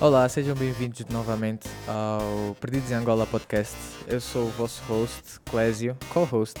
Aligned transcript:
Olá, 0.00 0.28
sejam 0.28 0.54
bem-vindos 0.54 1.04
novamente 1.06 1.68
ao 1.88 2.54
Perdidos 2.54 2.92
em 2.92 2.94
Angola 2.94 3.26
podcast. 3.26 3.74
Eu 4.06 4.20
sou 4.20 4.46
o 4.46 4.50
vosso 4.50 4.80
host, 4.84 5.40
Clésio, 5.44 5.96
co-host. 6.10 6.56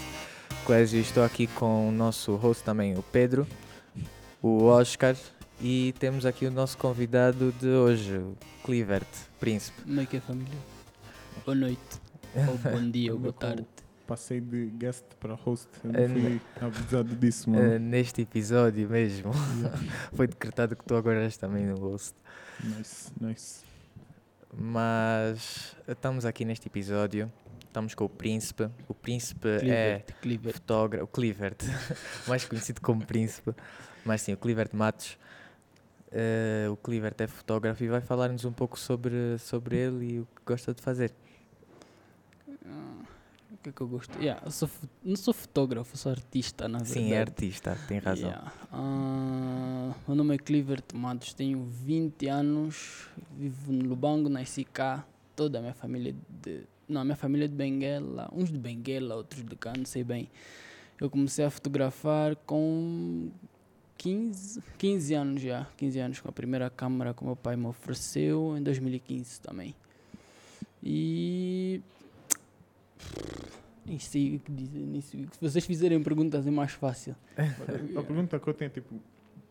Clésio, 0.66 1.00
estou 1.00 1.22
aqui 1.22 1.46
com 1.46 1.88
o 1.88 1.92
nosso 1.92 2.34
host 2.34 2.64
também, 2.64 2.98
o 2.98 3.02
Pedro, 3.02 3.46
o 4.42 4.64
Oscar 4.64 5.14
e 5.60 5.94
temos 6.00 6.26
aqui 6.26 6.46
o 6.46 6.50
nosso 6.50 6.76
convidado 6.78 7.52
de 7.60 7.68
hoje, 7.68 8.16
o 8.16 8.36
Clivert, 8.64 9.06
Príncipe. 9.38 9.82
Como 9.82 10.00
é 10.00 10.06
que 10.06 10.16
é, 10.16 10.20
família? 10.20 10.58
Boa 11.44 11.54
noite, 11.54 11.80
ou 12.34 12.58
bom 12.72 12.90
dia, 12.90 13.12
ou 13.12 13.20
boa 13.20 13.32
tarde. 13.38 13.66
Passei 14.08 14.40
de 14.40 14.70
guest 14.70 15.04
para 15.20 15.34
host, 15.34 15.68
eu 15.84 15.90
Eh, 15.94 16.08
não 16.08 16.14
fui 16.18 16.40
avisado 16.62 17.14
disso, 17.14 17.50
mano. 17.50 17.76
Uh, 17.76 17.78
neste 17.78 18.22
episódio 18.22 18.88
mesmo, 18.88 19.30
Yeah. 19.60 19.78
foi 20.14 20.26
decretado 20.26 20.74
que 20.74 20.82
tu 20.84 20.96
agora 20.96 21.22
és 21.22 21.36
também 21.36 21.66
no 21.66 21.76
host. 21.78 22.14
Nice, 22.64 23.12
nice. 23.20 23.64
Mas 24.52 25.76
estamos 25.86 26.24
aqui 26.24 26.44
neste 26.46 26.68
episódio, 26.68 27.30
estamos 27.66 27.94
com 27.94 28.04
o 28.06 28.08
Príncipe. 28.08 28.70
O 28.88 28.94
Príncipe 28.94 29.46
é 29.46 29.58
Clivert, 29.60 30.14
Clivert. 30.22 30.54
fotógrafo, 30.54 31.04
o 31.04 31.06
Clivert, 31.06 31.58
mais 32.26 32.44
conhecido 32.46 32.80
como 32.80 33.04
Príncipe, 33.04 33.52
mas 34.06 34.22
sim, 34.22 34.32
o 34.32 34.36
Clivert 34.38 34.70
Matos. 34.74 35.18
Eh, 36.10 36.66
o 36.70 36.76
Clivert 36.78 37.16
é 37.20 37.26
fotógrafo 37.26 37.84
e 37.84 37.88
vai 37.88 38.00
falar-nos 38.00 38.46
um 38.46 38.52
pouco 38.52 38.78
sobre, 38.78 39.36
sobre 39.38 39.76
ele 39.76 40.14
e 40.14 40.20
o 40.20 40.24
que 40.34 40.42
gosta 40.46 40.72
de 40.72 40.80
fazer. 40.80 41.12
O 43.58 43.62
que 43.62 43.70
é 43.70 43.72
que 43.72 43.80
eu 43.80 43.88
gosto? 43.88 44.16
Yeah, 44.20 44.40
eu 44.44 44.52
sou, 44.52 44.70
não 45.02 45.16
sou 45.16 45.34
fotógrafo, 45.34 45.96
sou 45.96 46.12
artista, 46.12 46.68
na 46.68 46.78
verdade. 46.78 47.00
Sim, 47.00 47.12
é 47.12 47.20
artista, 47.20 47.76
tem 47.88 47.98
razão. 47.98 48.30
Yeah. 48.30 48.52
Ah, 48.72 49.94
meu 50.06 50.16
nome 50.16 50.36
é 50.36 50.38
Clivert 50.38 50.84
Matos, 50.94 51.34
tenho 51.34 51.64
20 51.64 52.28
anos, 52.28 53.08
vivo 53.36 53.72
no 53.72 53.88
Lubango, 53.88 54.28
nasci 54.28 54.64
cá. 54.64 55.04
Toda 55.34 55.58
a 55.58 55.60
minha 55.60 55.74
família 55.74 56.14
de. 56.28 56.62
Não, 56.88 57.00
a 57.00 57.04
minha 57.04 57.16
família 57.16 57.46
é 57.46 57.48
de 57.48 57.54
Benguela, 57.54 58.28
uns 58.32 58.50
de 58.50 58.58
Benguela, 58.58 59.16
outros 59.16 59.44
de 59.44 59.56
cá, 59.56 59.72
não 59.76 59.84
sei 59.84 60.04
bem. 60.04 60.28
Eu 61.00 61.10
comecei 61.10 61.44
a 61.44 61.50
fotografar 61.50 62.36
com 62.36 63.28
15, 63.98 64.62
15 64.78 65.14
anos 65.14 65.42
já, 65.42 65.66
15 65.76 65.98
anos 65.98 66.20
com 66.20 66.28
a 66.28 66.32
primeira 66.32 66.70
câmera 66.70 67.12
que 67.12 67.22
o 67.22 67.26
meu 67.26 67.36
pai 67.36 67.56
me 67.56 67.66
ofereceu 67.66 68.56
em 68.56 68.62
2015 68.62 69.40
também. 69.40 69.74
E 70.82 71.80
nem 73.84 73.98
sei 73.98 74.36
o 74.36 74.40
que 74.40 74.52
dizer, 74.52 74.80
nem 74.80 75.00
sei. 75.00 75.24
o 75.24 75.28
que- 75.28 75.36
Se 75.36 75.42
vocês 75.50 75.64
fizerem 75.64 76.02
perguntas 76.02 76.46
é 76.46 76.50
mais 76.50 76.72
fácil. 76.72 77.16
A 77.96 78.02
pergunta 78.02 78.38
que 78.38 78.48
eu 78.48 78.54
tenho 78.54 78.68
é 78.68 78.72
tipo, 78.72 79.00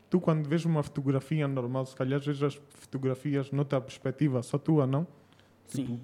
tu 0.10 0.20
quando 0.20 0.48
vês 0.48 0.64
uma 0.66 0.84
fotografia 0.84 1.48
normal, 1.48 1.86
se 1.86 1.96
calhar 1.96 2.20
vês 2.20 2.42
as 2.44 2.56
fotografias 2.70 3.52
noutra 3.52 3.82
perspectiva, 3.82 4.42
só 4.44 4.58
tua, 4.58 4.86
não? 4.86 5.08
Sim. 5.68 5.86
Tipo, 5.86 6.00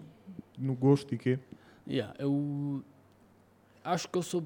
no 0.57 0.73
gosto 0.75 1.13
e 1.13 1.17
quê? 1.17 1.39
Yeah, 1.87 2.13
eu 2.17 2.83
acho 3.83 4.09
que 4.09 4.17
eu 4.17 4.23
sou 4.23 4.43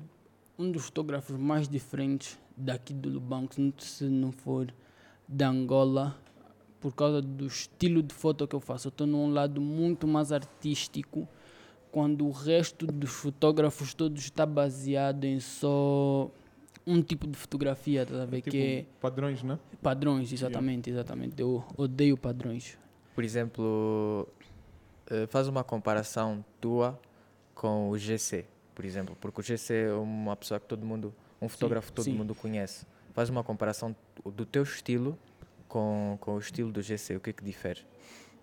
um 0.59 0.71
dos 0.71 0.85
fotógrafos 0.85 1.37
mais 1.37 1.67
diferentes 1.69 2.37
daqui 2.57 2.93
do 2.93 3.09
Lubango, 3.09 3.53
se 3.53 3.61
não- 3.61 3.73
se 3.77 4.03
não 4.05 4.31
for 4.31 4.73
da 5.27 5.47
Angola, 5.49 6.17
por 6.79 6.93
causa 6.93 7.21
do 7.21 7.45
estilo 7.45 8.01
de 8.03 8.13
foto 8.13 8.47
que 8.47 8.55
eu 8.55 8.59
faço. 8.59 8.87
Eu 8.87 8.89
estou 8.89 9.05
num 9.07 9.29
lado 9.31 9.61
muito 9.61 10.07
mais 10.07 10.31
artístico, 10.31 11.27
quando 11.91 12.25
o 12.25 12.31
resto 12.31 12.85
dos 12.87 13.11
fotógrafos 13.11 13.93
todos 13.93 14.23
está 14.23 14.45
baseado 14.45 15.25
em 15.25 15.39
só 15.39 16.29
um 16.85 17.01
tipo 17.01 17.27
de 17.27 17.37
fotografia, 17.37 18.05
tá 18.05 18.23
a 18.23 18.25
ver? 18.25 18.37
tipo, 18.37 18.51
que 18.51 18.61
é 18.61 18.85
padrões, 19.01 19.43
né? 19.43 19.59
padrões, 19.81 20.31
exatamente, 20.31 20.89
exatamente. 20.89 21.41
Eu 21.41 21.63
odeio 21.75 22.17
padrões. 22.17 22.77
Por 23.13 23.23
exemplo, 23.23 24.27
eh, 25.09 25.27
faz 25.27 25.47
uma 25.47 25.63
comparação 25.63 26.43
tua 26.61 26.99
com 27.53 27.89
o 27.89 27.97
GC, 27.97 28.45
por 28.73 28.85
exemplo, 28.85 29.17
porque 29.19 29.41
o 29.41 29.43
GC 29.43 29.73
é 29.73 29.93
uma 29.93 30.35
pessoa 30.35 30.59
que 30.59 30.67
todo 30.67 30.85
mundo, 30.85 31.13
um 31.41 31.49
fotógrafo 31.49 31.87
que 31.87 31.95
todo 31.95 32.05
sim. 32.05 32.13
mundo 32.13 32.33
conhece. 32.35 32.85
Faz 33.13 33.29
uma 33.29 33.43
comparação 33.43 33.95
do 34.23 34.45
teu 34.45 34.63
estilo 34.63 35.17
com, 35.67 36.17
com 36.21 36.35
o 36.35 36.39
estilo 36.39 36.71
do 36.71 36.81
GC, 36.81 37.15
o 37.15 37.19
que 37.19 37.31
é 37.31 37.33
que 37.33 37.43
difere? 37.43 37.81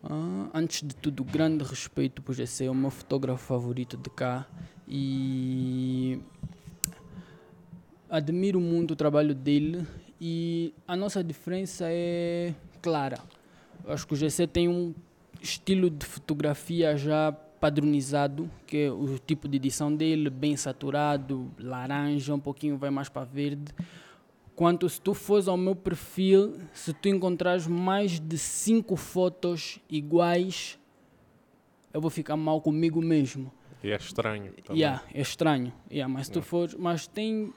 Ah, 0.06 0.50
antes 0.52 0.82
de 0.82 0.94
tudo, 0.94 1.24
grande 1.24 1.64
respeito 1.64 2.20
por 2.20 2.34
GC, 2.34 2.66
é 2.66 2.70
o 2.70 2.74
meu 2.74 2.90
fotógrafo 2.90 3.42
favorito 3.42 3.96
de 3.96 4.10
cá 4.10 4.46
e 4.86 6.20
admiro 8.10 8.60
muito 8.60 8.90
o 8.90 8.96
trabalho 8.96 9.34
dele 9.34 9.86
e 10.20 10.74
a 10.86 10.94
nossa 10.94 11.24
diferença 11.24 11.86
é 11.88 12.52
clara. 12.82 13.18
Acho 13.86 14.06
que 14.06 14.12
o 14.12 14.16
GC 14.16 14.46
tem 14.46 14.68
um 14.68 14.94
estilo 15.40 15.88
de 15.88 16.04
fotografia 16.04 16.94
já 16.98 17.32
padronizado, 17.32 18.50
que 18.66 18.76
é 18.76 18.90
o 18.90 19.18
tipo 19.18 19.48
de 19.48 19.56
edição 19.56 19.94
dele, 19.94 20.28
bem 20.28 20.54
saturado, 20.54 21.50
laranja, 21.58 22.34
um 22.34 22.40
pouquinho 22.40 22.76
vai 22.76 22.90
mais 22.90 23.08
para 23.08 23.24
verde. 23.24 23.72
Quanto 24.54 24.88
se 24.88 25.00
tu 25.00 25.14
fores 25.14 25.48
ao 25.48 25.56
meu 25.56 25.74
perfil, 25.74 26.54
se 26.72 26.92
tu 26.92 27.08
encontrares 27.08 27.66
mais 27.66 28.20
de 28.20 28.38
cinco 28.38 28.94
fotos 28.96 29.80
iguais, 29.90 30.78
eu 31.92 32.00
vou 32.00 32.10
ficar 32.10 32.36
mal 32.36 32.60
comigo 32.60 33.02
mesmo. 33.02 33.50
E 33.82 33.90
é 33.90 33.96
estranho. 33.96 34.52
também. 34.62 34.80
Yeah, 34.80 35.02
é 35.12 35.20
estranho. 35.20 35.72
Yeah, 35.90 36.12
mas 36.12 36.26
se 36.26 36.32
tu 36.32 36.36
Yeah. 36.36 36.48
fores, 36.48 36.74
mas 36.74 37.06
tem 37.06 37.52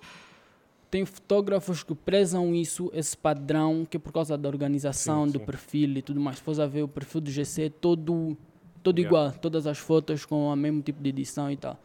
tem 0.90 1.06
fotógrafos 1.06 1.84
que 1.84 1.94
prezam 1.94 2.56
isso, 2.56 2.90
esse 2.94 3.16
padrão, 3.16 3.86
que 3.86 3.98
é 3.98 4.00
por 4.00 4.14
causa 4.14 4.38
da 4.38 4.48
organização 4.48 5.26
Sim, 5.26 5.34
do 5.34 5.40
sim. 5.40 5.46
perfil 5.46 5.98
e 5.98 6.02
tudo 6.02 6.20
mais. 6.20 6.38
Se 6.38 6.44
fores 6.44 6.60
a 6.60 6.66
ver 6.66 6.82
o 6.82 6.88
perfil 6.88 7.20
do 7.22 7.30
GC 7.30 7.64
é 7.64 7.70
todo 7.70 8.38
todo 8.82 8.98
Yeah. 9.00 9.08
igual, 9.30 9.40
todas 9.40 9.68
as 9.68 9.78
fotos 9.78 10.26
com 10.26 10.48
o 10.48 10.56
mesmo 10.56 10.82
tipo 10.82 11.04
de 11.04 11.10
edição 11.10 11.52
e 11.52 11.58
tal. 11.58 11.78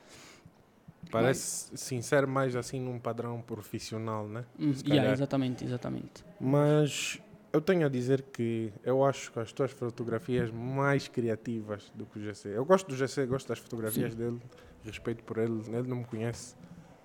Parece 1.11 1.77
sincero 1.77 2.27
mais 2.29 2.57
assim 2.57 2.81
num 2.81 2.99
padrão 2.99 3.41
profissional, 3.43 4.27
né? 4.29 4.45
Hum, 4.59 4.73
yeah, 4.87 5.11
exatamente, 5.13 5.65
exatamente. 5.65 6.25
Mas 6.41 7.21
eu 7.53 7.61
tenho 7.61 7.85
a 7.87 7.89
dizer 7.89 8.23
que 8.23 8.73
eu 8.83 9.05
acho 9.05 9.31
que 9.33 9.39
as 9.39 9.53
tuas 9.53 9.71
fotografias 9.73 10.51
mais 10.51 11.09
criativas 11.09 11.91
do 11.95 12.07
que 12.07 12.19
o 12.19 12.23
GC. 12.23 12.49
Eu 12.49 12.65
gosto 12.65 12.89
do 12.89 12.97
GC, 12.97 13.27
gosto 13.27 13.49
das 13.49 13.59
fotografias 13.59 14.15
dele, 14.15 14.41
respeito 14.85 15.23
por 15.25 15.39
ele. 15.39 15.61
Ele 15.69 15.87
não 15.89 15.99
me 15.99 16.05
conhece, 16.05 16.55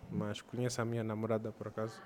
mas 0.10 0.42
conhece 0.42 0.80
a 0.80 0.86
minha 0.86 1.04
namorada 1.04 1.52
por 1.52 1.68
acaso. 1.68 2.02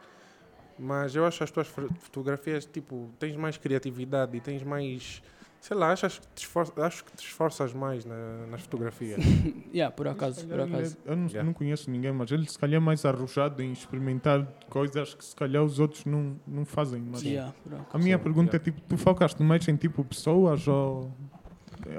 Mas 0.79 1.15
eu 1.15 1.25
acho 1.25 1.43
as 1.43 1.51
tuas 1.51 1.67
fo- 1.67 1.89
fotografias, 1.99 2.65
tipo, 2.65 3.11
tens 3.19 3.35
mais 3.35 3.57
criatividade 3.57 4.35
e 4.35 4.41
tens 4.41 4.63
mais. 4.63 5.21
Sei 5.61 5.77
lá, 5.77 5.91
achas 5.91 6.17
que 6.17 6.25
te 6.33 6.39
esfor- 6.39 6.73
acho 6.77 7.05
que 7.05 7.11
te 7.15 7.23
esforças 7.23 7.71
mais 7.71 8.03
na- 8.03 8.47
nas 8.47 8.61
fotografias. 8.61 9.19
Yeah, 9.71 9.95
por 9.95 10.07
acaso, 10.07 10.45
por 10.47 10.59
ele 10.59 10.63
acaso. 10.75 10.97
é- 11.05 11.11
eu 11.11 11.15
não, 11.15 11.27
Yeah. 11.27 11.43
não 11.43 11.53
conheço 11.53 11.89
ninguém, 11.91 12.11
mas 12.11 12.31
ele 12.31 12.49
se 12.49 12.57
calhar 12.57 12.81
é 12.81 12.83
mais 12.83 13.05
arrojado 13.05 13.61
em 13.61 13.71
experimentar 13.71 14.43
coisas 14.69 15.13
que 15.13 15.23
se 15.23 15.35
calhar 15.35 15.63
os 15.63 15.79
outros 15.79 16.03
não, 16.03 16.35
não 16.47 16.65
fazem. 16.65 16.99
Mas 17.01 17.21
Yeah, 17.21 17.53
por 17.63 17.73
acaso. 17.75 17.89
a 17.93 17.97
minha 17.99 18.17
Sim, 18.17 18.23
pergunta 18.23 18.55
yeah. 18.55 18.57
é 18.57 18.59
tipo, 18.71 18.81
tu 18.81 18.97
focaste 18.97 19.41
mais 19.43 19.67
em 19.67 19.75
tipo 19.75 20.03
pessoas 20.03 20.67
ou 20.67 21.11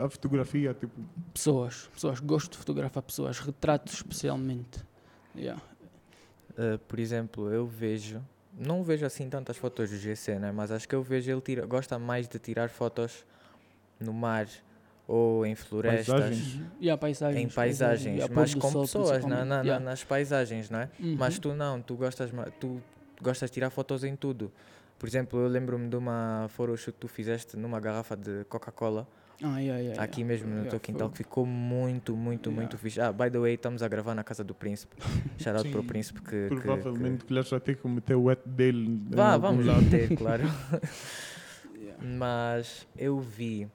a 0.05 0.09
fotografia, 0.11 0.75
tipo, 0.75 1.01
Pessoas, 1.33 1.89
pessoas, 1.95 2.19
gosto 2.21 2.51
de 2.53 2.59
fotografar 2.59 3.03
pessoas, 3.03 3.39
retratos 3.39 3.95
especialmente. 3.95 4.81
Yeah. 5.37 5.62
Uh, 6.51 6.78
por 6.89 6.99
exemplo, 6.99 7.49
eu 7.51 7.65
vejo, 7.67 8.21
não 8.59 8.83
vejo 8.83 9.06
assim 9.06 9.28
tantas 9.31 9.56
fotos 9.56 9.89
do 9.89 9.97
GC, 9.97 10.39
né? 10.41 10.51
mas 10.53 10.71
acho 10.72 10.87
que 10.89 10.95
eu 10.95 11.03
vejo 11.03 11.31
ele 11.31 11.41
tira, 11.41 11.65
gosta 11.65 11.99
mais 11.99 12.28
de 12.28 12.39
tirar 12.41 12.69
fotos 12.69 13.25
no 14.00 14.12
mar 14.12 14.47
ou 15.06 15.44
em 15.44 15.54
florestas, 15.54 16.06
Paisagens. 16.09 16.60
Yeah, 16.80 16.98
paisagens, 17.00 17.42
em 17.44 17.48
paisagens, 17.54 18.16
yeah, 18.16 18.34
mas 18.34 18.54
com 18.54 18.71
sol, 18.71 18.83
pessoas 18.83 19.24
na- 19.24 19.44
na- 19.44 19.60
Yeah. 19.62 19.84
nas 19.84 20.03
paisagens, 20.04 20.71
não 20.71 20.78
é? 20.80 20.89
Uhum. 20.98 21.16
Mas 21.18 21.39
tu 21.39 21.53
não, 21.54 21.80
tu 21.83 21.94
gostas, 21.97 22.30
tu 22.60 22.80
gostas 23.21 23.50
de 23.50 23.54
tirar 23.54 23.71
fotos 23.71 24.04
em 24.04 24.16
tudo. 24.16 24.50
Por 24.98 25.09
exemplo, 25.09 25.41
eu 25.41 25.48
lembro-me 25.48 25.89
de 25.89 25.97
uma 25.97 26.47
photoshoot 26.50 26.92
que 26.92 27.00
tu 27.00 27.09
fizeste 27.09 27.56
numa 27.56 27.80
garrafa 27.80 28.16
de 28.16 28.44
Coca-Cola, 28.48 29.06
Ah, 29.42 29.59
yeah, 29.59 29.80
yeah, 29.83 30.00
aqui 30.03 30.21
yeah. 30.21 30.33
mesmo 30.33 30.47
no 30.48 30.54
Yeah, 30.59 30.71
teu 30.71 30.78
quintal, 30.78 31.09
foi- 31.09 31.12
que 31.12 31.18
ficou 31.24 31.45
muito, 31.45 32.16
muito, 32.16 32.53
muito 32.53 32.78
fixe. 32.78 33.00
Ah, 33.00 33.12
by 33.12 33.28
the 33.28 33.38
way, 33.41 33.54
estamos 33.54 33.83
a 33.83 33.88
gravar 33.88 34.15
na 34.15 34.22
casa 34.22 34.45
do 34.45 34.54
Príncipe. 34.54 34.95
Shout 35.42 35.56
out 35.59 35.68
para 35.68 35.80
o 35.80 35.84
Príncipe 35.84 36.21
que... 36.22 36.48
que- 36.48 36.54
que- 36.54 36.60
provavelmente 36.62 37.24
que 37.24 37.33
ele 37.33 37.42
já 37.42 37.59
tem 37.59 37.74
que 37.74 37.88
meter 37.88 38.15
o 38.15 38.22
wet 38.24 38.41
dele. 38.47 39.03
Vá, 39.10 39.36
vamos 39.36 39.66
lado. 39.66 39.91
ter, 39.91 40.15
claro. 40.16 40.45
Yeah. 41.74 41.98
Mas 42.16 42.86
eu 42.97 43.18
vi 43.21 43.68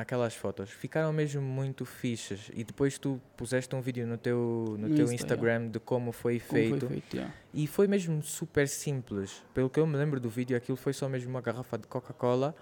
aquelas 0.00 0.34
fotos, 0.34 0.70
ficaram 0.70 1.12
mesmo 1.12 1.40
muito 1.42 1.84
fixes. 1.84 2.50
E 2.54 2.64
depois 2.64 2.98
tu 2.98 3.20
puseste 3.36 3.74
um 3.74 3.80
vídeo 3.80 4.06
no 4.06 4.16
teu, 4.18 4.76
no 4.78 4.88
No 4.88 4.94
teu 4.94 5.04
Insta, 5.04 5.14
Instagram 5.14 5.68
de 5.68 5.78
como 5.80 6.12
foi 6.12 6.38
Como 6.40 6.52
feito. 6.52 6.80
Foi 6.80 6.88
feito 6.88 7.14
yeah. 7.16 7.34
E 7.54 7.66
foi 7.66 7.86
mesmo 7.86 8.22
super 8.22 8.68
simples. 8.68 9.42
Pelo 9.54 9.68
que 9.70 9.78
eu 9.80 9.86
me 9.86 9.96
lembro 9.96 10.18
do 10.20 10.28
vídeo, 10.28 10.56
aquilo 10.56 10.76
foi 10.76 10.92
só 10.92 11.08
mesmo 11.08 11.30
uma 11.30 11.40
garrafa 11.40 11.76
de 11.78 11.86
Coca-Cola 11.86 12.54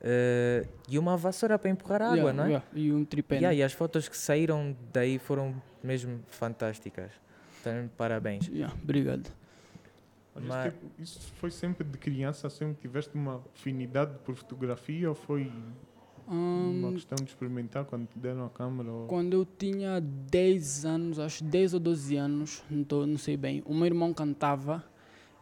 eh, 0.00 0.66
e 0.88 0.98
uma 0.98 1.16
vassoura 1.16 1.58
para 1.58 1.70
empurrar 1.70 2.02
água, 2.02 2.16
Yeah, 2.16 2.32
não 2.32 2.44
é? 2.44 2.48
yeah. 2.48 2.66
E 2.74 2.92
um 2.92 3.04
tripé. 3.04 3.36
Yeah, 3.36 3.50
né? 3.54 3.60
e 3.60 3.62
as 3.62 3.72
fotos 3.72 4.08
que 4.08 4.16
saíram 4.16 4.76
daí 4.92 5.18
foram 5.18 5.60
mesmo 5.82 6.20
fantásticas. 6.28 7.12
Então, 7.60 7.88
parabéns. 7.96 8.48
Yeah, 8.48 8.74
Obrigado. 8.82 9.30
Mas, 10.34 10.44
Mas- 10.44 10.72
tipo, 10.72 10.90
isso 10.98 11.32
foi 11.36 11.50
sempre 11.50 11.86
de 11.86 11.98
criança, 11.98 12.48
sempre 12.48 12.76
tiveste 12.80 13.14
uma 13.14 13.42
afinidade 13.54 14.18
por 14.24 14.34
fotografia 14.34 15.08
ou 15.08 15.14
foi 15.14 15.52
Uma 16.26 16.36
Hum, 16.38 16.92
questão 16.92 17.22
de 17.22 17.30
experimentar 17.30 17.84
quando 17.84 18.06
te 18.06 18.18
deram 18.18 18.44
a 18.44 18.50
câmera 18.50 18.90
ou... 18.90 19.06
quando 19.06 19.34
eu 19.34 19.44
tinha 19.58 20.00
10 20.00 20.84
anos, 20.84 21.18
acho 21.18 21.44
10 21.44 21.74
ou 21.74 21.80
12 21.80 22.16
anos, 22.16 22.62
não, 22.70 22.84
tô, 22.84 23.06
não 23.06 23.18
sei 23.18 23.36
bem, 23.36 23.62
o 23.66 23.74
meu 23.74 23.86
irmão 23.86 24.12
cantava 24.14 24.84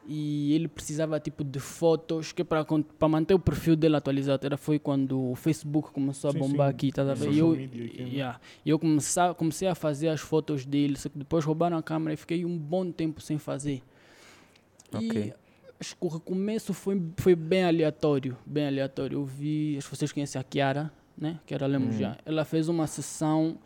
e 0.06 0.53
ele 0.55 0.67
precisava 0.67 1.21
tipo 1.21 1.44
de 1.44 1.61
fotos 1.61 2.32
que 2.32 2.43
para 2.43 2.65
para 2.65 3.09
manter 3.09 3.35
o 3.35 3.38
perfil 3.38 3.77
dele 3.77 3.97
atualizado 3.97 4.47
era 4.47 4.56
foi 4.56 4.79
quando 4.79 5.31
o 5.31 5.35
Facebook 5.35 5.91
começou 5.93 6.31
a 6.31 6.32
Sim, 6.32 6.38
bombar 6.41 6.69
sim. 6.69 6.75
aqui 6.75 6.91
tá 6.91 7.03
a 7.03 7.15
ver? 7.15 7.31
E 7.31 7.38
eu 7.38 7.53
aqui, 7.53 8.03
né? 8.03 8.09
yeah, 8.09 8.41
eu 8.65 8.79
comecei, 8.79 9.35
comecei 9.37 9.69
a 9.69 9.75
fazer 9.75 10.09
as 10.09 10.21
fotos 10.21 10.65
dele 10.65 10.97
só 10.97 11.09
que 11.11 11.19
depois 11.19 11.44
roubaram 11.44 11.76
a 11.76 11.83
câmera 11.83 12.15
e 12.15 12.17
fiquei 12.17 12.44
um 12.47 12.56
bom 12.59 12.91
tempo 12.91 13.21
sem 13.21 13.37
fazer 13.38 13.83
Ok. 14.93 15.33
e 15.33 15.35
acho 15.81 15.97
que 15.97 16.05
o 16.05 16.09
recomeço 16.09 16.75
foi, 16.75 17.00
foi 17.17 17.35
bem 17.35 17.65
aleatório 17.65 18.37
bem 18.44 18.67
aleatório 18.67 19.17
eu 19.19 19.25
vi 19.25 19.77
acho 19.79 19.88
que 19.88 19.97
vocês 19.97 20.12
conhecem 20.12 20.38
a 20.41 20.44
Kiara 20.44 20.93
né 21.17 21.41
Kiara 21.47 21.67
Lemos 21.67 21.94
Hum. 21.97 21.99
já 21.99 22.19
ela 22.25 22.44
fez 22.44 22.69
uma 22.69 22.87
sessão 22.87 23.59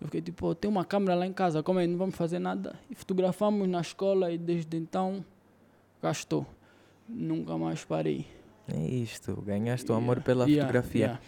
eu 0.00 0.06
fiquei 0.06 0.20
tipo, 0.20 0.48
"Oh, 0.48 0.52
tem 0.54 0.68
uma 0.68 0.84
câmera 0.84 1.14
lá 1.14 1.24
em 1.24 1.32
casa, 1.32 1.62
como 1.62 1.78
é? 1.78 1.86
Não 1.86 1.96
vamos 1.96 2.16
fazer 2.16 2.40
nada. 2.40 2.74
E 2.90 2.94
fotografamos 2.96 3.68
na 3.68 3.80
escola 3.80 4.32
e 4.32 4.36
desde 4.36 4.76
então, 4.76 5.24
cá 6.00 6.10
estou. 6.10 6.44
Nunca 7.08 7.56
mais 7.56 7.84
parei. 7.84 8.26
É 8.66 8.80
isto, 8.80 9.40
ganhaste 9.42 9.92
o 9.92 9.94
amor 9.94 10.20
pela 10.20 10.44
yeah, 10.46 10.62
fotografia. 10.66 11.00
yeah. 11.04 11.20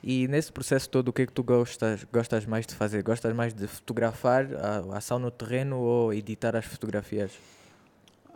E 0.00 0.28
nesse 0.28 0.52
processo 0.52 0.88
todo, 0.88 1.08
o 1.08 1.12
que 1.12 1.22
é 1.22 1.26
que 1.26 1.32
tu 1.32 1.42
gostas, 1.42 2.04
gostas 2.12 2.46
mais 2.46 2.68
de 2.68 2.74
fazer? 2.76 3.02
Gostas 3.02 3.34
mais 3.34 3.52
de 3.52 3.66
fotografar 3.66 4.46
a 4.54 4.94
a 4.94 4.98
ação 4.98 5.18
no 5.18 5.32
terreno 5.32 5.80
ou 5.80 6.14
editar 6.14 6.54
as 6.54 6.64
fotografias? 6.66 7.32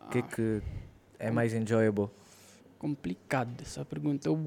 O 0.06 0.10
que 0.10 0.19
é 0.19 0.22
Ah, 0.22 0.25
que 0.26 0.62
é 1.19 1.31
mais 1.31 1.52
enjoyable? 1.55 2.08
complicado 2.78 3.50
essa 3.62 3.82
pergunta. 3.82 4.28
Eu 4.28 4.38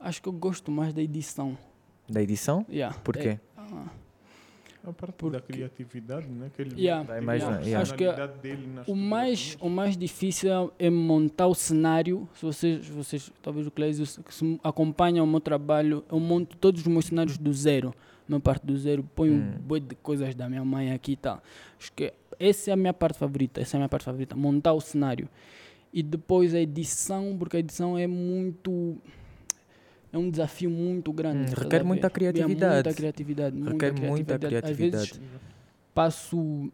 acho 0.00 0.20
que 0.22 0.28
eu 0.28 0.32
gosto 0.32 0.70
mais 0.70 0.92
da 0.92 1.02
edição. 1.02 1.56
Da 2.08 2.22
edição? 2.22 2.64
Yeah. 2.68 2.96
Por 3.00 3.16
quê? 3.16 3.28
É, 3.28 3.40
ah, 3.56 3.86
A 4.88 4.92
parte 4.92 5.14
Porque- 5.16 5.36
da 5.36 5.42
criatividade, 5.42 6.28
né? 6.28 6.48
Que 6.54 6.62
ele 6.62 6.80
Yeah, 6.80 7.02
Vai 7.02 7.16
tem 7.18 7.26
mais 7.26 7.42
a 7.42 7.50
na- 7.50 7.58
yeah. 7.60 7.80
Acho 7.80 7.92
que 7.94 8.04
personalidade 8.04 8.38
dele 8.40 8.66
nas 8.68 8.86
o 8.86 8.94
mais, 8.94 9.56
o 9.60 9.68
mais 9.68 9.96
difícil 9.96 10.72
é 10.78 10.88
montar 10.88 11.48
o 11.48 11.54
cenário. 11.56 12.28
Se 12.36 12.42
vocês, 12.44 12.86
vocês 12.88 13.32
talvez 13.42 13.66
o 13.66 13.70
Clésio, 13.72 14.06
se 14.06 14.20
se 14.28 14.60
acompanham 14.62 15.24
o 15.24 15.28
meu 15.28 15.40
trabalho, 15.40 16.04
eu 16.08 16.20
monto 16.20 16.56
todos 16.56 16.82
os 16.82 16.86
meus 16.86 17.06
cenários 17.06 17.36
do 17.36 17.52
zero. 17.52 17.92
Minha 18.28 18.38
parte 18.40 18.64
do 18.64 18.76
zero, 18.78 19.02
ponho 19.02 19.34
Hum. 19.34 19.54
um 19.56 19.60
boi 19.60 19.80
de 19.80 19.94
coisas 19.96 20.32
da 20.36 20.48
minha 20.48 20.64
mãe 20.64 20.92
aqui 20.92 21.12
e 21.12 21.16
tal. 21.16 21.42
Acho 21.80 21.92
que 21.92 22.12
essa 22.38 22.70
é 22.70 22.74
a 22.74 22.76
minha 22.76 22.92
parte 22.94 23.18
favorita. 23.18 23.60
Essa 23.60 23.76
é 23.76 23.78
a 23.78 23.80
minha 23.80 23.88
parte 23.88 24.04
favorita, 24.04 24.34
montar 24.36 24.72
o 24.72 24.80
cenário. 24.80 25.28
E 25.92 26.02
depois 26.02 26.54
a 26.54 26.60
edição, 26.60 27.36
porque 27.38 27.56
a 27.56 27.60
edição 27.60 27.96
é 27.96 28.06
muito. 28.06 28.96
É 30.12 30.18
um 30.18 30.30
desafio 30.30 30.70
muito 30.70 31.12
grande. 31.12 31.38
Hum, 31.38 31.44
estás 31.44 31.60
a 31.60 31.64
requer 31.64 31.84
muita 31.84 32.10
criatividade. 32.10 32.74
muita 32.74 32.94
criatividade. 32.94 33.60
Requer 33.62 33.92
muita 33.92 34.34
Às 34.34 34.40
vezes 34.40 34.48
criatividade. 34.48 35.20
passo 35.94 36.70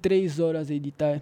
três 0.00 0.38
horas 0.38 0.70
a 0.70 0.74
editar, 0.74 1.20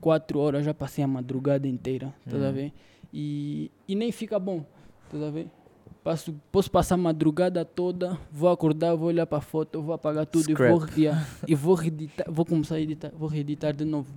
quatro 0.00 0.38
horas 0.38 0.64
já 0.64 0.74
passei 0.74 1.02
a 1.04 1.06
madrugada 1.06 1.66
inteira, 1.68 2.12
tá 2.28 2.36
a 2.36 2.50
Hum. 2.50 2.52
ver? 2.52 2.72
E, 3.12 3.70
e 3.86 3.94
nem 3.94 4.10
fica 4.10 4.38
bom, 4.38 4.64
tá 5.10 5.26
a 5.26 5.30
ver? 5.30 5.46
Passo, 6.02 6.34
posso 6.50 6.68
passar 6.68 6.96
a 6.96 6.98
madrugada 6.98 7.64
toda, 7.64 8.18
vou 8.32 8.50
acordar, 8.50 8.96
vou 8.96 9.06
olhar 9.06 9.24
para 9.24 9.38
a 9.38 9.40
foto, 9.40 9.80
vou 9.80 9.94
apagar 9.94 10.26
tudo 10.26 10.50
e 10.50 10.54
vou, 10.54 10.80
Scrap. 10.80 10.98
yeah, 11.00 11.26
e 11.46 11.54
vou 11.54 11.74
reeditar, 11.76 12.26
vou 12.28 12.44
começar 12.44 12.74
a 12.74 12.80
editar, 12.80 13.12
vou 13.16 13.28
reeditar 13.28 13.72
de 13.72 13.84
novo. 13.84 14.12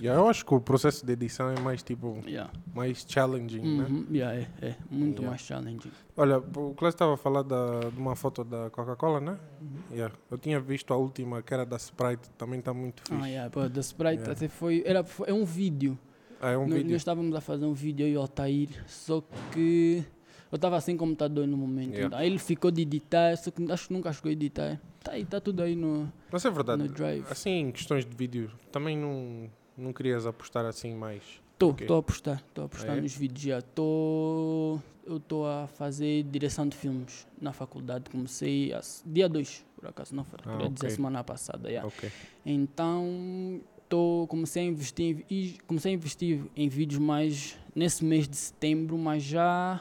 Yeah, 0.00 0.20
eu 0.22 0.28
acho 0.28 0.46
que 0.46 0.54
o 0.54 0.60
processo 0.60 1.04
de 1.04 1.12
edição 1.12 1.50
é 1.50 1.58
mais 1.60 1.82
tipo, 1.82 2.22
Yeah. 2.26 2.50
mais 2.74 3.04
challenging, 3.08 3.60
né? 3.78 3.84
Uhum, 3.88 4.06
yeah, 4.10 4.38
é, 4.62 4.68
é 4.68 4.76
muito 4.90 5.22
Yeah. 5.22 5.28
mais 5.30 5.40
challenging. 5.42 5.90
Olha, 6.16 6.38
o 6.38 6.42
Cláudio 6.74 6.88
estava 6.88 7.14
a 7.14 7.16
falar 7.16 7.42
da, 7.42 7.80
de 7.92 7.98
uma 7.98 8.14
foto 8.14 8.44
da 8.44 8.70
Coca-Cola, 8.70 9.20
né? 9.20 9.36
Uhum. 9.60 9.68
Yeah. 9.96 10.14
Eu 10.30 10.38
tinha 10.38 10.60
visto 10.60 10.94
a 10.94 10.96
última, 10.96 11.42
que 11.42 11.52
era 11.52 11.66
da 11.66 11.76
Sprite, 11.76 12.30
também 12.38 12.60
está 12.60 12.72
muito 12.72 13.02
fixe. 13.02 13.14
Ah, 13.22 13.26
yeah, 13.26 13.50
pô, 13.50 13.68
da 13.68 13.80
Sprite 13.80 14.16
Yeah. 14.20 14.32
até 14.32 14.46
foi, 14.48 14.82
era, 14.86 15.02
foi, 15.04 15.28
é 15.30 15.34
um 15.34 15.44
vídeo. 15.44 15.98
Ah, 16.40 16.50
é 16.50 16.56
um 16.58 16.66
nós, 16.66 16.74
vídeo. 16.74 16.92
nós 16.92 17.00
estávamos 17.00 17.34
a 17.34 17.40
fazer 17.40 17.64
um 17.66 17.72
vídeo 17.72 18.06
eu 18.06 18.12
e 18.12 18.16
o 18.16 18.20
Altair, 18.20 18.68
só 18.86 19.22
que 19.52 20.04
eu 20.50 20.56
estava 20.56 20.80
sem 20.80 20.96
computador 20.96 21.46
no 21.46 21.56
momento. 21.56 21.94
Yeah. 21.94 22.16
Aí 22.16 22.26
ele 22.28 22.38
ficou 22.38 22.70
de 22.70 22.82
editar, 22.82 23.36
só 23.36 23.50
que 23.50 23.70
acho 23.70 23.88
que 23.88 23.92
nunca 23.92 24.12
chegou 24.12 24.28
a 24.30 24.32
editar. 24.32 24.80
Tá 25.02 25.12
aí, 25.12 25.24
tá 25.24 25.40
tudo 25.40 25.62
aí 25.62 25.74
no, 25.74 26.12
Mas 26.30 26.44
é 26.44 26.50
verdade, 26.50 26.82
no 26.82 26.88
Drive. 26.88 27.24
assim, 27.30 27.50
em 27.50 27.72
questões 27.72 28.04
de 28.04 28.14
vídeo, 28.16 28.50
também 28.70 28.96
não, 28.96 29.50
não 29.76 29.92
querias 29.92 30.26
apostar 30.26 30.64
assim 30.64 30.94
mais. 30.94 31.22
Ok. 31.60 31.86
tô 31.88 31.96
a 31.96 31.98
apostar, 31.98 32.42
tô 32.54 32.62
a 32.62 32.64
apostar 32.66 32.92
Ah, 32.92 32.98
é? 32.98 33.00
nos 33.00 33.16
vídeos 33.16 33.40
já. 33.42 33.60
Tô, 33.60 34.78
eu 35.04 35.18
tô 35.18 35.44
a 35.44 35.66
fazer 35.66 36.22
direção 36.22 36.68
de 36.68 36.76
filmes 36.76 37.26
na 37.40 37.52
faculdade. 37.52 38.08
Comecei 38.10 38.72
a, 38.72 38.80
dia 39.04 39.28
2, 39.28 39.64
por 39.74 39.88
acaso, 39.88 40.14
não 40.14 40.22
foi. 40.22 40.38
Ah, 40.44 40.52
queria 40.52 40.70
dizer 40.70 40.90
semana 40.90 41.24
passada, 41.24 41.68
yeah. 41.68 41.88
Ok. 41.88 42.08
Então, 42.46 43.60
tô, 43.88 44.26
comecei, 44.28 44.62
a 44.62 44.66
investir 44.66 45.06
em, 45.06 45.14
vi- 45.14 45.26
e 45.30 45.58
comecei 45.66 45.92
a 45.92 45.94
investir 45.94 46.40
em 46.56 46.68
vídeos 46.68 47.00
mais 47.00 47.56
nesse 47.74 48.04
mês 48.04 48.28
de 48.28 48.36
setembro, 48.36 48.98
mas 48.98 49.22
já, 49.22 49.80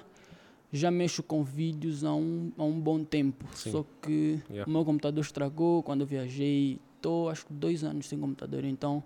já 0.71 0.89
mexo 0.91 1.21
com 1.23 1.43
vídeos 1.43 2.03
há 2.03 2.13
um, 2.13 2.51
há 2.57 2.63
um 2.63 2.79
bom 2.79 3.03
tempo. 3.03 3.45
Sim. 3.53 3.71
Só 3.71 3.85
que 4.01 4.39
Yeah. 4.49 4.65
o 4.69 4.69
meu 4.73 4.85
computador 4.85 5.21
estragou 5.23 5.83
quando 5.83 6.01
eu 6.01 6.07
viajei. 6.07 6.79
Estou 6.95 7.29
acho 7.29 7.45
que 7.45 7.53
dois 7.53 7.83
anos 7.83 8.07
sem 8.07 8.17
computador, 8.17 8.63
então 8.65 9.03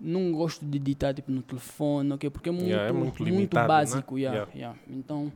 não 0.00 0.30
gosto 0.32 0.64
de 0.64 0.76
editar 0.78 1.12
tipo, 1.12 1.30
no 1.32 1.42
telefone, 1.42 2.12
ok? 2.12 2.30
porque 2.30 2.48
é 2.48 2.52
muito, 2.52 2.66
Yeah, 2.68 2.88
é 2.88 2.92
muito 2.92 3.20
muito, 3.20 3.24
limitado, 3.24 3.62
né? 3.62 3.68
básico. 3.68 4.16
yeah, 4.18 4.38
Yeah. 4.38 4.52
yeah. 4.54 4.78
Então, 4.88 5.32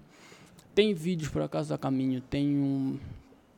tem 0.74 0.94
vídeos 0.94 1.28
por 1.30 1.42
acaso 1.42 1.74
a 1.74 1.78
caminho. 1.78 2.20
Tenho 2.20 3.00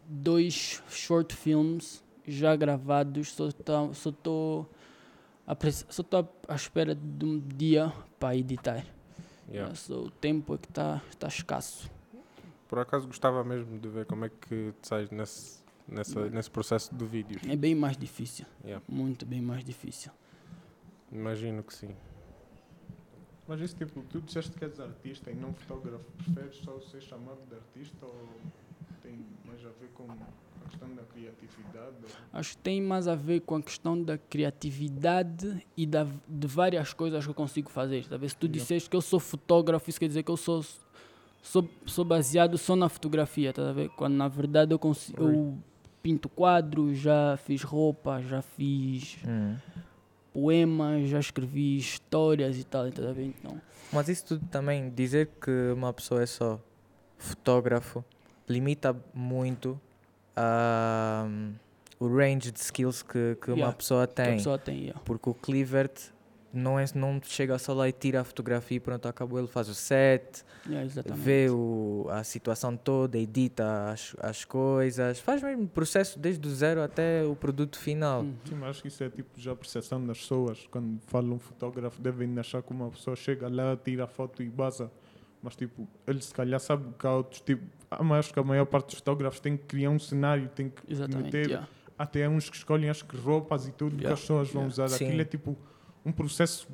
dois 0.09 0.83
short 0.89 1.35
films 1.35 2.03
já 2.27 2.57
gravados, 2.57 3.33
só 3.33 3.51
só 5.89 6.03
estou 6.03 6.29
à 6.49 6.55
espera 6.55 6.95
de 6.95 7.25
um 7.25 7.39
dia 7.39 7.93
para 8.19 8.37
editar. 8.37 8.85
Yeah. 9.49 9.75
Só 9.75 9.95
o 9.95 10.11
tempo 10.11 10.55
é 10.55 10.59
que 10.59 10.69
está 10.69 11.03
tá 11.19 11.29
escasso. 11.29 11.91
Por 12.69 12.79
acaso 12.79 13.07
gostava 13.07 13.45
mesmo 13.45 13.79
de 13.79 13.89
ver 13.89 14.07
como 14.07 14.25
é 14.25 14.31
que 14.31 14.73
te 14.81 14.89
sais 14.89 15.11
nesse, 15.11 15.63
nessa, 15.87 16.29
nesse 16.31 16.51
processo 16.51 16.95
do 16.95 17.07
vídeo. 17.07 17.39
É 17.49 17.55
bem 17.55 17.75
mais 17.75 17.97
difícil, 17.97 18.47
Yeah. 18.65 18.83
muito 18.89 19.27
bem 19.27 19.43
mais 19.43 19.63
difícil. 19.63 20.11
Imagino 21.13 21.63
que 21.63 21.75
sim. 21.75 21.95
Mas 23.47 23.61
isso 23.61 23.77
tipo, 23.77 24.03
tu 24.05 24.23
disseste 24.23 24.53
que 24.53 24.65
és 24.65 24.81
artista 24.81 25.31
e 25.31 25.35
não 25.35 25.53
fotógrafo, 25.53 26.05
preferes 26.13 26.57
só 26.57 26.81
ser 26.81 27.03
chamado 27.03 27.47
de 27.47 27.55
artista 27.55 28.07
ou 28.07 28.29
tem 29.03 29.25
mais 29.55 29.67
a 29.67 29.69
ver 29.81 29.89
com 29.95 30.05
a 30.05 30.69
questão 30.69 30.95
da 30.95 31.03
criatividade? 31.03 31.95
Acho 32.33 32.51
que 32.57 32.63
tem 32.63 32.83
mais 32.83 33.07
a 33.09 33.15
ver 33.15 33.41
com 33.41 33.57
a 33.57 33.63
questão 33.63 34.03
da 34.03 34.19
criatividade 34.19 35.65
e 35.77 35.87
da, 35.87 36.07
de 36.29 36.47
várias 36.47 36.93
coisas 36.93 37.25
que 37.25 37.31
eu 37.31 37.35
consigo 37.35 37.71
fazer. 37.71 38.07
Talvez 38.09 38.33
se 38.33 38.39
tu 38.39 38.47
Yeah. 38.47 38.59
disseste 38.61 38.91
que 38.91 38.97
eu 38.97 39.01
sou 39.03 39.21
fotógrafo, 39.21 39.89
isso 39.89 40.01
quer 40.01 40.09
dizer 40.09 40.23
que 40.23 40.31
eu 40.31 40.37
sou, 40.37 40.65
sou, 41.43 41.69
sou 41.87 42.05
baseado 42.05 42.59
só 42.59 42.75
na 42.75 42.89
fotografia, 42.89 43.53
tá 43.53 43.71
a 43.71 43.73
ver? 43.73 43.89
Quando 43.91 44.15
na 44.15 44.29
verdade 44.29 44.73
eu, 44.75 44.79
consigo, 44.79 45.23
eu 45.23 45.59
pinto 46.03 46.29
quadros, 46.29 46.99
já 46.99 47.37
fiz 47.37 47.63
roupa, 47.63 48.21
já 48.23 48.43
fiz 48.43 49.19
Hum. 49.27 49.57
poemas, 50.33 51.09
já 51.09 51.21
escrevi 51.21 51.77
histórias 51.77 52.59
e 52.59 52.65
tal, 52.65 52.91
tá? 52.91 53.03
Então, 53.17 53.61
Mas 53.93 54.09
isso 54.09 54.27
tudo 54.27 54.47
também, 54.51 54.91
dizer 54.91 55.31
que 55.41 55.51
uma 55.73 55.93
pessoa 55.93 56.23
é 56.23 56.27
só 56.27 56.61
fotógrafo, 57.17 58.05
limita 58.49 58.95
muito 59.15 59.81
a, 60.37 61.27
o 61.99 62.07
range 62.09 62.51
de 62.51 62.61
skills 62.61 63.03
que, 63.03 63.37
que 63.41 63.49
uma 63.51 63.57
Yeah, 63.59 63.77
pessoa 63.77 64.07
que 64.07 64.21
a 64.21 64.25
tem. 64.25 64.37
pessoa 64.37 64.59
tem, 64.59 64.79
yeah. 64.81 65.01
Porque 65.05 65.29
o 65.31 65.35
Clivert 65.35 65.93
não, 66.53 66.79
é, 66.79 66.85
não 66.95 67.21
chega 67.23 67.59
só 67.59 67.73
lá 67.73 67.89
e 67.89 67.93
tira 67.93 68.21
a 68.21 68.25
fotografia 68.25 68.77
e 68.77 68.81
pronto, 68.81 69.07
acabou. 69.09 69.39
Ele 69.39 69.49
faz 69.49 69.69
o 69.69 69.75
set, 69.75 70.45
Yeah, 70.69 70.89
vê 71.15 71.51
o, 71.51 72.07
a 72.11 72.25
situação 72.25 72.75
toda, 72.77 73.19
edita 73.19 73.91
as, 73.91 74.17
as 74.21 74.45
coisas, 74.47 75.21
faz 75.21 75.43
mesmo 75.43 75.65
o 75.65 75.69
processo 75.69 76.19
desde 76.19 76.47
o 76.49 76.51
zero 76.51 76.83
até 76.83 77.23
o 77.25 77.37
produto 77.37 77.79
final. 77.79 78.23
Hum. 78.23 78.35
Sim, 78.49 78.55
mas 78.55 78.71
acho 78.71 78.83
que 78.83 78.89
isso 78.89 79.05
é 79.05 79.11
tipo 79.11 79.29
já 79.39 79.53
a 79.53 79.57
percepção 79.57 80.05
das 80.07 80.19
pessoas. 80.19 80.67
Quando 80.71 80.99
falam 81.07 81.39
fotógrafo, 81.39 82.01
devem 82.01 82.39
achar 82.39 82.63
que 82.63 82.73
uma 82.73 82.89
pessoa 82.91 83.15
chega 83.15 83.49
lá, 83.49 83.77
tira 83.77 84.05
a 84.05 84.07
foto 84.07 84.43
e 84.43 84.49
baza. 84.49 84.91
Mas 85.43 85.55
tipo, 85.55 85.87
ele 86.07 86.23
se 86.23 86.33
calhar 86.33 86.59
sabe 86.59 86.87
que 86.99 87.07
há 87.07 87.13
outros 87.15 87.41
tipo. 87.43 87.63
Ah, 87.99 88.03
mas 88.05 88.19
acho 88.27 88.33
que 88.35 88.39
a 88.41 88.45
maior 88.45 88.65
parte 88.67 88.87
dos 88.87 88.95
fotógrafos 88.97 89.41
tem 89.41 89.57
que 89.57 89.65
criar 89.65 89.91
um 89.91 89.99
cenário, 89.99 90.49
tem 90.49 90.69
que 90.71 90.83
Exatamente. 90.93 91.25
meter. 91.27 91.47
yeah. 91.47 91.69
Até 91.99 92.29
uns 92.29 92.51
que 92.51 92.57
escolhem 92.57 92.91
acho 92.91 93.05
que 93.05 93.17
roupas 93.17 93.67
e 93.69 93.73
tudo 93.73 93.93
que 93.97 94.03
Yeah, 94.03 94.15
as 94.15 94.21
pessoas 94.21 94.49
vão 94.49 94.63
yeah. 94.63 94.73
usar. 94.85 94.89
Sim. 94.89 95.07
Aquilo 95.07 95.21
é 95.23 95.25
tipo 95.25 95.57
um 96.05 96.11
processo 96.13 96.67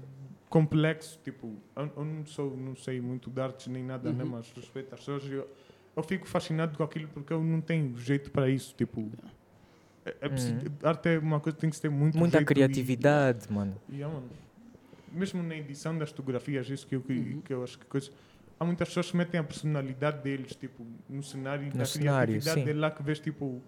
complexo. 0.49 1.19
Tipo, 1.23 1.53
eu, 1.77 1.93
eu 1.97 2.05
não 2.05 2.27
sou, 2.27 2.57
não 2.57 2.75
sei 2.77 3.01
muito 3.01 3.31
de 3.31 3.41
artes 3.41 3.67
nem 3.67 3.83
nada, 3.85 4.11
né? 4.13 4.25
Uhum. 4.25 4.31
mas 4.31 4.51
respeito 4.53 4.95
às 4.95 5.01
pessoas. 5.01 5.25
Eu, 5.31 5.47
eu 5.97 6.03
fico 6.03 6.27
fascinado 6.27 6.77
com 6.77 6.83
aquilo 6.83 7.09
porque 7.09 7.33
eu 7.33 7.43
não 7.43 7.61
tenho 7.61 7.97
jeito 7.99 8.31
para 8.31 8.49
isso. 8.49 8.75
Tipo, 8.77 9.11
é, 10.05 10.17
é 10.23 10.29
preciso- 10.29 10.57
arte 10.83 11.09
é 11.11 11.19
uma 11.19 11.39
coisa 11.39 11.55
que 11.57 11.61
tem 11.61 11.71
que 11.71 11.81
ter 11.81 11.91
muito 11.91 12.17
Muita 12.17 12.39
jeito 12.39 12.51
e- 12.51 12.55
criatividade, 12.55 13.53
mano. 13.53 13.77
Yeah, 13.93 14.13
mano. 14.15 14.29
mesmo 15.13 15.43
na 15.43 15.57
edição 15.57 15.99
das 15.99 16.11
fotografias, 16.11 16.71
isso 16.71 16.87
que 16.87 16.95
eu, 16.95 17.01
que, 17.03 17.13
Uhum. 17.13 17.41
que 17.43 17.53
eu 17.53 17.63
acho 17.65 17.79
que 17.79 17.85
coisa. 17.87 18.11
Há 18.61 18.65
muitas 18.67 18.89
pessoas 18.89 19.11
que 19.11 19.17
metem 19.17 19.41
a 19.41 19.43
personalidade 19.45 20.23
deles, 20.23 20.55
tipo, 20.55 20.87
no 21.09 21.23
cenário, 21.23 21.73
da 21.73 21.87
cenário, 21.87 22.27
criatividade 22.35 22.61
sim. 22.61 22.67
dele 22.67 22.79
lá 22.79 22.91
que 22.91 23.03
vês, 23.03 23.19
tipo, 23.19 23.63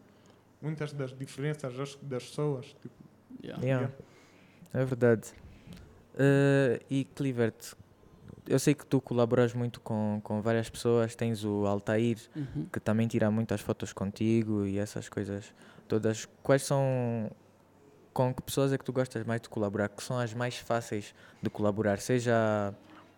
muitas 0.61 0.93
das 0.93 1.17
diferenças 1.17 1.75
das 2.03 2.25
pessoas. 2.29 2.67
Tipo, 2.81 2.95
Yeah. 3.43 3.65
Yeah. 3.65 3.91
É 4.75 4.85
verdade. 4.85 5.33
Eh, 6.17 6.81
e 6.89 7.05
Clivert, 7.07 7.75
eu 8.47 8.59
sei 8.59 8.75
que 8.75 8.87
tu 8.87 9.01
colaboras 9.01 9.55
muito 9.55 9.81
com, 9.81 10.21
com 10.23 10.41
várias 10.43 10.69
pessoas, 10.71 11.17
tens 11.17 11.43
o 11.45 11.67
Altair, 11.67 12.19
Uhum. 12.37 12.67
que 12.71 12.79
também 12.79 13.09
tira 13.09 13.31
muitas 13.31 13.61
fotos 13.61 13.93
contigo 13.93 14.65
e 14.67 14.79
essas 14.79 15.09
coisas 15.09 15.53
todas. 15.89 16.29
Quais 16.43 16.63
são. 16.63 17.31
Com 18.13 18.33
que 18.35 18.43
pessoas 18.43 18.73
é 18.73 18.79
que 18.79 18.85
tu 18.85 18.93
gostas 18.93 19.25
mais 19.25 19.41
de 19.41 19.49
colaborar? 19.49 19.89
Que 19.89 20.03
são 20.03 20.19
as 20.19 20.35
mais 20.35 20.59
fáceis 20.59 21.15
de 21.43 21.49
colaborar? 21.49 21.99
Seja 21.99 22.75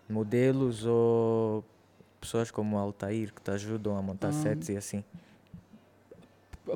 modelos 0.09 0.85
ou 0.85 1.65
pessoas 2.21 2.51
como 2.51 2.77
o 2.77 2.79
Altair 2.79 3.33
que 3.33 3.41
te 3.43 3.51
ajudam 3.51 3.97
a 3.97 4.03
montar 4.03 4.29
Ah. 4.29 4.33
sets 4.33 4.69
e 4.69 4.77
assim. 4.77 5.05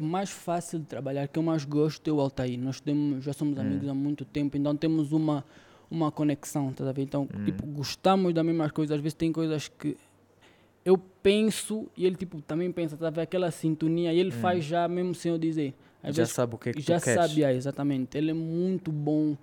mais 0.00 0.28
fácil 0.30 0.78
de 0.80 0.84
trabalhar, 0.84 1.26
que 1.28 1.38
eu 1.38 1.42
mais 1.42 1.64
gosto 1.64 2.06
é 2.08 2.12
o 2.12 2.20
Altair. 2.20 2.58
Nós 2.58 2.78
temos, 2.80 3.24
já 3.24 3.32
somos 3.32 3.56
Hum. 3.56 3.62
amigos 3.62 3.88
há 3.88 3.94
muito 3.94 4.24
tempo, 4.24 4.56
então 4.56 4.76
temos 4.76 5.12
uma, 5.12 5.42
uma 5.90 6.12
conexão, 6.12 6.72
tá 6.72 6.92
ver? 6.92 7.02
Então, 7.02 7.22
Hum. 7.34 7.44
tipo, 7.46 7.66
gostamos 7.66 8.34
das 8.34 8.44
mesmas 8.44 8.70
coisas. 8.70 8.94
Às 8.96 9.00
vezes 9.00 9.14
tem 9.14 9.32
coisas 9.32 9.68
que 9.68 9.96
eu 10.84 10.98
penso 11.22 11.86
e 11.96 12.04
ele, 12.04 12.16
tipo, 12.16 12.40
também 12.42 12.70
pensa, 12.70 12.96
tá 12.98 13.08
ver? 13.08 13.22
Aquela 13.22 13.50
sintonia 13.50 14.12
e 14.12 14.18
ele 14.18 14.28
Hum. 14.28 14.32
faz 14.40 14.62
já 14.64 14.86
mesmo 14.86 15.14
sem 15.14 15.32
eu 15.32 15.38
dizer. 15.38 15.74
Às 16.02 16.14
Já 16.14 16.22
vezes 16.22 16.34
sabe 16.34 16.54
o 16.54 16.58
que 16.58 16.68
é 16.68 16.72
que 16.74 16.80
já 16.82 17.00
tu 17.00 17.04
sabe, 17.06 17.44
ah, 17.44 17.52
exatamente. 17.52 18.16
Ele 18.16 18.30
é 18.30 18.34
muito 18.34 18.92
bom 18.92 19.36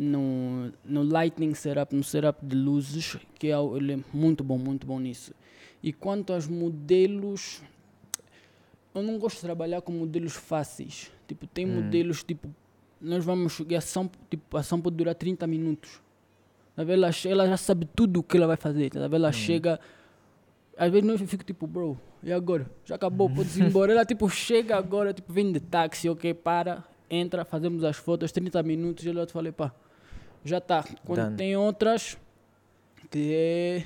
no, 0.00 0.72
no 0.82 1.02
lighting 1.02 1.52
setup, 1.52 1.94
no 1.94 2.02
setup 2.02 2.44
de 2.44 2.56
luzes, 2.56 3.18
que 3.38 3.48
é, 3.48 3.54
ele 3.76 3.92
é 3.92 3.98
muito 4.14 4.42
bom, 4.42 4.56
muito 4.56 4.86
bom 4.86 4.98
nisso. 4.98 5.34
E 5.82 5.92
quanto 5.92 6.32
aos 6.32 6.48
modelos, 6.48 7.60
eu 8.94 9.02
não 9.02 9.18
gosto 9.18 9.36
de 9.36 9.42
trabalhar 9.42 9.82
com 9.82 9.92
modelos 9.92 10.32
fáceis. 10.34 11.10
Tipo, 11.28 11.46
tem 11.46 11.66
Hum. 11.66 11.74
modelos, 11.82 12.24
tipo, 12.24 12.48
nós 12.98 13.22
vamos, 13.22 13.60
e 13.68 13.74
a 13.74 13.78
ação, 13.78 14.10
tipo, 14.30 14.56
a 14.56 14.60
ação 14.60 14.80
pode 14.80 14.96
durar 14.96 15.14
30 15.14 15.46
minutos. 15.46 16.00
Ela, 16.78 17.10
ela 17.26 17.46
já 17.46 17.56
sabe 17.58 17.86
tudo 17.94 18.20
o 18.20 18.22
que 18.22 18.38
ela 18.38 18.46
vai 18.46 18.56
fazer. 18.56 18.88
Tá? 18.88 19.00
Ela 19.00 19.28
Hum. 19.28 19.32
chega. 19.32 19.78
Às 20.78 20.90
vezes 20.90 21.06
nós 21.06 21.20
fico 21.28 21.44
tipo, 21.44 21.66
bro, 21.66 22.00
e 22.22 22.32
agora? 22.32 22.70
Já 22.86 22.94
acabou, 22.94 23.28
pode 23.34 23.58
ir 23.60 23.64
embora. 23.66 23.92
Ela 23.92 24.06
tipo 24.06 24.30
chega 24.30 24.78
agora, 24.78 25.12
tipo, 25.12 25.30
vem 25.30 25.52
de 25.52 25.60
táxi, 25.60 26.08
ok, 26.08 26.32
para, 26.32 26.82
entra, 27.10 27.44
fazemos 27.44 27.84
as 27.84 27.96
fotos, 27.98 28.32
30 28.32 28.62
minutos, 28.62 29.04
e 29.04 29.10
ela 29.10 29.26
te 29.26 29.32
falei, 29.32 29.52
pá, 29.52 29.74
já 30.44 30.60
tá. 30.60 30.84
Quando 31.04 31.24
Done. 31.24 31.36
tem 31.36 31.56
outras, 31.56 32.16
que 33.10 33.32
é 33.34 33.84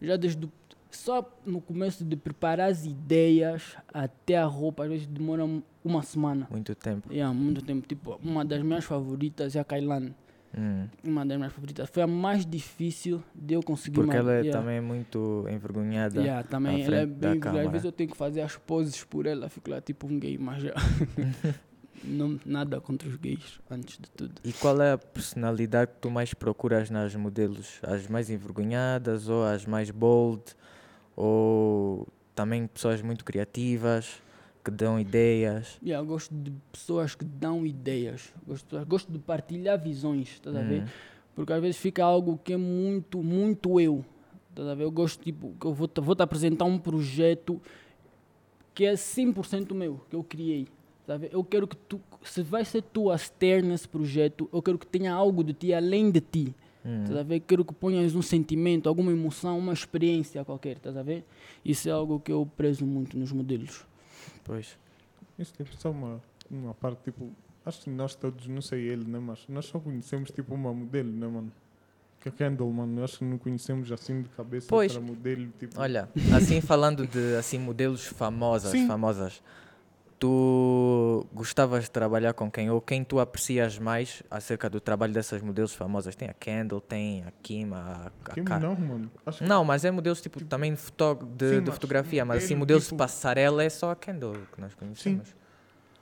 já 0.00 0.16
desde 0.16 0.44
o- 0.46 0.52
só 0.90 1.26
no 1.46 1.60
começo 1.60 2.04
de 2.04 2.16
preparar 2.16 2.70
as 2.70 2.84
ideias 2.84 3.76
até 3.92 4.36
a 4.36 4.44
roupa, 4.44 4.84
às 4.84 4.90
vezes 4.90 5.06
demora 5.06 5.44
um- 5.44 5.62
uma 5.84 6.02
semana. 6.02 6.46
Muito 6.50 6.74
tempo. 6.74 7.10
Yeah, 7.12 7.32
muito 7.34 7.62
tempo. 7.62 7.86
Tipo, 7.86 8.18
uma 8.22 8.44
das 8.44 8.62
minhas 8.62 8.84
favoritas 8.84 9.56
é 9.56 9.60
a 9.60 9.64
Kailan. 9.64 10.10
Hum. 10.56 10.86
Uma 11.02 11.24
das 11.24 11.38
minhas 11.38 11.52
favoritas. 11.52 11.88
Foi 11.90 12.02
a 12.02 12.06
mais 12.06 12.44
difícil 12.44 13.22
de 13.34 13.54
eu 13.54 13.62
conseguir 13.62 13.94
Porque 13.94 14.14
ela 14.14 14.34
é 14.34 14.40
yeah. 14.42 14.60
também 14.60 14.80
muito 14.82 15.46
envergonhada. 15.50 16.20
Yeah, 16.20 16.46
também 16.46 16.82
ela 16.84 16.96
é 16.96 17.06
bem. 17.06 17.40
Às 17.42 17.70
vezes 17.70 17.84
eu 17.86 17.92
tenho 17.92 18.10
que 18.10 18.16
fazer 18.16 18.42
as 18.42 18.56
poses 18.56 19.02
por 19.02 19.24
ela, 19.24 19.48
fico 19.48 19.70
lá 19.70 19.80
tipo 19.80 20.06
um 20.06 20.18
gay, 20.20 20.36
mas 20.36 20.62
já. 20.62 20.74
Não, 22.04 22.38
nada 22.44 22.80
contra 22.80 23.08
os 23.08 23.16
gays, 23.16 23.60
antes 23.70 23.98
de 23.98 24.10
tudo. 24.10 24.34
E 24.44 24.52
qual 24.52 24.80
é 24.80 24.92
a 24.92 24.98
personalidade 24.98 25.92
que 25.92 25.98
tu 26.00 26.10
mais 26.10 26.34
procuras 26.34 26.90
nas 26.90 27.14
modelos? 27.14 27.78
As 27.82 28.06
mais 28.08 28.28
envergonhadas 28.30 29.28
ou 29.28 29.44
as 29.44 29.64
mais 29.64 29.90
bold? 29.90 30.42
Ou 31.14 32.08
também 32.34 32.66
pessoas 32.66 33.02
muito 33.02 33.24
criativas 33.24 34.20
que 34.64 34.70
dão 34.70 34.98
ideias? 34.98 35.78
Yeah, 35.82 36.02
eu 36.02 36.06
gosto 36.06 36.34
de 36.34 36.52
pessoas 36.70 37.14
que 37.14 37.24
dão 37.24 37.66
ideias. 37.66 38.32
Gosto, 38.46 38.86
gosto 38.86 39.12
de 39.12 39.18
partilhar 39.18 39.80
visões, 39.80 40.28
estás 40.32 40.56
a 40.56 40.62
ver? 40.62 40.82
Hum. 40.82 40.86
Porque 41.34 41.52
às 41.52 41.60
vezes 41.60 41.76
fica 41.76 42.04
algo 42.04 42.38
que 42.42 42.52
é 42.52 42.56
muito, 42.56 43.22
muito 43.22 43.80
eu. 43.80 44.04
Estás 44.50 44.68
a 44.68 44.74
ver? 44.74 44.84
Eu 44.84 44.90
gosto, 44.90 45.22
tipo, 45.22 45.54
que 45.58 45.66
eu 45.66 45.72
vou-te 45.72 46.00
vou 46.00 46.14
-te 46.14 46.22
apresentar 46.22 46.64
um 46.66 46.78
projeto 46.78 47.60
que 48.74 48.84
é 48.84 48.94
100% 48.94 49.74
meu, 49.74 50.00
que 50.08 50.16
eu 50.16 50.22
criei. 50.22 50.68
Ver? 51.06 51.30
Eu 51.32 51.42
quero 51.44 51.66
que 51.66 51.76
tu, 51.76 52.00
se 52.22 52.42
vai 52.42 52.64
ser 52.64 52.82
tu 52.82 53.10
a 53.10 53.18
ter 53.18 53.62
nesse 53.62 53.88
projeto, 53.88 54.48
eu 54.52 54.62
quero 54.62 54.78
que 54.78 54.86
tenha 54.86 55.12
algo 55.12 55.42
de 55.42 55.52
ti 55.52 55.74
além 55.74 56.10
de 56.10 56.20
ti. 56.20 56.54
Hum. 56.84 57.04
A 57.18 57.22
ver? 57.22 57.40
Quero 57.40 57.64
que 57.64 57.74
ponhas 57.74 58.14
um 58.14 58.22
sentimento, 58.22 58.88
alguma 58.88 59.12
emoção, 59.12 59.58
uma 59.58 59.72
experiência 59.72 60.44
qualquer, 60.44 60.76
estás 60.76 60.96
a 60.96 61.02
ver? 61.02 61.24
Isso 61.64 61.88
é 61.88 61.92
algo 61.92 62.18
que 62.20 62.32
eu 62.32 62.48
prezo 62.56 62.84
muito 62.84 63.16
nos 63.18 63.32
modelos. 63.32 63.84
Pois. 64.44 64.76
Isso 65.38 65.52
tipo 65.56 65.74
só 65.76 65.90
uma, 65.90 66.20
uma 66.50 66.74
parte, 66.74 67.02
tipo, 67.04 67.30
acho 67.64 67.82
que 67.82 67.90
nós 67.90 68.14
todos, 68.14 68.46
não 68.46 68.60
sei 68.60 68.80
ele, 68.80 69.04
né, 69.04 69.18
mas 69.18 69.44
nós 69.48 69.66
só 69.66 69.78
conhecemos 69.78 70.30
tipo 70.30 70.54
uma 70.54 70.72
modelo, 70.72 71.10
né, 71.10 71.26
mano? 71.26 71.52
Que 72.20 72.28
é 72.28 72.32
Kendall, 72.32 72.70
mano, 72.72 73.02
acho 73.02 73.18
que 73.18 73.24
não 73.24 73.38
conhecemos 73.38 73.90
assim 73.90 74.22
de 74.22 74.28
cabeça 74.28 74.68
Pois. 74.68 74.94
outra 74.94 75.06
modelo, 75.06 75.48
tipo. 75.58 75.80
Olha, 75.80 76.08
assim 76.36 76.60
falando 76.60 77.04
de 77.06 77.34
assim 77.36 77.58
modelos 77.58 78.06
famosas, 78.06 78.70
Sim. 78.70 78.86
famosas, 78.86 79.42
tu 80.22 81.26
gostavas 81.32 81.84
de 81.84 81.90
trabalhar 81.90 82.32
com 82.32 82.50
quem 82.50 82.70
ou 82.70 82.80
quem 82.80 83.02
tu 83.02 83.18
aprecias 83.18 83.78
mais 83.78 84.22
acerca 84.30 84.70
do 84.70 84.80
trabalho 84.80 85.12
dessas 85.12 85.42
modelos 85.42 85.74
famosas? 85.74 86.14
Tem 86.14 86.28
a 86.28 86.32
Kendall, 86.32 86.80
tem 86.80 87.24
a 87.26 87.32
Kim, 87.42 87.70
a, 87.72 88.10
a 88.24 88.30
Kim 88.34 88.44
Ka- 88.44 88.60
não, 88.60 88.74
mano. 88.76 89.10
Acho 89.26 89.44
Não, 89.44 89.64
mas 89.64 89.84
é 89.84 89.90
modelos 89.90 90.20
tipo, 90.20 90.42
também 90.44 90.74
de, 90.74 90.78
de, 91.36 91.48
Sim, 91.48 91.54
de 91.56 91.60
mas 91.66 91.74
fotografia, 91.74 92.24
mas 92.24 92.38
assim 92.44 92.54
modelo, 92.54 92.60
modelos 92.60 92.82
de 92.84 92.88
tipo- 92.90 92.98
passarela 92.98 93.64
é 93.64 93.68
só 93.68 93.90
a 93.90 93.96
Kendall 93.96 94.36
que 94.54 94.60
nós 94.60 94.72
conhecemos. 94.74 95.28
A 95.30 95.34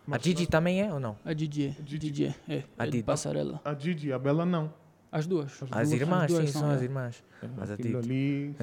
mas 0.07 0.23
Gigi 0.23 0.39
nós- 0.43 0.49
também 0.49 0.83
é 0.83 0.93
ou 0.93 1.01
não? 1.01 1.17
A 1.25 1.33
Didi 1.33 1.67
é, 1.69 1.71
Gigi. 1.87 1.99
Didi 1.99 2.25
é, 2.27 2.55
é, 2.55 2.65
A 2.79 2.83
é 2.83 2.87
de 2.87 2.93
Didi. 2.93 3.03
passarela. 3.05 3.61
A 3.65 3.75
e 4.09 4.13
a 4.13 4.19
Bela 4.19 4.45
não. 4.45 4.73
As 5.13 5.27
duas. 5.27 5.53
As 5.63 5.63
As 5.73 5.89
duas, 5.89 6.01
irmãs, 6.01 6.27
duas 6.29 6.47
sim, 6.47 6.53
são, 6.53 6.61
são 6.63 6.71
as 6.71 6.81
é. 6.81 6.85
irmãs. 6.85 7.25
Mas 7.57 7.71
a 7.71 7.75
ali. 7.75 8.55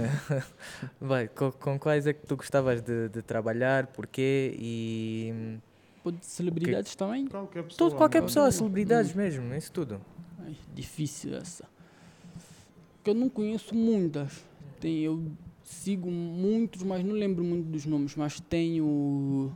Vai, 1.01 1.27
com, 1.27 1.51
com 1.51 1.79
quais 1.79 2.07
é 2.07 2.13
que 2.13 2.25
tu 2.25 2.37
gostavas 2.37 2.81
de, 2.81 3.09
de 3.09 3.21
trabalhar, 3.21 3.87
porquê 3.87 4.55
e. 4.57 5.57
Pode 6.03 6.25
celebridades 6.25 6.95
também? 6.95 7.27
Qualquer 7.27 7.63
pessoa. 7.63 7.89
Tudo, 7.89 7.97
qualquer 7.97 8.21
pessoa, 8.21 8.49
celebridades 8.49 9.13
mesmo, 9.13 9.53
isso 9.53 9.71
tudo. 9.73 9.99
Ai, 10.39 10.55
difícil 10.73 11.35
essa. 11.35 11.65
Que 13.03 13.09
eu 13.09 13.13
não 13.13 13.27
conheço 13.27 13.75
muitas. 13.75 14.45
Tem, 14.79 14.99
eu 14.99 15.29
sigo 15.63 16.09
muitos, 16.09 16.81
mas 16.83 17.03
não 17.03 17.13
lembro 17.13 17.43
muito 17.43 17.65
dos 17.65 17.85
nomes. 17.85 18.15
Mas 18.15 18.39
tem 18.39 18.79
o 18.79 19.51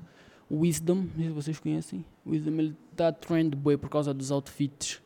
Wisdom, 0.52 0.96
não 0.96 1.16
sei 1.16 1.26
se 1.26 1.32
vocês 1.32 1.60
conhecem. 1.60 2.06
O 2.26 2.32
Wisdom, 2.32 2.52
ele 2.52 2.76
tá 2.98 3.14
trend 3.14 3.56
boy 3.56 3.78
por 3.78 3.90
causa 3.90 4.14
dos 4.14 4.30
outfits. 4.32 5.02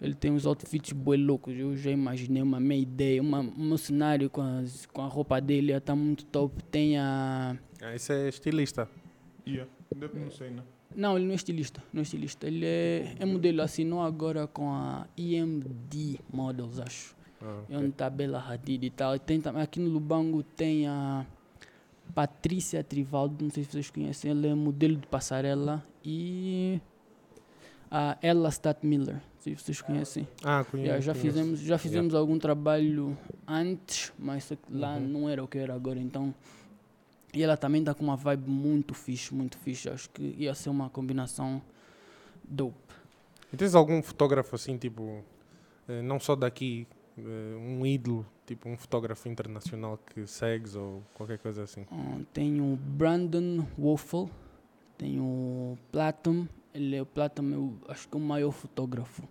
Ele 0.00 0.14
tem 0.14 0.30
uns 0.30 0.44
outfits 0.46 0.92
boi 0.92 1.16
loucos. 1.16 1.54
Eu 1.56 1.76
já 1.76 1.90
imaginei 1.90 2.42
uma 2.42 2.60
meia 2.60 2.80
ideia, 2.80 3.22
uma, 3.22 3.40
um 3.40 3.76
cenário 3.76 4.28
com, 4.28 4.42
as, 4.42 4.86
com 4.86 5.02
a 5.02 5.06
roupa 5.06 5.40
dele, 5.40 5.72
está 5.72 5.96
muito 5.96 6.24
top. 6.26 6.62
Tem 6.64 6.98
a. 6.98 7.56
Ah, 7.82 7.94
isso 7.94 8.12
é 8.12 8.28
estilista. 8.28 8.88
Yeah. 9.46 9.70
Não 10.14 10.30
sei, 10.30 10.50
né? 10.50 10.62
Não, 10.94 11.16
ele 11.16 11.26
não 11.26 11.32
é 11.32 11.34
estilista, 11.34 11.82
não 11.92 12.00
é 12.00 12.02
estilista. 12.02 12.46
Ele 12.46 12.64
é, 12.64 13.14
é 13.18 13.24
modelo, 13.24 13.62
assinou 13.62 14.00
agora 14.00 14.46
com 14.46 14.70
a 14.70 15.06
EMD 15.16 16.20
Models, 16.32 16.78
acho. 16.80 17.14
Ah, 17.40 17.62
É 17.68 17.76
onde 17.76 17.88
está 17.88 18.06
a 18.06 18.10
Bela 18.10 18.38
Hadid 18.38 18.84
e 18.84 18.90
tal. 18.90 19.14
E 19.14 19.18
Tem, 19.18 19.40
aqui 19.60 19.78
no 19.78 19.90
Lubango 19.90 20.42
tem 20.42 20.86
a 20.86 21.26
Patrícia 22.14 22.82
Trivaldo, 22.82 23.44
não 23.44 23.50
sei 23.50 23.64
se 23.64 23.72
vocês 23.72 23.90
conhecem, 23.90 24.30
ela 24.30 24.46
é 24.46 24.54
modelo 24.54 24.96
de 24.96 25.06
passarela. 25.06 25.84
E 26.04 26.80
a 27.90 28.16
Ella 28.22 28.48
Stat 28.50 28.84
Miller, 28.86 29.14
não 29.14 29.40
sei 29.40 29.56
se 29.56 29.62
vocês 29.64 29.80
conhecem. 29.82 30.28
Ah, 30.44 30.64
conheço. 30.64 30.86
Yeah, 30.86 31.00
já 31.00 31.12
conheço. 31.12 31.26
fizemos, 31.38 31.60
já 31.60 31.78
fizemos 31.78 32.14
algum 32.14 32.38
trabalho 32.38 33.16
antes, 33.46 34.12
mas 34.18 34.50
lá 34.70 34.94
Uhum. 34.96 35.00
não 35.08 35.28
era 35.28 35.42
o 35.42 35.48
que 35.48 35.58
era 35.58 35.74
agora, 35.74 35.98
então. 35.98 36.34
E 37.34 37.42
ela 37.42 37.56
também 37.56 37.80
está 37.82 37.92
com 37.94 38.02
uma 38.02 38.16
vibe 38.16 38.48
muito 38.50 38.94
fixe, 38.94 39.34
muito 39.34 39.58
fixe. 39.58 39.88
Acho 39.90 40.08
que 40.10 40.22
ia 40.38 40.54
ser 40.54 40.70
uma 40.70 40.88
combinação 40.88 41.60
dope. 42.42 42.76
E 43.52 43.56
tens 43.56 43.74
algum 43.74 44.02
fotógrafo 44.02 44.54
assim, 44.56 44.76
tipo, 44.78 45.22
eh, 45.88 46.02
não 46.02 46.18
só 46.18 46.34
daqui, 46.34 46.86
eh, 47.18 47.22
um 47.56 47.84
ídolo, 47.84 48.24
tipo 48.46 48.68
um 48.68 48.76
fotógrafo 48.76 49.28
internacional 49.28 49.98
que 49.98 50.26
segues 50.26 50.74
ou 50.74 51.02
qualquer 51.14 51.38
coisa 51.38 51.62
assim? 51.64 51.84
Ah, 51.92 52.18
tem 52.32 52.60
o 52.60 52.76
Brandon 52.76 53.66
Woffel, 53.78 54.30
tem 54.96 55.20
o 55.20 55.76
Platon. 55.92 56.46
Ele 56.76 56.94
é 56.96 57.02
o 57.02 57.06
Platon, 57.06 57.44
eu 57.50 57.74
acho 57.88 58.08
que 58.08 58.16
é 58.16 58.20
o 58.20 58.22
maior 58.22 58.50
fotógrafo 58.52 59.22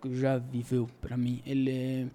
que 0.00 0.14
já 0.16 0.36
viveu 0.38 0.88
para 1.00 1.16
mim. 1.16 1.40
Ele 1.46 1.70
é, 1.70 2.06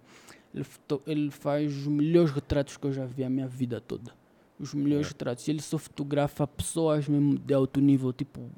ele, 0.53 0.63
foto- 0.63 1.01
ele 1.07 1.31
faz 1.31 1.71
os 1.75 1.87
melhores 1.87 2.31
retratos 2.31 2.75
que 2.77 2.85
eu 2.85 2.91
já 2.91 3.05
vi 3.05 3.23
a 3.23 3.29
minha 3.29 3.47
vida 3.47 3.79
toda. 3.79 4.11
Os 4.59 4.73
melhores 4.73 5.07
É. 5.07 5.09
retratos. 5.11 5.47
Ele 5.47 5.61
só 5.61 5.77
fotografa 5.77 6.45
pessoas 6.45 7.07
mesmo 7.07 7.37
de 7.39 7.53
alto 7.53 7.79
nível, 7.79 8.11
tipo 8.11 8.49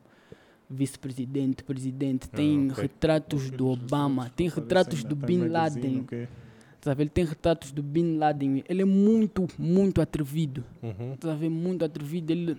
vice-presidente, 0.70 1.64
presidente, 1.64 2.30
tem 2.30 2.70
ok. 2.72 2.84
retratos 2.84 3.50
do 3.50 3.68
Obama, 3.68 4.30
tem 4.36 4.48
retratos 4.48 5.04
do 5.04 5.16
na 5.16 5.26
Bin 5.26 5.48
Laden, 5.48 6.06
sabe? 6.80 7.04
Ele 7.04 7.10
tem 7.10 7.26
retratos 7.26 7.72
do 7.72 7.82
Bin 7.82 8.18
Laden. 8.18 8.64
Ele 8.70 8.82
é 8.84 8.86
muito, 8.86 9.48
muito 9.58 10.00
atrevido. 10.02 10.64
Uhum. 10.82 11.16
sabe? 11.22 11.50
Muito 11.50 11.84
atrevido. 11.84 12.32
Ele, 12.32 12.58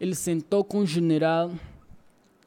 ele 0.00 0.14
sentou 0.14 0.64
com 0.64 0.78
o 0.78 0.86
general 0.86 1.50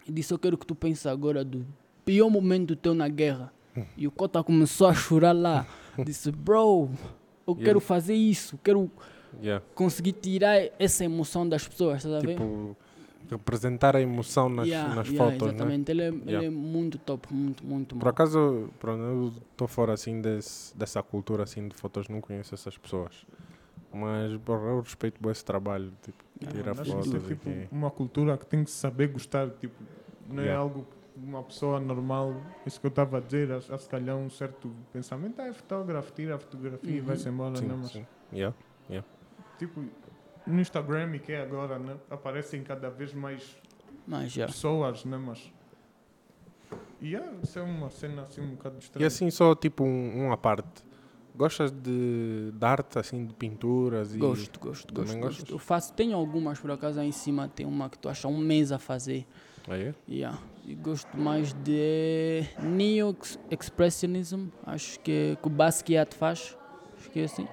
e 0.07 0.11
disse: 0.11 0.33
Eu 0.33 0.39
quero 0.39 0.57
que 0.57 0.65
tu 0.65 0.73
penses 0.75 1.05
agora 1.05 1.43
do 1.43 1.65
pior 2.05 2.29
momento 2.29 2.75
teu 2.75 2.93
na 2.93 3.07
guerra. 3.07 3.51
E 3.95 4.07
o 4.07 4.11
Cota 4.11 4.43
começou 4.43 4.87
a 4.87 4.93
chorar 4.93 5.33
lá. 5.33 5.67
Disse: 6.03 6.31
Bro, 6.31 6.89
eu 7.47 7.55
E 7.59 7.63
quero 7.63 7.79
fazer 7.79 8.15
isso, 8.15 8.57
quero 8.63 8.89
Yeah. 9.41 9.63
conseguir 9.75 10.13
tirar 10.13 10.57
essa 10.79 11.03
emoção 11.03 11.47
das 11.47 11.67
pessoas, 11.67 12.01
tá 12.01 12.17
a 12.17 12.21
ver? 12.21 12.29
Tipo, 12.29 12.75
representar 13.29 13.95
a 13.95 14.01
emoção 14.01 14.49
nas, 14.49 14.67
Yeah, 14.67 14.95
nas 14.95 15.07
yeah, 15.09 15.31
fotos, 15.31 15.47
né? 15.47 15.53
Exatamente, 15.53 15.91
ele, 15.91 16.01
é, 16.01 16.07
ele 16.07 16.23
Yeah. 16.31 16.47
é 16.47 16.49
muito 16.49 16.97
top, 16.97 17.31
muito, 17.31 17.63
muito 17.63 17.95
Por 17.95 18.03
bom. 18.05 18.09
acaso, 18.09 18.69
pronto, 18.79 19.01
eu 19.03 19.33
estou 19.51 19.67
fora 19.67 19.93
assim 19.93 20.21
desse, 20.21 20.75
dessa 20.75 21.03
cultura 21.03 21.43
assim 21.43 21.67
de 21.67 21.75
fotos, 21.75 22.07
não 22.07 22.21
conheço 22.21 22.55
essas 22.55 22.77
pessoas. 22.77 23.13
Mas 23.93 24.35
porra, 24.41 24.69
eu 24.69 24.79
respeito 24.81 25.29
esse 25.29 25.43
trabalho, 25.45 25.91
tipo, 26.01 26.23
Yeah, 26.41 26.57
tirar 26.57 26.71
Acho 26.73 26.83
que 26.83 26.89
fotos 26.91 27.07
isso 27.07 27.15
é 27.17 27.19
tipo 27.35 27.49
uma 27.71 27.89
cultura 27.91 28.37
que 28.37 28.45
tem 28.45 28.63
que 28.63 28.71
saber 28.71 29.07
gostar, 29.07 29.49
tipo, 29.51 29.75
não 30.29 30.43
é 30.43 30.45
Yeah. 30.47 30.61
algo 30.61 30.83
que 30.83 30.97
uma 31.19 31.41
pessoa 31.43 31.79
normal, 31.79 32.35
isso 32.65 32.79
que 32.79 32.85
eu 32.85 32.89
estava 32.89 33.17
a 33.17 33.19
dizer, 33.19 33.51
há, 33.51 33.57
há 33.57 33.77
se 33.77 33.89
calhar 33.89 34.15
um 34.15 34.29
certo 34.29 34.69
pensamento, 34.93 35.39
ah, 35.41 35.47
é 35.47 35.53
fotógrafo, 35.53 36.11
tira 36.13 36.35
a 36.35 36.37
fotografia 36.37 36.95
e 36.95 36.99
Uhum. 36.99 37.05
vai-se 37.05 37.27
embora, 37.29 37.55
Sim, 37.57 37.65
não, 37.67 37.77
mas 37.77 37.91
sim. 37.91 38.05
Yeah. 38.31 38.55
tipo, 39.57 39.83
no 40.45 40.61
Instagram 40.61 41.15
e 41.15 41.19
que 41.19 41.31
é 41.31 41.41
agora, 41.41 41.79
né, 41.79 41.97
aparecem 42.09 42.63
cada 42.63 42.89
vez 42.89 43.13
mais 43.13 43.57
Mas 44.05 44.31
já. 44.31 44.45
pessoas, 44.45 45.03
né, 45.05 45.17
mas 45.17 45.51
e 47.01 47.13
yeah, 47.13 47.31
isso 47.43 47.57
é 47.59 47.61
uma 47.63 47.89
cena 47.89 48.23
assim 48.23 48.41
um 48.41 48.51
bocado 48.55 48.77
estranha. 48.79 49.03
E 49.03 49.07
assim, 49.07 49.29
só 49.31 49.53
tipo 49.55 49.83
um, 49.83 50.25
uma 50.27 50.37
parte. 50.37 50.83
Gostas 51.37 51.71
de, 51.71 52.51
de 52.51 52.65
arte, 52.65 52.97
assim, 52.97 53.23
de 53.25 53.33
pinturas? 53.33 54.15
E... 54.15 54.17
Gosto, 54.17 54.59
gosto, 54.59 54.91
gosto, 54.93 55.17
gosto. 55.19 55.51
Eu 55.53 55.59
faço, 55.59 55.93
tenho 55.93 56.15
algumas 56.17 56.59
por 56.59 56.71
acaso 56.71 56.99
aí 56.99 57.07
em 57.07 57.11
cima, 57.11 57.47
tem 57.47 57.63
uma 57.65 57.89
que 57.89 57.97
tu 57.99 58.09
acha 58.09 58.27
um 58.27 58.37
mês 58.39 58.71
a 58.71 58.79
fazer. 58.79 59.25
Ah, 59.69 59.77
é? 59.77 59.93
Yeah. 60.09 60.39
E 60.65 60.73
gosto 60.73 61.15
mais 61.17 61.53
de 61.53 62.43
Neo-Expressionism, 62.59 64.47
acho 64.65 64.99
que, 65.01 65.37
que 65.41 65.47
o 65.47 65.49
Basquiat 65.49 66.15
faz. 66.15 66.57
Acho 66.99 67.09
que 67.11 67.19
é 67.19 67.23
assim. 67.25 67.47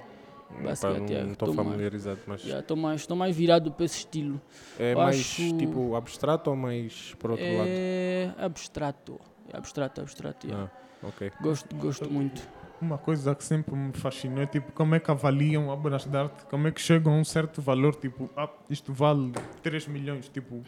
Basquiat, 0.63 0.99
não 1.01 1.31
estou 1.33 1.49
tô 1.49 1.53
mais- 1.53 1.67
familiarizado, 1.69 2.19
mas 2.27 2.45
Estou 2.45 2.77
mais, 2.77 3.05
tô 3.05 3.15
mais 3.15 3.35
virado 3.35 3.71
para 3.71 3.85
esse 3.85 3.99
estilo. 3.99 4.41
é 4.79 4.93
eu 4.93 4.97
mais 4.97 5.17
acho- 5.19 5.57
tipo 5.57 5.95
abstrato 5.95 6.49
ou 6.49 6.55
mais 6.55 7.13
por 7.19 7.31
outro 7.31 7.45
lado? 7.45 7.67
é 7.67 8.33
abstrato. 8.37 9.19
É 9.53 9.57
abstrato, 9.57 10.01
abstrato. 10.01 10.47
yeah. 10.47 10.71
Ah, 11.03 11.07
ok. 11.07 11.31
Gosto, 11.41 11.75
gosto 11.75 12.09
muito. 12.09 12.41
Uma 12.81 12.97
coisa 12.97 13.33
que 13.33 13.43
sempre 13.43 13.73
me 13.75 13.93
fascinou 13.93 14.41
é 14.43 14.45
tipo 14.45 14.71
como 14.73 14.95
é 14.95 14.99
que 14.99 15.09
avaliam 15.09 15.67
obras 15.69 16.05
de 16.05 16.15
arte, 16.17 16.45
como 16.45 16.67
é 16.67 16.71
que 16.71 16.81
chegam 16.81 17.13
a 17.13 17.17
um 17.17 17.23
certo 17.23 17.61
valor, 17.61 17.95
tipo, 17.95 18.29
ah, 18.35 18.49
isto 18.69 18.93
vale 18.93 19.31
3 19.63 19.87
milhões, 19.87 20.27
tipo, 20.29 20.61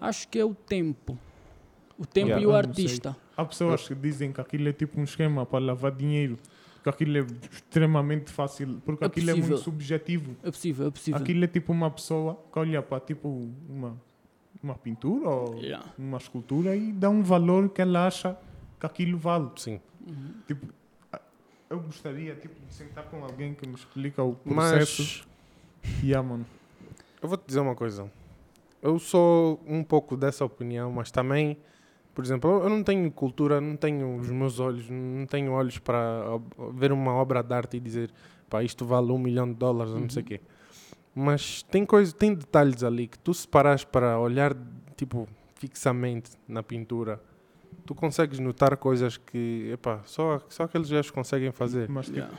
Acho 0.00 0.28
que 0.28 0.38
é 0.38 0.44
o 0.44 0.54
tempo. 0.54 1.16
O 1.98 2.04
tempo 2.04 2.26
Yeah. 2.28 2.42
e 2.42 2.46
o 2.46 2.54
artista. 2.54 3.16
Há 3.36 3.44
pessoas 3.44 3.86
que 3.88 3.94
dizem 3.94 4.32
que 4.32 4.40
aquilo 4.40 4.68
é 4.68 4.72
tipo 4.72 5.00
um 5.00 5.04
esquema 5.04 5.46
para 5.46 5.64
lavar 5.64 5.92
dinheiro, 5.92 6.36
que 6.82 6.88
aquilo 6.88 7.16
é 7.18 7.26
extremamente 7.50 8.30
fácil, 8.30 8.82
porque 8.84 9.04
É 9.04 9.06
aquilo 9.06 9.30
é 9.30 9.32
muito 9.32 9.44
possível. 9.48 9.64
subjetivo. 9.64 10.36
É 10.42 10.50
possível, 10.50 10.88
é 10.88 10.90
possível. 10.90 11.20
Aquilo 11.20 11.44
é 11.44 11.46
tipo 11.46 11.72
uma 11.72 11.90
pessoa 11.90 12.38
que 12.52 12.58
olha 12.58 12.82
para 12.82 13.00
tipo 13.00 13.28
uma, 13.68 13.96
uma 14.62 14.74
pintura 14.74 15.28
ou 15.28 15.54
Yeah. 15.56 15.86
uma 15.98 16.18
escultura 16.18 16.76
e 16.76 16.92
dá 16.92 17.08
um 17.08 17.22
valor 17.22 17.70
que 17.70 17.80
ela 17.80 18.06
acha 18.06 18.36
que 18.78 18.84
aquilo 18.84 19.16
vale. 19.16 19.48
Sim. 19.56 19.80
Uhum. 20.06 20.34
Tipo, 20.46 20.66
eu 21.70 21.80
gostaria 21.80 22.34
tipo, 22.36 22.54
de 22.66 22.72
sentar 22.74 23.04
com 23.04 23.22
alguém 23.24 23.54
que 23.54 23.66
me 23.66 23.74
explica 23.74 24.22
o 24.22 24.34
processo. 24.34 25.24
Mas 25.82 26.02
Yeah, 26.02 26.26
mano. 26.26 26.44
eu 27.22 27.28
vou 27.28 27.36
te 27.38 27.46
dizer 27.46 27.60
uma 27.60 27.74
coisa. 27.74 28.10
Eu 28.82 28.98
sou 28.98 29.60
um 29.66 29.82
pouco 29.82 30.16
dessa 30.16 30.44
opinião, 30.44 30.90
mas 30.92 31.10
também, 31.10 31.56
por 32.14 32.24
exemplo, 32.24 32.50
eu- 32.62 32.68
não 32.68 32.82
tenho 32.82 33.10
cultura, 33.10 33.60
não 33.60 33.76
tenho 33.76 34.16
os 34.16 34.28
meus 34.30 34.58
olhos, 34.60 34.88
não 34.90 35.26
tenho 35.26 35.52
olhos 35.52 35.78
para 35.78 36.24
ver 36.72 36.92
uma 36.92 37.12
obra 37.12 37.42
de 37.42 37.52
arte 37.54 37.76
e 37.76 37.80
dizer, 37.80 38.10
pá, 38.48 38.62
isto 38.62 38.84
vale 38.84 39.10
um 39.12 39.18
milhão 39.18 39.46
de 39.48 39.54
dólares, 39.54 39.92
ou 39.92 40.00
não 40.00 40.08
sei 40.10 40.22
o 40.22 40.26
quê. 40.26 40.40
Mas 41.14 41.62
tem 41.62 41.84
coisa, 41.86 42.12
tem 42.14 42.34
detalhes 42.34 42.82
ali 42.84 43.06
que 43.08 43.18
tu 43.18 43.32
se 43.32 43.46
paras 43.48 43.84
para 43.84 44.18
olhar, 44.20 44.54
tipo, 44.96 45.26
fixamente 45.54 46.30
na 46.46 46.62
pintura, 46.62 47.20
tu 47.86 47.94
consegues 47.94 48.38
notar 48.38 48.76
coisas 48.76 49.16
que, 49.16 49.70
epá, 49.72 50.02
só, 50.04 50.40
só 50.48 50.64
aqueles 50.64 50.90
gajos 50.90 51.10
conseguem 51.10 51.52
fazer. 51.52 51.88
Mas 51.88 52.06
tipo, 52.06 52.18
Yeah. 52.18 52.34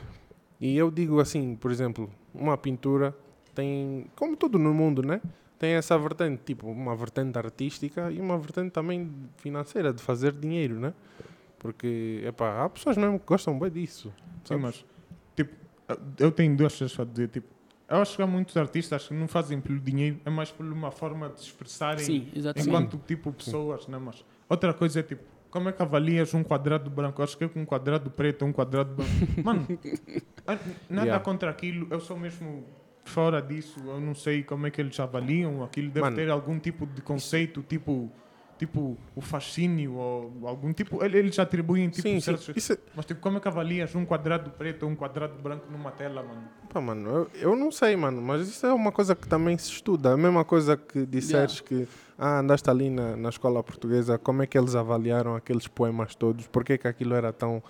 E 0.60 0.76
eu 0.76 0.90
digo 0.90 1.20
assim, 1.20 1.54
por 1.54 1.70
exemplo, 1.70 2.10
uma 2.34 2.56
pintura 2.58 3.16
tem, 3.54 4.06
como 4.16 4.36
tudo 4.36 4.58
no 4.58 4.74
mundo, 4.74 5.02
né? 5.02 5.20
Tem 5.58 5.72
essa 5.72 5.98
vertente, 5.98 6.42
tipo, 6.44 6.68
uma 6.68 6.94
vertente 6.94 7.36
artística 7.38 8.10
e 8.10 8.20
uma 8.20 8.38
vertente 8.38 8.70
também 8.70 9.10
financeira, 9.36 9.92
de 9.92 10.02
fazer 10.02 10.32
dinheiro, 10.32 10.78
né? 10.78 10.94
Porque, 11.58 12.22
epá, 12.24 12.64
há 12.64 12.68
pessoas 12.68 12.96
mesmo 12.96 13.18
que 13.18 13.26
gostam 13.26 13.58
bem 13.58 13.70
disso. 13.70 14.12
Sim, 14.44 14.60
sabes? 14.60 14.62
mas 14.62 14.84
tipo, 15.34 15.54
eu 16.18 16.30
tenho 16.30 16.56
duas 16.56 16.76
coisas 16.76 16.98
a 16.98 17.04
dizer. 17.04 17.28
Tipo, 17.28 17.48
eu 17.88 17.96
acho 17.96 18.16
que 18.16 18.22
há 18.22 18.26
muitos 18.26 18.56
artistas 18.56 19.08
que 19.08 19.14
não 19.14 19.26
fazem 19.26 19.60
pelo 19.60 19.80
dinheiro, 19.80 20.20
é 20.24 20.30
mais 20.30 20.52
por 20.52 20.64
uma 20.64 20.90
forma 20.90 21.28
de 21.30 21.40
se 21.40 21.46
expressarem 21.46 22.04
Sim, 22.04 22.28
enquanto 22.56 22.98
tipo 22.98 23.32
pessoas, 23.32 23.88
né? 23.88 23.98
Mas 23.98 24.24
outra 24.48 24.72
coisa 24.72 25.00
é 25.00 25.02
tipo, 25.02 25.24
como 25.58 25.68
é 25.68 25.72
que 25.72 25.82
avalias 25.82 26.32
um 26.34 26.44
quadrado 26.44 26.88
branco? 26.88 27.20
Eu 27.20 27.24
acho 27.24 27.36
que 27.36 27.44
é 27.44 27.48
com 27.48 27.60
um 27.60 27.64
quadrado 27.64 28.10
preto 28.10 28.42
ou 28.42 28.48
um 28.48 28.52
quadrado 28.52 28.94
branco. 28.94 29.10
Mano, 29.44 29.66
nada 30.88 31.06
Yeah. 31.06 31.24
contra 31.24 31.50
aquilo, 31.50 31.86
eu 31.90 32.00
sou 32.00 32.16
mesmo 32.16 32.64
fora 33.04 33.40
disso, 33.42 33.80
eu 33.86 34.00
não 34.00 34.14
sei 34.14 34.42
como 34.42 34.66
é 34.66 34.70
que 34.70 34.80
eles 34.80 34.98
avaliam 35.00 35.64
aquilo, 35.64 35.88
deve 35.88 36.00
Mano. 36.00 36.16
ter 36.16 36.30
algum 36.30 36.58
tipo 36.58 36.86
de 36.86 37.00
conceito, 37.02 37.62
tipo, 37.62 38.10
tipo 38.58 38.96
o 39.14 39.20
fascínio 39.20 39.94
ou 39.94 40.32
algum 40.48 40.72
tipo, 40.72 41.02
ele- 41.04 41.18
eles 41.18 41.38
atribuem 41.38 41.88
tipo 41.88 42.02
sim, 42.08 42.14
sim. 42.14 42.20
certos 42.20 42.50
Isso 42.56 42.72
é, 42.72 42.78
mas 42.94 43.04
tipo, 43.06 43.20
como 43.20 43.38
é 43.38 43.40
que 43.40 43.48
avalias 43.48 43.94
um 43.94 44.04
quadrado 44.04 44.50
preto 44.50 44.82
ou 44.84 44.90
um 44.90 44.96
quadrado 44.96 45.34
branco 45.40 45.66
numa 45.70 45.90
tela, 45.92 46.22
mano? 46.22 46.42
pá, 46.72 46.80
mano, 46.80 47.08
eu, 47.08 47.30
eu 47.34 47.56
não 47.56 47.70
sei, 47.72 47.96
mano, 47.96 48.20
mas 48.20 48.48
isso 48.48 48.66
é 48.66 48.72
uma 48.72 48.92
coisa 48.92 49.14
que 49.16 49.26
também 49.28 49.56
se 49.56 49.70
estuda. 49.70 50.12
A 50.12 50.16
mesma 50.16 50.44
coisa 50.44 50.76
que 50.76 51.06
disseres 51.06 51.60
que 51.60 51.86
ah, 52.18 52.40
andaste 52.40 52.68
ali 52.68 52.90
na, 52.90 53.16
na 53.16 53.28
escola 53.28 53.62
portuguesa, 53.62 54.18
como 54.18 54.42
é 54.42 54.46
que 54.46 54.58
eles 54.58 54.74
avaliaram 54.74 55.34
aqueles 55.36 55.66
poemas 55.68 56.14
todos? 56.14 56.46
Por 56.48 56.64
que, 56.64 56.76
que 56.76 56.88
aquilo 56.88 57.14
era 57.14 57.32
tão 57.32 57.62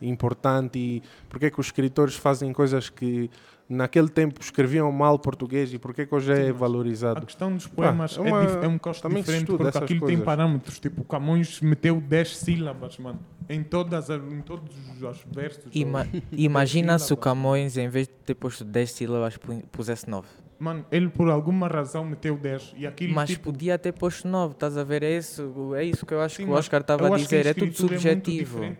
importante 0.00 0.78
e 0.78 1.02
por 1.28 1.38
que, 1.38 1.50
que 1.50 1.60
os 1.60 1.66
escritores 1.66 2.14
fazem 2.14 2.52
coisas 2.52 2.88
que 2.88 3.30
naquele 3.68 4.08
tempo 4.08 4.40
escreviam 4.40 4.90
mal 4.90 5.18
português 5.18 5.72
e 5.74 5.78
por 5.78 5.92
que, 5.94 6.06
que 6.06 6.14
hoje 6.14 6.34
Sim, 6.34 6.40
é 6.40 6.46
mas 6.46 6.54
A 6.56 6.58
valorizado? 6.58 7.26
questão 7.26 7.52
dos 7.54 7.66
poemas 7.66 8.16
é 8.16 8.20
é, 8.20 8.22
uma- 8.22 8.42
é 8.64 8.68
um 8.68 8.78
caso 8.78 9.08
diferente 9.08 9.46
porque 9.46 9.78
aquilo 9.78 10.00
coisas. 10.00 10.16
tem 10.16 10.24
parâmetros. 10.24 10.78
Tipo, 10.78 11.02
o 11.02 11.04
Camões 11.04 11.60
meteu 11.60 12.00
10 12.00 12.36
sílabas, 12.38 12.96
mano, 12.98 13.20
em, 13.48 13.62
todas, 13.62 14.10
as- 14.10 14.22
em 14.32 14.40
todos 14.40 14.74
os 15.00 15.22
versos. 15.34 15.64
Ima 15.74 16.06
imagina 16.32 16.98
se 16.98 17.12
o. 17.12 17.16
Camões, 17.16 17.76
em 17.76 17.88
vez 17.88 18.06
de 18.08 18.14
ter 18.14 18.34
posto 18.34 18.64
10 18.64 18.90
sílabas, 18.92 19.36
pu- 19.36 19.62
pusesse 19.70 20.08
9. 20.08 20.26
Mano, 20.58 20.84
ele 20.90 21.08
por 21.08 21.28
alguma 21.30 21.68
razão 21.68 22.04
meteu 22.04 22.36
10 22.36 22.74
e 22.76 22.84
aquilo 22.86 23.14
Mas 23.14 23.30
tipo, 23.30 23.44
podia 23.52 23.78
ter 23.78 23.92
posto 23.92 24.26
9, 24.26 24.54
estás 24.54 24.76
a 24.76 24.82
ver? 24.82 25.02
É 25.04 25.16
isso, 25.16 25.74
é 25.76 25.84
isso 25.84 26.04
que 26.04 26.12
eu 26.14 26.20
acho 26.20 26.36
Sim, 26.36 26.46
que 26.46 26.50
o 26.50 26.54
Oscar 26.54 26.80
estava 26.80 27.14
a 27.14 27.16
dizer. 27.16 27.46
É 27.46 27.54
tudo 27.54 27.66
muito 27.66 27.76
subjetivo. 27.78 28.58
mano. 28.60 28.76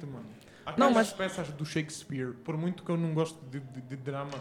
Não, 0.77 0.91
mas- 0.93 1.13
peças 1.13 1.49
do 1.51 1.65
Shakespeare, 1.65 2.33
por 2.45 2.57
muito 2.57 2.83
que 2.83 2.91
eu 2.91 2.97
não 2.97 3.15
gosto 3.15 3.39
de, 3.51 3.61
de, 3.61 3.81
de 3.81 3.97
dramas, 3.97 4.41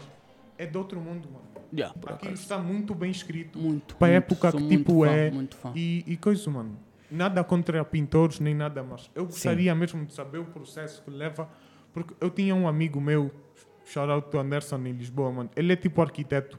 é 0.58 0.66
de 0.66 0.76
outro 0.76 1.00
mundo, 1.00 1.28
mano. 1.30 1.46
Yeah, 1.72 1.94
Aquilo 1.98 2.14
acaso. 2.14 2.34
está 2.34 2.58
muito 2.58 2.94
bem 2.94 3.10
escrito. 3.10 3.58
Muito. 3.58 3.96
Para 3.96 4.08
a 4.08 4.10
época 4.16 4.52
que, 4.52 4.68
tipo, 4.68 5.04
fã, 5.04 5.10
é-. 5.10 5.32
E, 5.74 6.04
e 6.06 6.16
coisa, 6.16 6.50
mano. 6.50 6.78
Nada 7.10 7.42
contra 7.44 7.82
pintores 7.84 8.40
nem 8.40 8.54
nada, 8.54 8.82
mas 8.82 9.10
eu 9.14 9.24
gostaria 9.26 9.74
mesmo 9.74 10.04
de 10.04 10.12
saber 10.12 10.38
o 10.38 10.44
processo 10.44 11.02
que 11.02 11.10
leva. 11.10 11.48
Porque 11.92 12.14
eu 12.20 12.30
tinha 12.30 12.54
um 12.54 12.68
amigo 12.68 13.00
meu, 13.00 13.30
shout 13.84 14.10
out 14.10 14.30
to 14.30 14.38
Anderson 14.38 14.78
em 14.86 14.92
Lisboa, 14.92 15.32
mano. 15.32 15.50
Ele 15.56 15.72
é 15.72 15.76
tipo 15.76 16.02
arquiteto. 16.02 16.58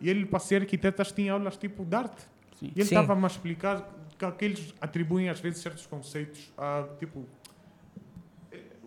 E 0.00 0.10
ele, 0.10 0.26
para 0.26 0.38
ser 0.38 0.62
arquiteto, 0.62 1.02
tinha 1.14 1.32
aulas 1.32 1.56
tipo 1.56 1.84
de 1.84 1.96
arte. 1.96 2.22
Sim. 2.58 2.66
E 2.74 2.80
ele 2.80 2.88
Sim. 2.88 2.94
estava-me 2.94 3.24
a 3.24 3.26
explicar 3.26 3.90
que 4.18 4.24
aqueles 4.24 4.74
atribuem 4.80 5.28
às 5.28 5.40
vezes 5.40 5.60
certos 5.60 5.86
conceitos 5.86 6.52
a 6.56 6.86
tipo. 6.98 7.24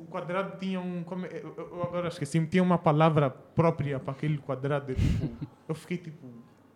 O 0.10 0.12
quadrado 0.12 0.58
tinha 0.58 0.82
um. 0.82 1.04
como 1.04 1.26
eu, 1.28 1.54
eu 1.56 1.84
agora 1.84 2.08
esqueci-me, 2.08 2.48
tinha 2.48 2.64
uma 2.64 2.78
palavra 2.80 3.30
própria 3.30 4.00
para 4.00 4.12
aquele 4.14 4.40
quadrado. 4.40 4.96
Tipo, 4.96 5.48
eu 5.68 5.76
fiquei 5.76 5.98
tipo. 5.98 6.28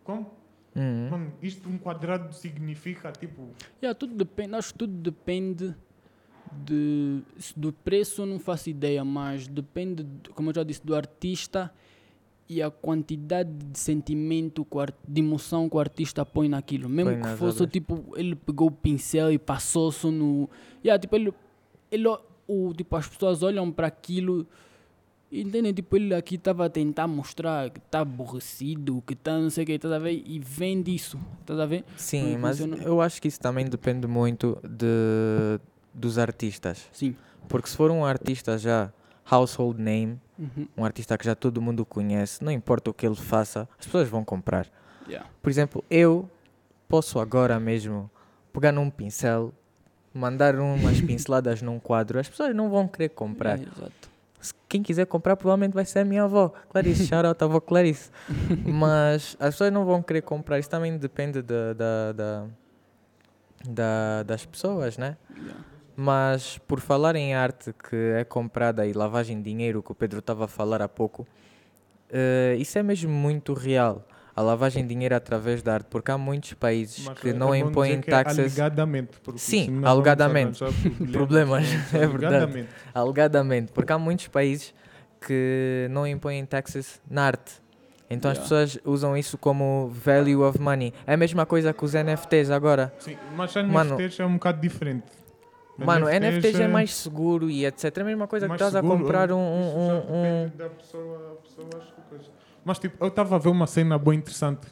Como? 0.03 0.31
Uhum. 0.75 1.09
Mano, 1.09 1.33
isto 1.41 1.67
um 1.67 1.77
quadrado 1.77 2.33
significa 2.33 3.11
tipo. 3.11 3.49
Yeah, 3.81 3.97
tudo 3.97 4.13
depende, 4.15 4.55
acho 4.55 4.71
que 4.73 4.79
tudo 4.79 4.93
depende 4.93 5.73
de, 6.51 7.21
se 7.37 7.57
do 7.57 7.71
preço, 7.73 8.25
não 8.25 8.39
faço 8.39 8.69
ideia, 8.69 9.03
mas 9.03 9.47
depende, 9.47 10.03
de- 10.03 10.29
como 10.31 10.49
eu 10.51 10.55
já 10.55 10.63
disse, 10.63 10.85
do 10.85 10.95
artista 10.95 11.73
e 12.47 12.61
a 12.61 12.69
quantidade 12.69 13.49
de 13.51 13.79
sentimento, 13.79 14.67
de 15.07 15.21
emoção 15.21 15.67
que 15.69 15.75
o 15.75 15.79
artista 15.79 16.25
põe 16.25 16.47
naquilo. 16.49 16.87
Mesmo 16.89 17.11
Põe 17.11 17.21
que 17.21 17.37
fosse, 17.37 17.57
obras. 17.63 17.71
tipo, 17.71 18.13
ele 18.15 18.35
pegou 18.35 18.67
o 18.67 18.71
pincel 18.71 19.31
e 19.31 19.39
passou 19.39 19.91
só 19.91 20.11
no... 20.11 20.49
Yeah, 20.83 20.99
tipo, 21.01 21.15
ele, 21.15 21.33
ele, 21.89 22.07
o, 22.47 22.73
tipo, 22.73 22.95
as 22.95 23.07
pessoas 23.07 23.43
olham 23.43 23.71
para 23.71 23.87
aquilo 23.87 24.45
e 25.31 25.41
entendem, 25.41 25.73
tipo, 25.73 25.95
ele 25.95 26.13
aqui 26.13 26.35
estava 26.35 26.65
a 26.65 26.69
tentar 26.69 27.07
mostrar 27.07 27.69
que 27.71 27.79
está 27.79 28.01
aborrecido, 28.01 29.01
que 29.05 29.13
está 29.13 29.37
não 29.39 29.49
sei 29.49 29.63
o 29.63 29.67
que, 29.67 29.71
estás 29.73 29.93
a 29.93 29.99
ver? 29.99 30.21
E 30.25 30.39
vende 30.39 30.93
isso, 30.93 31.17
estás 31.41 31.59
a 31.59 31.65
ver? 31.65 31.83
Sim, 31.97 32.37
mas 32.37 32.59
funciona? 32.59 32.83
eu 32.83 33.01
acho 33.01 33.21
que 33.21 33.27
isso 33.27 33.39
também 33.39 33.65
depende 33.65 34.05
muito 34.07 34.57
de, 34.63 35.59
dos 35.93 36.17
artistas. 36.19 36.87
Sim. 36.91 37.15
Porque 37.47 37.67
se 37.67 37.75
for 37.75 37.89
um 37.91 38.05
artista 38.05 38.57
já 38.57 38.91
household 39.29 39.81
name, 39.81 40.19
Uhum. 40.37 40.67
um 40.75 40.83
artista 40.83 41.15
que 41.15 41.23
já 41.25 41.35
todo 41.35 41.61
mundo 41.61 41.85
conhece, 41.85 42.43
não 42.43 42.51
importa 42.51 42.89
o 42.89 42.93
que 42.93 43.05
ele 43.05 43.15
faça, 43.15 43.69
as 43.79 43.85
pessoas 43.85 44.09
vão 44.09 44.25
comprar. 44.25 44.67
Yeah. 45.07 45.29
Por 45.41 45.49
exemplo, 45.49 45.83
eu 45.91 46.27
posso 46.87 47.19
agora 47.19 47.59
mesmo 47.59 48.09
pegar 48.51 48.71
num 48.71 48.89
pincel, 48.89 49.53
mandar 50.13 50.55
umas 50.59 51.01
pinceladas 51.01 51.61
num 51.61 51.79
quadro, 51.79 52.19
as 52.19 52.29
pessoas 52.29 52.55
não 52.55 52.69
vão 52.69 52.87
querer 52.87 53.09
comprar. 53.09 53.57
Yeah, 53.57 53.71
exato. 53.77 54.13
Quem 54.67 54.83
quiser 54.83 55.05
comprar 55.05 55.35
provavelmente 55.37 55.73
vai 55.73 55.85
ser 55.85 55.99
a 55.99 56.05
minha 56.05 56.23
avó, 56.23 56.51
Clarice, 56.69 57.05
shout 57.07 57.25
out 57.25 57.41
avó 57.43 57.59
Clarice. 57.59 58.09
Mas 58.65 59.37
as 59.39 59.53
pessoas 59.55 59.71
não 59.71 59.85
vão 59.85 60.01
querer 60.01 60.21
comprar, 60.21 60.59
isso 60.59 60.69
também 60.69 60.97
depende 60.97 61.41
da, 61.41 61.73
da, 61.73 62.11
da- 62.11 62.45
da- 63.65 64.23
das 64.23 64.45
pessoas, 64.45 64.97
né? 64.97 65.15
Yeah. 65.35 65.59
Mas 65.95 66.57
por 66.57 66.79
falar 66.79 67.15
em 67.15 67.35
arte 67.35 67.71
que 67.73 67.95
é 68.17 68.23
comprada 68.23 68.85
e 68.85 68.93
lavagem 68.93 69.37
de 69.37 69.43
dinheiro, 69.43 69.81
que 69.83 69.91
o 69.91 69.95
Pedro 69.95 70.19
estava 70.19 70.45
a 70.45 70.47
falar 70.47 70.81
há 70.81 70.89
pouco, 70.89 71.25
eh, 72.11 72.55
isso 72.59 72.77
é 72.79 72.83
mesmo 72.83 73.11
muito 73.11 73.53
real. 73.53 74.05
A 74.35 74.41
lavagem 74.41 74.81
de 74.83 74.89
dinheiro 74.89 75.15
através 75.15 75.61
da 75.61 75.75
arte, 75.75 75.85
porque 75.89 76.09
há 76.09 76.17
muitos 76.17 76.53
países 76.53 77.05
Mas 77.05 77.19
que 77.19 77.29
é- 77.29 77.33
não 77.33 77.53
é 77.53 77.59
impõem 77.59 77.93
é 77.93 77.97
taxas. 78.01 78.39
Alegadamente. 78.59 79.19
porque 79.23 79.39
Sim, 79.39 79.81
alegadamente. 79.85 80.59
Problemas, 81.11 81.65
Mas 81.71 81.93
é 81.93 82.07
verdade. 82.07 82.67
alegadamente. 82.93 83.71
Porque 83.71 83.93
há 83.93 83.97
muitos 83.99 84.27
países 84.27 84.73
que 85.21 85.87
não 85.91 86.05
impõem 86.07 86.43
taxas 86.45 86.99
na 87.09 87.23
arte. 87.25 87.61
Então 88.09 88.29
as 88.29 88.37
Yeah. 88.37 88.43
pessoas 88.65 88.79
usam 88.85 89.15
isso 89.17 89.37
como 89.37 89.87
value 89.89 90.41
of 90.43 90.59
money. 90.59 90.93
É 91.07 91.13
a 91.13 91.17
mesma 91.17 91.45
coisa 91.45 91.71
que 91.73 91.85
os 91.85 91.93
NFTs 91.95 92.49
agora. 92.51 92.93
Sim, 92.99 93.15
mas 93.35 93.55
Mano- 93.55 93.95
NFTs 93.95 94.19
é 94.19 94.25
um 94.25 94.33
bocado 94.33 94.59
diferente. 94.61 95.05
Mano, 95.77 96.07
NFTs 96.07 96.59
é 96.59 96.63
é 96.63 96.67
mais 96.67 96.93
seguro 96.93 97.49
e 97.49 97.65
etc. 97.65 97.97
É 97.97 98.01
a 98.01 98.03
mesma 98.03 98.27
coisa 98.27 98.45
que 98.47 98.53
estás 98.53 98.75
a 98.75 98.81
seguro, 98.81 98.99
comprar 98.99 99.31
um. 99.31 99.37
isso 99.39 99.77
um- 99.77 99.79
um- 99.79 99.97
um- 99.97 100.43
depende 100.45 100.57
da 100.57 100.69
pessoa, 100.69 101.31
a 101.39 101.41
pessoa 101.47 101.67
acho 101.81 101.93
que. 101.93 102.02
Mas 102.65 102.79
tipo, 102.79 103.03
eu 103.03 103.09
estava 103.09 103.35
a 103.35 103.39
ver 103.39 103.49
uma 103.49 103.67
cena 103.67 103.97
bem 103.97 104.15
interessante. 104.15 104.67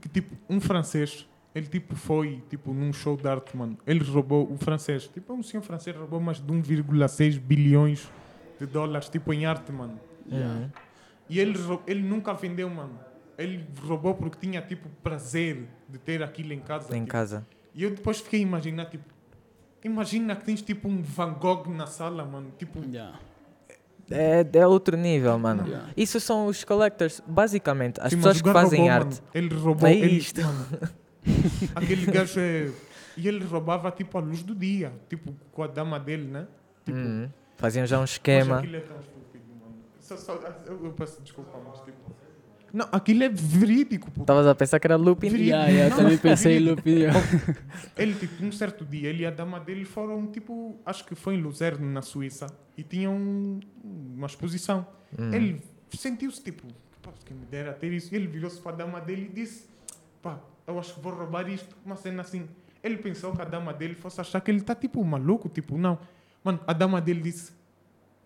Que 0.00 0.08
tipo, 0.08 0.36
um 0.48 0.60
francês, 0.60 1.26
ele 1.54 1.66
tipo 1.66 1.94
foi 1.94 2.42
tipo 2.48 2.72
num 2.72 2.92
show 2.92 3.16
de 3.16 3.28
arte, 3.28 3.56
mano. 3.56 3.76
Ele 3.86 4.04
roubou, 4.04 4.50
o 4.50 4.56
francês, 4.56 5.08
tipo, 5.08 5.32
um 5.32 5.42
senhor 5.42 5.62
francês 5.62 5.96
roubou 5.96 6.20
mais 6.20 6.38
de 6.38 6.52
1,6 6.52 7.38
bilhões 7.38 8.10
de 8.58 8.66
dólares, 8.66 9.08
tipo, 9.08 9.32
em 9.32 9.46
arte, 9.46 9.70
mano. 9.72 9.98
Uhum. 10.30 10.70
E 11.28 11.38
ele, 11.40 11.58
ele 11.86 12.02
nunca 12.02 12.32
vendeu, 12.32 12.68
mano. 12.70 12.98
Ele 13.36 13.66
roubou 13.82 14.14
porque 14.14 14.38
tinha 14.38 14.62
tipo 14.62 14.88
prazer 15.02 15.68
de 15.88 15.98
ter 15.98 16.22
aquilo 16.22 16.52
em 16.52 16.60
casa. 16.60 16.96
em 16.96 17.00
tipo. 17.00 17.12
casa. 17.12 17.46
E 17.74 17.82
eu 17.82 17.90
depois 17.90 18.20
fiquei 18.20 18.40
a 18.40 18.42
imaginar, 18.42 18.86
tipo, 18.86 19.04
imagina 19.84 20.34
que 20.34 20.44
tens 20.44 20.62
tipo 20.62 20.88
um 20.88 21.02
Van 21.02 21.34
Gogh 21.34 21.68
na 21.68 21.86
sala, 21.86 22.24
mano. 22.24 22.52
Tipo, 22.58 22.80
Yeah. 22.80 23.18
É, 24.10 24.46
é 24.52 24.66
outro 24.66 24.96
nível, 24.96 25.38
mano. 25.38 25.66
Yeah. 25.66 25.88
Isso 25.96 26.20
são 26.20 26.46
os 26.46 26.62
collectors. 26.64 27.20
Basicamente, 27.26 28.00
as 28.00 28.10
sim, 28.10 28.16
pessoas 28.16 28.36
mas 28.36 28.42
que 28.42 28.52
fazem 28.52 28.80
roubou, 28.80 28.94
arte. 28.94 29.06
mano. 29.20 29.22
Ele 29.34 29.54
roubou. 29.54 29.88
É 29.88 29.92
ele, 29.94 30.16
isto. 30.16 30.40
mano, 30.42 30.66
aquele 31.74 32.06
gajo 32.06 32.40
é. 32.40 32.70
E 33.16 33.26
ele 33.26 33.44
roubava 33.44 33.90
tipo 33.90 34.18
a 34.18 34.20
luz 34.20 34.42
do 34.42 34.54
dia, 34.54 34.92
tipo 35.08 35.34
com 35.52 35.62
a 35.62 35.66
dama 35.66 35.98
dele, 35.98 36.24
né? 36.28 36.46
Tipo, 36.84 36.98
Uhum. 36.98 37.28
Faziam 37.56 37.86
já 37.86 37.96
um 37.96 38.00
Mas 38.02 38.10
esquema. 38.10 38.58
aquilo 38.58 38.76
é 38.76 38.80
tão 38.80 38.96
estúpido, 39.00 39.44
mano. 39.58 39.74
Só- 39.98 40.16
só- 40.18 40.38
eu, 40.66 40.84
eu 40.84 40.92
peço 40.92 41.20
desculpa, 41.22 41.58
mas 41.66 41.80
tipo. 41.80 42.14
Não, 42.72 42.86
aquilo 42.92 43.22
é 43.22 43.28
verídico, 43.28 44.06
puto. 44.10 44.22
Estavas 44.22 44.46
a 44.46 44.54
pensar 44.54 44.78
que 44.80 44.86
era? 44.86 44.98
Verídico. 44.98 45.36
Yeah, 45.36 45.68
yeah, 45.68 45.90
Não, 45.90 46.02
também 46.02 46.18
pensei 46.18 46.52
verídico. 46.58 46.76
Lupe. 46.76 46.90
yeah. 46.90 47.20
Ele, 47.96 48.14
tipo, 48.14 48.44
um 48.44 48.52
certo 48.52 48.84
dia, 48.84 49.08
ele 49.08 49.22
e 49.22 49.26
a 49.26 49.30
dama 49.30 49.58
dele 49.60 49.84
foram, 49.84 50.26
tipo, 50.26 50.76
acho 50.84 51.04
que 51.06 51.14
foi 51.14 51.34
em 51.36 51.40
Luzerne, 51.40 51.86
na 51.86 52.02
Suíça, 52.02 52.46
e 52.76 52.82
tinham 52.82 53.14
um- 53.14 53.60
uma 54.16 54.26
exposição. 54.26 54.86
Hum. 55.18 55.32
Ele 55.32 55.62
sentiu-se, 55.96 56.42
tipo, 56.42 56.66
pá, 57.00 57.10
que 57.24 57.32
me 57.32 57.46
dera 57.46 57.72
ter 57.72 57.92
isso. 57.92 58.14
Ele 58.14 58.26
virou-se 58.26 58.60
para 58.60 58.72
a 58.72 58.76
dama 58.76 59.00
dele 59.00 59.30
e 59.30 59.34
disse, 59.34 59.66
pá, 60.20 60.38
eu 60.66 60.78
acho 60.78 60.94
que 60.94 61.00
vou 61.00 61.14
roubar 61.14 61.48
isto. 61.48 61.74
Uma 61.84 61.96
cena 61.96 62.20
assim. 62.22 62.46
Ele 62.82 62.98
pensou 62.98 63.32
que 63.32 63.40
a 63.40 63.44
dama 63.44 63.72
dele 63.72 63.94
fosse 63.94 64.20
achar 64.20 64.40
que 64.40 64.50
ele 64.50 64.58
está, 64.58 64.74
tipo, 64.74 65.02
maluco, 65.04 65.48
tipo, 65.48 65.78
não. 65.78 65.98
Mano, 66.44 66.60
a 66.66 66.72
dama 66.72 67.00
dele 67.00 67.20
disse, 67.22 67.52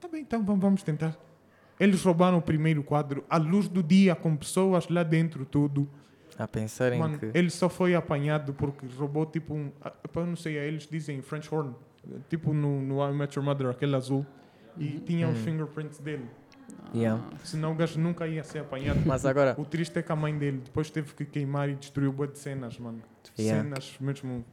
tá 0.01 0.09
bem, 0.09 0.23
então 0.23 0.43
vamos 0.45 0.83
tentar. 0.83 1.17
Eles 1.81 2.03
roubaram 2.05 2.37
o 2.39 2.43
primeiro 2.43 2.83
quadro, 2.85 3.25
à 3.29 3.39
luz 3.39 3.67
do 3.67 3.83
dia, 3.83 4.15
com 4.15 4.37
pessoas 4.37 4.87
lá 4.89 5.03
dentro, 5.03 5.45
tudo. 5.47 5.89
A 6.39 6.47
pensar 6.47 6.93
em 6.93 6.99
Mano, 6.99 7.19
que. 7.19 7.31
ele 7.35 7.51
só 7.51 7.69
foi 7.69 7.95
apanhado 7.95 8.53
porque 8.55 8.87
roubou 8.99 9.25
tipo 9.27 9.55
um. 9.55 9.73
ah, 9.83 9.93
Eu 10.15 10.27
não 10.27 10.37
sei, 10.37 10.57
eles 10.59 10.87
dizem 10.87 11.21
French 11.23 11.53
horn. 11.53 11.75
Tipo 12.29 12.53
no, 12.55 12.81
no 12.81 13.03
I 13.07 13.13
Met 13.13 13.37
Your 13.39 13.45
Mother, 13.45 13.69
aquele 13.69 13.97
azul. 13.97 14.25
E 14.79 15.01
tinha 15.01 15.29
os 15.29 15.39
Hum. 15.39 15.43
fingerprints 15.43 15.99
dele. 15.99 16.25
Yeah. 16.95 17.23
Senão 17.45 17.73
o 17.73 17.75
gajo 17.75 17.99
nunca 18.01 18.27
ia 18.27 18.43
ser 18.45 18.61
apanhado. 18.61 19.01
Mas 19.05 19.27
agora, 19.27 19.55
O 19.59 19.65
triste 19.65 19.99
é 19.99 20.03
que 20.03 20.11
a 20.13 20.17
mãe 20.17 20.37
dele 20.39 20.63
depois 20.65 20.89
teve 20.91 21.13
que 21.15 21.25
queimar 21.25 21.69
e 21.69 21.75
destruiu 21.75 22.13
boa 22.13 22.29
de 22.29 22.39
cenas, 22.39 22.79
mano. 22.79 23.03
Yeah. 23.39 23.63
Cenas 23.63 23.97
mesmo. 24.01 24.45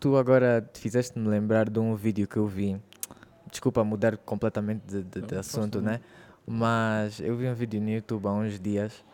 tu 0.00 0.16
agora 0.16 0.68
fizeste-me 0.74 1.26
lembrar 1.28 1.70
de 1.70 1.78
um 1.78 1.94
vídeo 1.94 2.26
que 2.28 2.36
eu 2.36 2.46
vi. 2.46 2.76
Desculpa 3.50 3.82
mudar 3.84 4.16
completamente 4.18 4.82
de, 4.86 5.02
de- 5.04 5.20
Não, 5.20 5.26
de 5.28 5.36
assunto, 5.36 5.80
né? 5.80 6.00
Mas 6.46 7.20
eu 7.20 7.36
vi 7.36 7.48
um 7.48 7.54
vídeo 7.54 7.80
no 7.80 7.88
YouTube 7.90 8.26
há 8.26 8.32
uns 8.32 8.60
dias 8.60 9.04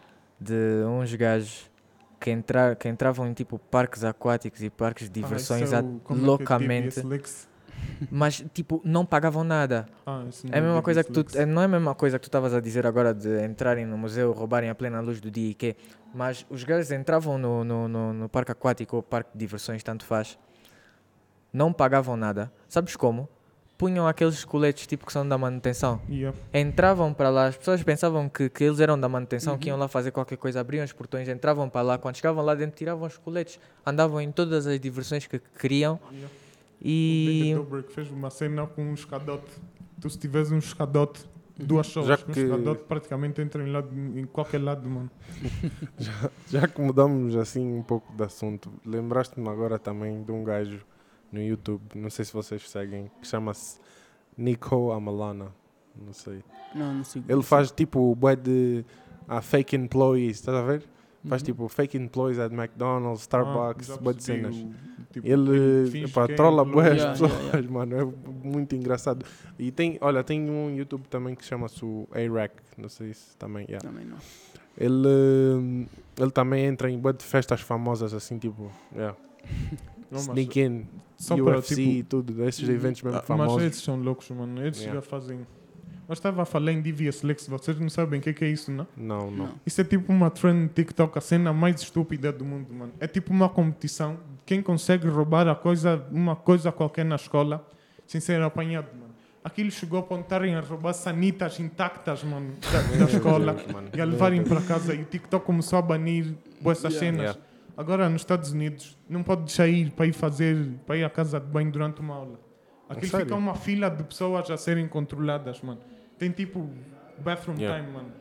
de 0.40 0.82
uns 0.86 1.14
gajos 1.14 1.70
que, 2.18 2.30
entrar, 2.30 2.74
que 2.76 2.88
entravam 2.88 3.26
em 3.28 3.32
tipo 3.32 3.58
parques 3.58 4.02
aquáticos 4.04 4.62
e 4.62 4.70
parques 4.70 5.08
de 5.08 5.20
diversões 5.22 5.72
ah, 5.72 5.78
esse 5.80 5.86
é 5.96 6.00
como 6.02 6.20
é 6.22 6.26
loucamente, 6.26 7.00
mas 8.10 8.44
tipo 8.52 8.80
não 8.84 9.06
pagavam 9.06 9.44
nada. 9.44 9.86
Ah, 10.04 10.24
É 10.50 10.58
a 10.58 10.60
mesma 10.62 10.82
coisa 10.82 11.04
que 11.04 11.12
tu, 11.12 11.24
é- 11.38 11.46
não 11.46 11.62
é 11.62 11.66
a 11.66 11.68
mesma 11.68 11.94
coisa 11.94 12.18
que 12.18 12.22
tu 12.24 12.28
estavas 12.28 12.52
a 12.52 12.60
dizer 12.60 12.86
agora 12.86 13.14
de 13.14 13.44
entrarem 13.44 13.86
no 13.86 13.96
museu, 13.96 14.32
roubarem 14.32 14.68
a 14.68 14.74
plena 14.74 15.00
luz 15.00 15.20
do 15.20 15.30
dia 15.30 15.50
e 15.50 15.54
quê. 15.54 15.76
Mas 16.12 16.44
os 16.50 16.64
gajos 16.64 16.90
entravam 16.90 17.38
no, 17.38 17.62
no, 17.62 17.86
no, 17.86 18.12
no 18.12 18.28
parque 18.28 18.50
aquático 18.50 18.96
ou 18.96 19.02
parque 19.02 19.30
de 19.32 19.38
diversões, 19.38 19.82
tanto 19.84 20.04
faz, 20.04 20.36
não 21.52 21.72
pagavam 21.72 22.16
nada. 22.16 22.52
Sabes 22.68 22.96
como? 22.96 23.28
Punham 23.80 24.06
aqueles 24.06 24.44
coletes 24.44 24.86
tipo 24.86 25.06
que 25.06 25.12
são 25.12 25.26
da 25.26 25.38
manutenção. 25.38 26.00
Yeah. 26.06 26.36
Entravam 26.52 27.14
para 27.14 27.30
lá, 27.30 27.46
as 27.46 27.56
pessoas 27.56 27.82
pensavam 27.82 28.28
que, 28.28 28.50
que 28.50 28.64
eles 28.64 28.78
eram 28.78 29.00
da 29.00 29.08
manutenção, 29.08 29.56
que 29.56 29.68
Uhum. 29.70 29.76
iam 29.76 29.80
lá 29.80 29.88
fazer 29.88 30.10
qualquer 30.10 30.36
coisa, 30.36 30.60
abriam 30.60 30.84
os 30.84 30.92
portões, 30.92 31.26
entravam 31.30 31.66
para 31.68 31.80
lá, 31.80 31.96
quando 31.98 32.14
chegavam 32.16 32.44
lá 32.44 32.54
dentro 32.54 32.76
tiravam 32.76 33.06
os 33.06 33.16
coletes, 33.16 33.58
andavam 33.86 34.20
em 34.20 34.30
todas 34.30 34.66
as 34.66 34.78
diversões 34.78 35.26
que 35.26 35.40
queriam 35.58 35.98
Yeah. 36.12 36.28
e... 36.82 37.54
O 37.54 37.62
Dobrik 37.64 37.90
fez 37.92 38.10
uma 38.10 38.28
cena 38.30 38.66
com 38.66 38.82
um 38.82 38.92
escadote. 38.92 39.50
Tu 39.98 40.10
se 40.10 40.18
tiveres 40.18 40.52
um 40.52 40.58
escadote, 40.58 41.24
duas 41.58 41.86
Já 41.86 42.00
pessoas 42.00 42.22
com 42.22 42.30
um 42.30 42.34
que- 42.34 42.40
escadote 42.40 42.84
praticamente 42.86 43.40
entra 43.40 43.62
em, 43.66 43.72
lado, 43.72 43.88
em 43.94 44.24
qualquer 44.26 44.62
lado, 44.62 44.88
mano. 44.88 45.10
Já 46.50 46.68
que 46.68 46.80
mudamos 46.82 47.34
assim 47.36 47.66
um 47.78 47.82
pouco 47.82 48.12
de 48.14 48.22
assunto, 48.24 48.70
lembraste-me 48.84 49.48
agora 49.48 49.78
também 49.78 50.22
de 50.22 50.32
um 50.32 50.44
gajo 50.44 50.80
no 51.32 51.40
YouTube, 51.42 51.82
não 51.94 52.10
sei 52.10 52.24
se 52.24 52.32
vocês 52.32 52.68
seguem, 52.68 53.10
que 53.20 53.26
chama-se 53.26 53.78
Nico 54.36 54.92
Amalana. 54.92 55.48
Não 56.00 56.12
sei. 56.12 56.42
Não, 56.74 56.94
não 56.94 57.04
sei. 57.04 57.22
Ele 57.28 57.42
faz 57.42 57.70
tipo 57.70 58.14
bué 58.14 58.36
de 58.36 58.84
ah, 59.28 59.40
fake 59.42 59.76
employees, 59.76 60.36
estás 60.38 60.56
a 60.56 60.62
ver? 60.62 60.82
Faz 61.28 61.42
Uhum. 61.42 61.46
tipo 61.46 61.68
fake 61.68 61.98
employees 61.98 62.38
at 62.38 62.50
McDonald's, 62.52 63.22
Starbucks, 63.22 63.90
Ah, 63.90 63.96
bué 63.98 64.14
de 64.14 64.22
cenas. 64.24 64.54
tipo, 65.12 65.26
Ele, 65.26 66.02
é 66.04 66.34
trola 66.34 66.64
bué 66.64 66.92
as 66.92 67.04
pessoas, 67.04 67.30
yeah, 67.32 67.58
yeah. 67.58 67.70
mano. 67.70 67.96
É 67.96 68.04
muito 68.48 68.74
engraçado. 68.74 69.26
E 69.58 69.70
tem, 69.70 69.98
olha, 70.00 70.24
tem 70.24 70.48
um 70.48 70.74
YouTube 70.74 71.06
também 71.08 71.34
que 71.34 71.44
chama-se 71.44 71.84
o 71.84 72.08
A-Rack. 72.12 72.54
Não 72.78 72.88
sei 72.88 73.12
se 73.12 73.36
também, 73.36 73.66
yeah. 73.68 73.86
Também 73.86 74.06
não. 74.06 74.16
Ele, 74.78 75.86
ele 76.18 76.30
também 76.30 76.64
entra 76.64 76.90
em 76.90 76.98
bué 76.98 77.12
de 77.12 77.22
festas 77.24 77.60
famosas, 77.60 78.14
assim, 78.14 78.38
tipo, 78.38 78.70
yeah. 78.94 79.14
Não, 80.10 80.18
Sneak 80.18 80.60
in, 80.60 80.86
Só 81.20 81.34
para, 81.36 81.56
UFC 81.56 81.74
tipo, 81.74 81.88
e 81.90 82.02
tudo, 82.02 82.44
esses 82.44 82.66
Uhum. 82.66 82.74
eventos 82.74 83.02
mesmo 83.02 83.18
Ah, 83.18 83.20
mas 83.20 83.26
famosos. 83.26 83.62
eles 83.62 83.76
são 83.76 83.96
loucos, 84.00 84.30
mano. 84.30 84.60
Eles 84.60 84.78
Yeah. 84.78 85.00
já 85.00 85.02
fazem. 85.06 85.46
Mas 86.08 86.18
estava 86.18 86.42
a 86.42 86.44
falar 86.44 86.72
em 86.72 86.80
Devious 86.80 87.22
Lex, 87.22 87.46
vocês 87.46 87.78
não 87.78 87.88
sabem 87.88 88.18
o 88.18 88.22
que, 88.22 88.30
é 88.30 88.32
que 88.32 88.44
é 88.44 88.48
isso, 88.48 88.72
não? 88.72 88.86
Não, 88.96 89.30
não. 89.30 89.46
Não. 89.46 89.54
Isso 89.64 89.80
é 89.80 89.84
tipo 89.84 90.10
uma 90.12 90.28
trend 90.30 90.68
TikTok, 90.74 91.16
a 91.16 91.20
cena 91.20 91.52
mais 91.52 91.80
estúpida 91.82 92.32
do 92.32 92.44
mundo, 92.44 92.72
mano. 92.74 92.92
É 92.98 93.06
tipo 93.06 93.32
uma 93.32 93.48
competição 93.48 94.14
de 94.14 94.44
quem 94.44 94.60
consegue 94.62 95.06
roubar 95.06 95.46
a 95.46 95.54
coisa, 95.54 96.04
uma 96.10 96.34
coisa 96.34 96.72
qualquer 96.72 97.04
na 97.04 97.14
escola 97.16 97.64
sem 98.06 98.20
ser 98.20 98.40
apanhado, 98.42 98.88
mano. 98.98 99.10
Aquilo 99.44 99.70
chegou 99.70 100.04
a 100.10 100.14
estarem 100.20 100.54
a 100.56 100.60
roubar 100.60 100.92
sanitas 100.94 101.60
intactas, 101.60 102.24
mano, 102.24 102.54
da, 102.72 102.82
da 102.98 103.04
escola 103.12 103.56
mano. 103.72 103.88
e 103.94 104.00
a 104.00 104.04
levarem 104.04 104.42
para 104.42 104.60
casa. 104.62 104.94
E 104.94 105.02
o 105.02 105.04
TikTok 105.04 105.46
começou 105.46 105.78
a 105.78 105.82
banir 105.82 106.34
boas 106.60 106.78
essas 106.78 106.94
Yeah. 106.94 107.18
cenas. 107.18 107.36
Yeah. 107.36 107.49
Agora, 107.80 108.10
nos 108.10 108.20
Estados 108.20 108.52
Unidos, 108.52 108.98
não 109.08 109.22
pode 109.22 109.50
sair 109.50 109.90
para 109.92 110.04
ir 110.06 110.12
fazer, 110.12 110.54
para 110.86 110.98
ir 110.98 111.04
à 111.04 111.08
casa 111.08 111.40
de 111.40 111.46
banho 111.46 111.72
durante 111.72 111.98
uma 112.02 112.14
aula. 112.14 112.38
Aquilo 112.86 113.10
sério? 113.10 113.24
fica 113.24 113.38
uma 113.38 113.54
fila 113.54 113.88
de 113.88 114.04
pessoas 114.04 114.50
a 114.50 114.58
serem 114.58 114.86
controladas, 114.86 115.62
mano. 115.62 115.80
Tem 116.18 116.30
tipo 116.30 116.68
bathroom 117.20 117.56
Yeah. 117.56 117.80
time, 117.82 117.90
mano. 117.94 118.12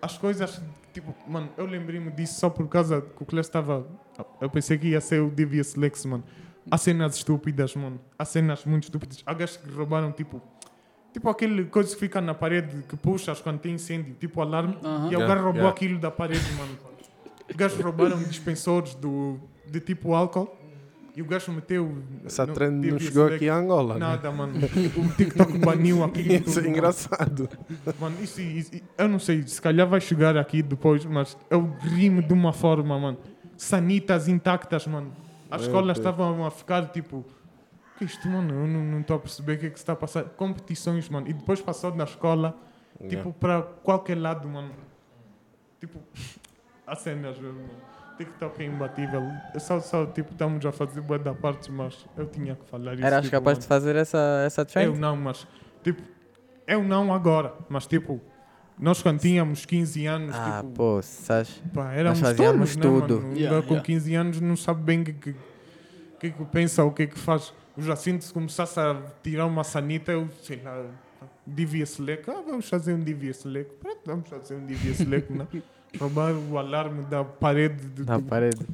As 0.00 0.16
coisas, 0.16 0.62
tipo, 0.92 1.12
mano, 1.26 1.48
eu 1.56 1.66
lembrei-me 1.66 2.08
disso 2.12 2.38
só 2.38 2.48
por 2.48 2.68
causa 2.68 3.00
que 3.00 3.20
o 3.20 3.26
Clés 3.26 3.46
estava. 3.46 3.84
Eu 4.40 4.48
pensei 4.48 4.78
que 4.78 4.86
ia 4.86 5.00
ser 5.00 5.20
o 5.22 5.28
Devious 5.28 5.74
Lex, 5.74 6.06
mano. 6.06 6.22
Há 6.70 6.78
cenas 6.78 7.16
estúpidas, 7.16 7.74
mano. 7.74 8.00
Há 8.16 8.24
cenas 8.24 8.64
muito 8.64 8.84
estúpidas. 8.84 9.24
Há 9.26 9.34
gajos 9.34 9.56
que 9.56 9.68
roubaram, 9.72 10.12
tipo. 10.12 10.40
Tipo 11.12 11.28
aquele 11.28 11.64
coisa 11.64 11.92
que 11.92 11.98
fica 11.98 12.20
na 12.20 12.32
parede 12.32 12.84
que 12.88 12.96
puxas 12.96 13.40
quando 13.40 13.58
tem 13.58 13.74
incêndio, 13.74 14.14
tipo 14.14 14.40
alarme. 14.40 14.78
Aham. 14.84 15.06
E 15.06 15.08
o 15.08 15.18
Yeah, 15.18 15.26
gajo 15.26 15.42
roubou 15.42 15.62
yeah. 15.62 15.74
aquilo 15.76 15.98
da 15.98 16.12
parede, 16.12 16.52
mano. 16.52 16.93
Os 17.48 17.56
gajos 17.56 17.80
roubaram 17.80 18.22
dispensores 18.22 18.94
do, 18.94 19.38
de 19.66 19.80
tipo 19.80 20.14
álcool. 20.14 20.48
E 21.16 21.22
o 21.22 21.26
gajo 21.26 21.52
meteu. 21.52 21.96
Essa 22.24 22.44
no 22.44 22.54
trend 22.54 22.90
não 22.90 22.98
chegou 22.98 23.26
aqui 23.26 23.48
a 23.48 23.54
Angola. 23.54 23.94
né? 23.94 24.00
Nada, 24.00 24.32
mano. 24.32 24.54
O 24.58 25.08
TikTok 25.16 25.58
baniu 25.58 26.02
aquilo. 26.02 26.34
Isso 26.34 26.54
tudo, 26.54 26.66
é 26.66 26.68
engraçado. 26.70 27.48
Mano, 28.00 28.16
isso, 28.20 28.40
isso- 28.40 28.72
eu 28.98 29.08
não 29.08 29.20
sei, 29.20 29.46
se 29.46 29.62
calhar 29.62 29.86
vai 29.86 30.00
chegar 30.00 30.36
aqui 30.36 30.60
depois, 30.60 31.04
mas 31.04 31.36
eu 31.48 31.70
ri-me 31.82 32.20
de 32.20 32.32
uma 32.32 32.52
forma, 32.52 32.98
mano. 32.98 33.18
Sanitas 33.56 34.26
intactas, 34.26 34.88
mano. 34.88 35.12
As 35.48 35.60
Meu 35.60 35.68
escolas 35.70 35.86
Deus. 35.98 35.98
estavam 35.98 36.44
a 36.44 36.50
ficar 36.50 36.86
tipo. 36.90 37.24
Que 37.96 38.06
isto, 38.06 38.26
mano? 38.28 38.52
Eu 38.52 38.66
não 38.66 39.00
estou 39.00 39.14
a 39.14 39.20
perceber 39.20 39.52
o 39.52 39.58
que 39.60 39.66
é 39.66 39.70
que 39.70 39.78
se 39.78 39.82
está 39.84 39.92
a 39.92 39.96
passar. 39.96 40.24
Competições, 40.24 41.08
mano. 41.08 41.28
E 41.28 41.32
depois 41.32 41.60
passou 41.60 41.92
da 41.92 42.02
escola, 42.02 42.58
tipo, 43.08 43.32
para 43.32 43.62
qualquer 43.62 44.18
lado, 44.18 44.48
mano. 44.48 44.72
Tipo, 45.78 46.00
há 46.86 46.94
cenas, 46.96 47.38
mano. 47.38 47.60
TikTok 48.16 48.62
é 48.62 48.66
imbatível. 48.66 49.22
É 49.54 49.58
só, 49.58 49.80
só, 49.80 50.06
tipo, 50.06 50.30
estamos 50.32 50.64
a 50.64 50.70
fazer 50.70 51.00
boa 51.00 51.18
da 51.18 51.34
parte, 51.34 51.70
mas 51.72 52.06
eu 52.16 52.26
tinha 52.26 52.54
que 52.54 52.64
falar 52.68 52.94
isso. 52.94 53.04
Eras 53.04 53.22
tipo, 53.24 53.32
capaz 53.32 53.56
mano. 53.56 53.62
de 53.62 53.66
fazer 53.66 53.96
essa, 53.96 54.42
essa 54.46 54.60
Eu 54.62 54.66
trend? 54.66 54.98
não, 55.00 55.16
mas 55.16 55.46
tipo, 55.82 56.00
eu 56.66 56.82
não 56.84 57.12
agora, 57.12 57.52
mas 57.68 57.86
tipo, 57.88 58.20
nós 58.78 59.02
quando 59.02 59.18
tínhamos 59.18 59.66
15 59.66 60.06
anos, 60.06 60.34
Ah, 60.36 60.60
tipo, 60.62 60.74
pô, 60.74 61.02
sabes? 61.02 61.60
pá, 61.72 61.92
éramos 61.92 62.20
fazíamos 62.20 62.76
tolos, 62.76 63.00
tudo. 63.02 63.20
Né? 63.20 63.38
Yeah, 63.40 63.62
com 63.62 63.74
yeah. 63.74 63.84
15 63.84 64.14
anos 64.14 64.40
não 64.40 64.56
sabe 64.56 64.82
bem 64.82 65.00
o 65.02 65.04
que, 65.06 65.12
que, 65.14 65.34
que, 66.20 66.30
que 66.30 66.44
pensa, 66.46 66.84
o 66.84 66.92
que 66.92 67.08
que 67.08 67.18
faz. 67.18 67.52
O 67.76 67.82
Jacinto 67.82 68.22
se 68.22 68.32
começasse 68.32 68.78
a 68.78 68.96
tirar 69.24 69.46
uma 69.46 69.64
sanita, 69.64 70.12
eu 70.12 70.28
sei 70.40 70.60
lá, 70.62 70.84
devia 71.44 71.84
select, 71.84 72.30
ah, 72.30 72.40
vamos 72.46 72.68
fazer 72.68 72.94
um 72.94 73.00
devia 73.00 73.34
select, 73.34 73.74
pronto, 73.80 73.98
vamos 74.06 74.28
fazer 74.28 74.54
um 74.54 74.64
devia 74.64 74.94
select, 74.94 75.32
não? 75.32 75.48
Roubar 75.98 76.32
o 76.34 76.58
alarme 76.58 77.04
da 77.04 77.24
parede 77.24 77.86
do, 77.88 78.04
do- 78.04 78.22
parede. 78.22 78.66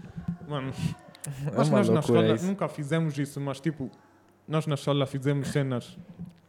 Mano, 0.48 0.72
É 1.46 1.56
mas 1.56 1.68
nós 1.68 1.88
na 1.88 2.00
escola 2.00 2.34
isso. 2.34 2.46
nunca 2.46 2.66
fizemos 2.68 3.16
isso, 3.18 3.40
mas 3.40 3.60
tipo, 3.60 3.90
nós 4.48 4.66
na 4.66 4.74
escola 4.74 5.06
fizemos 5.06 5.48
cenas 5.48 5.96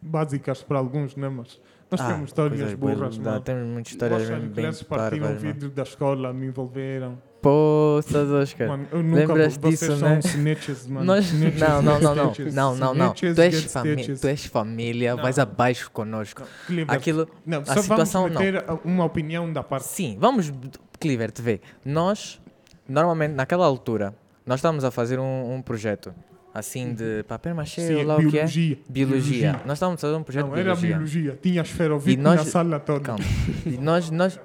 básicas 0.01 0.63
para 0.63 0.79
alguns, 0.79 1.15
né? 1.15 1.29
Mas 1.29 1.59
nós 1.89 2.01
Ah, 2.01 2.07
temos 2.13 2.29
histórias 2.29 2.73
bué- 2.73 2.95
burras, 2.95 3.17
dá- 3.17 3.31
mano. 3.31 3.41
Temos 3.43 3.67
muitas 3.67 3.91
histórias 3.91 4.29
bem, 4.29 4.39
bem 4.39 4.51
Clécio 4.51 4.85
partiram 4.85 5.33
o 5.33 5.37
vidro 5.37 5.69
da 5.69 5.83
escola, 5.83 6.33
me 6.33 6.47
envolveram. 6.47 7.21
Pô, 7.41 7.97
estás 7.99 8.29
Oscar. 8.29 8.67
Mano, 8.67 8.87
eu 8.91 9.01
nunca 9.01 9.15
Lembras 9.33 9.57
vocês 9.57 9.79
disso, 9.79 9.95
né? 10.05 10.19
snitches, 10.23 10.87
mano. 10.87 11.05
Nós... 11.05 11.25
Snitches 11.25 11.59
Não, 11.59 11.81
não, 11.81 11.99
não, 11.99 12.15
não. 12.15 12.33
Não, 12.53 12.75
não, 12.75 12.93
não. 12.93 13.13
Tu 13.13 13.25
és, 13.41 13.63
fami 13.65 13.95
tu 14.15 14.27
és 14.27 14.45
família, 14.45 15.15
Não. 15.15 15.23
vais 15.23 15.39
abaixo 15.39 15.89
conosco. 15.91 16.43
Cliver, 16.67 16.95
Aquilo. 16.95 17.27
não, 17.45 17.61
a 17.67 17.77
situação 17.81 18.23
vamos 18.23 18.37
meter 18.37 18.63
uma 18.85 19.05
opinião 19.05 19.51
da 19.51 19.63
parte. 19.63 19.87
Sim, 19.87 20.17
vamos, 20.19 20.53
Cliver, 20.99 21.31
te 21.31 21.41
vê. 21.41 21.61
Nós, 21.83 22.39
normalmente, 22.87 23.33
naquela 23.33 23.65
altura, 23.65 24.13
nós 24.45 24.59
estávamos 24.59 24.83
a 24.83 24.91
fazer 24.91 25.17
um, 25.19 25.55
um 25.55 25.61
projeto 25.63 26.13
assim 26.53 26.93
de 26.93 27.23
papel 27.23 27.55
machê, 27.55 27.87
Sim, 27.87 27.95
ou 27.95 28.03
lá 28.03 28.15
o 28.17 28.19
que 28.19 28.25
é? 28.27 28.29
biologia. 28.45 28.79
Biologia. 28.87 29.61
Nós 29.65 29.77
estávamos 29.77 30.03
a 30.03 30.07
fazer 30.07 30.15
um 30.19 30.23
projeto 30.23 30.45
Não, 30.47 30.53
de 30.53 30.59
era 30.59 30.75
biologia. 30.75 30.89
biologia. 30.95 31.39
Tinha 31.41 31.61
esferovite 31.63 32.19
E 32.19 32.21
nós- 32.21 32.35
na 32.35 32.51
sala 32.51 32.79
toda. 32.79 32.99
Calma. 32.99 33.23
E 33.65 33.77
nós, 33.77 34.11
nós, 34.11 34.39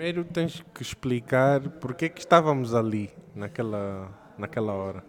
Primeiro 0.00 0.24
tens 0.24 0.64
que 0.72 0.80
explicar 0.80 1.60
porque 1.78 2.06
é 2.06 2.08
que 2.08 2.20
estávamos 2.20 2.74
ali 2.74 3.10
naquela, 3.34 4.08
naquela 4.38 4.72
hora. 4.72 5.04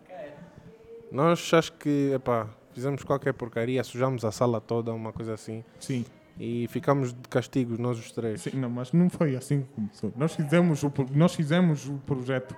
Nós 1.09 1.49
acho 1.53 1.71
que 1.71 2.11
epá, 2.13 2.49
fizemos 2.73 3.01
qualquer 3.01 3.33
porcaria, 3.33 3.81
sujamos 3.85 4.25
a 4.25 4.33
sala 4.33 4.59
toda, 4.59 4.91
uma 4.91 5.13
coisa 5.13 5.33
assim, 5.33 5.63
Sim. 5.79 6.05
e 6.37 6.67
ficamos 6.67 7.13
de 7.13 7.29
castigos 7.29 7.79
nós 7.79 7.97
os 7.97 8.11
três. 8.11 8.41
Sim, 8.41 8.57
não, 8.57 8.69
mas 8.69 8.91
não 8.91 9.09
foi 9.09 9.33
assim 9.33 9.61
que 9.61 9.69
começou. 9.69 10.11
Nós 10.13 10.35
fizemos 10.35 10.83
o, 10.83 10.91
nós 11.15 11.35
fizemos 11.35 11.87
o 11.87 11.93
projeto. 11.99 12.53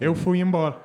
Eu 0.00 0.14
fui 0.14 0.40
embora. 0.40 0.80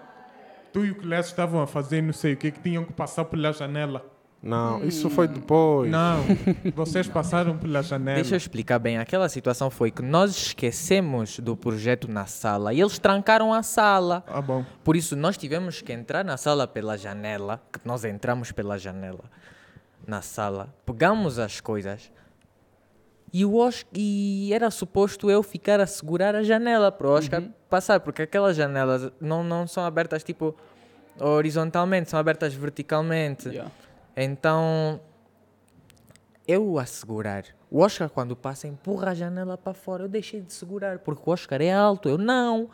Tu 0.73 0.83
e 0.83 0.91
o 0.91 0.95
Clécio 0.95 1.29
estavam 1.29 1.61
a 1.61 1.65
fazer 1.65 2.01
não 2.01 2.11
sei 2.11 2.33
o 2.33 2.37
que, 2.37 2.51
que 2.51 2.59
tinham 2.59 2.83
que 2.83 2.91
passar 2.91 3.23
pela 3.23 3.53
janela. 3.53 4.05
Não, 4.43 4.83
isso 4.83 5.09
foi 5.09 5.25
depois. 5.25 5.89
Não, 5.89 6.17
vocês 6.75 7.07
passaram 7.07 7.57
pela 7.57 7.81
janela. 7.81 8.15
deixa 8.15 8.35
eu 8.35 8.37
explicar 8.37 8.77
bem. 8.77 8.97
Aquela 8.97 9.29
situação 9.29 9.69
foi 9.69 9.89
que 9.89 10.01
nós 10.01 10.31
esquecemos 10.31 11.39
do 11.39 11.55
projeto 11.55 12.11
na 12.11 12.25
sala 12.25 12.73
e 12.73 12.81
eles 12.81 12.99
trancaram 12.99 13.53
a 13.53 13.63
sala. 13.63 14.21
Ah, 14.27 14.41
bom. 14.41 14.65
Por 14.83 14.97
isso, 14.97 15.15
nós 15.15 15.37
tivemos 15.37 15.81
que 15.81 15.93
entrar 15.93 16.25
na 16.25 16.35
sala 16.35 16.67
pela 16.67 16.97
janela, 16.97 17.61
que 17.71 17.79
nós 17.85 18.03
entramos 18.03 18.51
pela 18.51 18.77
janela, 18.77 19.23
na 20.05 20.21
sala, 20.21 20.75
pegamos 20.85 21.39
as 21.39 21.61
coisas 21.61 22.11
e, 23.33 23.43
o 23.43 23.55
Oscar, 23.55 23.89
e 23.95 24.53
era 24.53 24.69
suposto 24.69 25.31
eu 25.31 25.41
ficar 25.41 25.79
a 25.79 25.87
segurar 25.87 26.35
a 26.35 26.43
janela 26.43 26.91
para 26.91 27.07
o 27.07 27.11
Oscar 27.11 27.41
passar, 27.67 27.99
porque 28.01 28.21
aquelas 28.21 28.55
janelas 28.55 29.11
não, 29.19 29.43
não 29.43 29.65
são 29.65 29.83
abertas 29.83 30.23
tipo 30.23 30.55
horizontalmente, 31.19 32.11
são 32.11 32.19
abertas 32.19 32.53
verticalmente. 32.53 33.49
Yeah. 33.49 33.71
Então, 34.15 34.99
eu 36.47 36.77
a 36.77 36.85
segurar. 36.85 37.43
O 37.69 37.79
Oscar, 37.79 38.09
quando 38.09 38.35
passa, 38.35 38.67
empurra 38.67 39.11
a 39.11 39.13
janela 39.13 39.57
para 39.57 39.73
fora. 39.73 40.03
Eu 40.03 40.09
deixei 40.09 40.41
de 40.41 40.53
segurar, 40.53 40.99
porque 40.99 41.21
o 41.27 41.33
Oscar 41.33 41.61
é 41.61 41.73
alto. 41.73 42.07
Eu 42.09 42.17
não. 42.17 42.69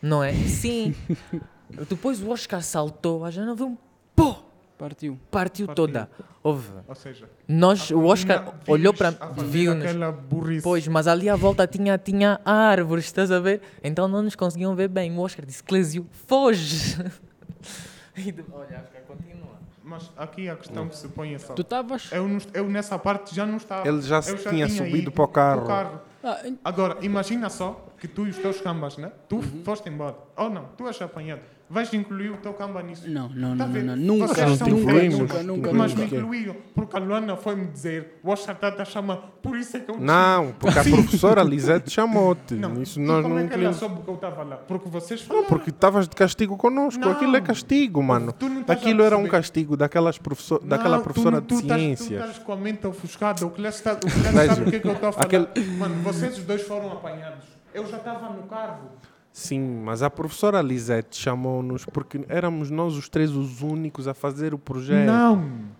Não 0.00 0.22
é? 0.24 0.32
Sim. 0.32 0.94
Depois 1.88 2.22
o 2.22 2.30
Oscar 2.30 2.62
saltou, 2.62 3.24
a 3.24 3.30
janela 3.30 3.54
veio 3.54 3.68
um 3.70 3.76
pô! 4.16 4.36
Partiu. 4.78 5.20
Partiu, 5.30 5.66
Partiu. 5.66 5.86
toda. 5.86 6.10
Houve. 6.42 6.72
Ou 6.88 6.94
seja, 6.94 7.28
Nós, 7.46 7.90
o 7.90 8.02
Oscar 8.04 8.54
olhou 8.66 8.94
para 8.94 9.10
viu-nos. 9.36 9.92
Pois, 10.62 10.88
mas 10.88 11.06
ali 11.06 11.28
à 11.28 11.36
volta 11.36 11.66
tinha, 11.66 11.98
tinha 11.98 12.40
árvores, 12.46 13.04
estás 13.04 13.30
a 13.30 13.38
ver? 13.38 13.60
Então 13.84 14.08
não 14.08 14.22
nos 14.22 14.34
conseguiam 14.34 14.74
ver 14.74 14.88
bem. 14.88 15.14
O 15.14 15.20
Oscar 15.20 15.44
disse: 15.44 15.62
Clésio, 15.62 16.06
foge! 16.26 16.96
E 18.16 18.32
de- 18.32 18.44
Olha, 18.52 18.80
Oscar, 18.82 19.02
continua. 19.06 19.59
Mas 19.90 20.08
aqui 20.16 20.48
a 20.48 20.54
questão 20.54 20.88
que 20.88 20.96
se 20.96 21.08
põe 21.08 21.34
é 21.34 21.38
só. 21.40 21.52
Tu 21.52 21.62
estavas. 21.62 22.12
Eu, 22.12 22.28
não- 22.28 22.38
eu 22.54 22.68
nessa 22.68 22.96
parte 22.96 23.34
já 23.34 23.44
não 23.44 23.56
estava. 23.56 23.88
Ele 23.88 24.00
já 24.02 24.18
Eu 24.18 24.22
se 24.22 24.48
tinha 24.48 24.68
subido 24.68 24.96
ido 24.96 25.10
para 25.10 25.24
o 25.24 25.28
carro. 25.28 26.00
Ah, 26.22 26.46
en- 26.46 26.56
Agora, 26.64 26.96
imagina 27.00 27.50
só 27.50 27.88
que 27.98 28.06
tu 28.06 28.24
e 28.24 28.30
os 28.30 28.36
teus 28.38 28.60
cambas, 28.60 28.96
né? 28.96 29.10
Tu 29.28 29.36
Uhum. 29.36 29.62
foste 29.64 29.88
embora. 29.88 30.14
Ou 30.36 30.48
não, 30.48 30.66
tu 30.76 30.86
és 30.86 31.02
apanhado. 31.02 31.40
Vais 31.72 31.94
incluir 31.94 32.30
o 32.32 32.36
teu 32.38 32.52
camba 32.52 32.82
nisso. 32.82 33.08
não, 33.08 33.28
não, 33.28 33.56
Tá 33.56 33.64
não, 33.68 33.72
não, 33.74 33.82
não. 33.94 33.96
Nunca, 33.96 34.26
Vocês 34.34 34.58
são 34.58 34.66
nunca, 34.66 34.92
nunca, 34.92 35.42
nunca, 35.44 35.72
Mas 35.72 35.94
nunca. 35.94 36.10
me 36.10 36.18
incluíram, 36.20 36.56
porque 36.74 36.96
a 36.96 36.98
Luana 36.98 37.36
foi-me 37.36 37.66
dizer, 37.68 38.18
o 38.24 38.30
Oscar 38.30 38.56
está 38.56 38.82
a 38.82 38.84
chamar, 38.84 39.16
por 39.40 39.56
isso 39.56 39.76
é 39.76 39.80
que 39.80 39.88
eu 39.88 39.96
Não, 40.00 40.52
porque 40.58 40.78
a 40.80 40.82
professora 40.82 41.44
Lisete 41.44 41.88
chamou-te. 41.88 42.54
Não, 42.54 42.82
Isso 42.82 42.98
nós 43.00 43.22
como 43.22 43.34
não 43.36 43.40
é 43.40 43.46
que 43.46 43.54
ela 43.54 43.62
incluímos. 43.70 43.76
soube 43.76 44.02
que 44.02 44.08
eu 44.10 44.14
estava 44.16 44.42
lá? 44.42 44.56
Porque 44.56 44.88
vocês 44.88 45.20
Não, 45.20 45.28
falaram. 45.28 45.46
porque 45.46 45.70
estavas 45.70 46.08
de 46.08 46.16
castigo 46.16 46.56
connosco. 46.56 47.00
Não. 47.00 47.12
Aquilo 47.12 47.36
é 47.36 47.40
castigo, 47.40 48.02
mano. 48.02 48.34
Não 48.40 48.64
Aquilo 48.66 49.02
era 49.04 49.16
um 49.16 49.28
castigo 49.28 49.76
daquelas 49.76 50.18
professor, 50.18 50.60
daquela 50.64 50.96
Não, 50.96 51.04
professora 51.04 51.40
tu, 51.40 51.42
de 51.42 51.46
tu 51.48 51.60
estás- 51.60 51.80
ciências. 51.80 52.08
Tu 52.08 52.14
estás 52.14 52.38
com 52.38 52.52
a 52.52 52.56
mente 52.56 52.84
ofuscada. 52.86 53.46
O 53.46 53.50
Veja, 53.50 53.70
sabe 53.70 54.62
o 54.62 54.70
que 54.70 54.76
é 54.76 54.80
que 54.80 54.88
eu 54.88 54.92
estou 54.92 55.08
a 55.08 55.12
falar. 55.12 55.24
aquele- 55.26 55.48
Mano, 55.78 55.94
vocês 56.02 56.36
os 56.36 56.42
dois 56.44 56.62
foram 56.62 56.90
apanhados. 56.92 57.44
Eu 57.72 57.86
já 57.86 57.98
estava 57.98 58.28
no 58.30 58.42
carro. 58.48 58.90
Sim, 59.32 59.60
mas 59.84 60.02
a 60.02 60.10
professora 60.10 60.60
Lisete 60.60 61.16
chamou-nos 61.16 61.84
porque 61.84 62.20
éramos 62.28 62.70
nós 62.70 62.96
os 62.96 63.08
três 63.08 63.30
os 63.30 63.62
únicos 63.62 64.08
a 64.08 64.14
fazer 64.14 64.52
o 64.52 64.58
projeto. 64.58 65.06
Não. 65.06 65.70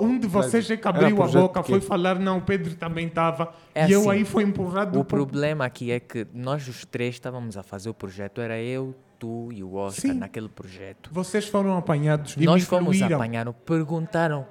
Um 0.00 0.18
de 0.18 0.26
vocês 0.26 0.70
é 0.70 0.76
que 0.76 0.88
abriu 0.88 1.22
a 1.22 1.28
boca, 1.28 1.62
foi 1.62 1.80
falar, 1.80 2.18
não, 2.18 2.38
o 2.38 2.42
Pedro 2.42 2.74
também 2.74 3.06
estava. 3.06 3.52
É 3.74 3.86
e 3.86 3.92
eu 3.92 4.00
assim, 4.00 4.10
aí 4.10 4.24
fui 4.24 4.42
empurrado. 4.42 4.98
O 4.98 5.04
por- 5.04 5.18
problema 5.18 5.66
aqui 5.66 5.90
é 5.92 6.00
que 6.00 6.26
nós 6.32 6.66
os 6.66 6.84
três 6.86 7.14
estávamos 7.16 7.56
a 7.58 7.62
fazer 7.62 7.90
o 7.90 7.94
projeto, 7.94 8.40
era 8.40 8.58
eu, 8.58 8.94
tu 9.18 9.50
e 9.52 9.62
o 9.62 9.74
Oscar 9.74 10.12
Sim. 10.12 10.18
naquele 10.18 10.48
projeto. 10.48 11.10
Vocês 11.12 11.46
foram 11.46 11.76
apanhados 11.76 12.36
e 12.38 12.44
nós 12.44 12.62
me 12.62 12.66
fomos 12.66 13.02
apanharam, 13.02 13.52
perguntaram 13.52 14.46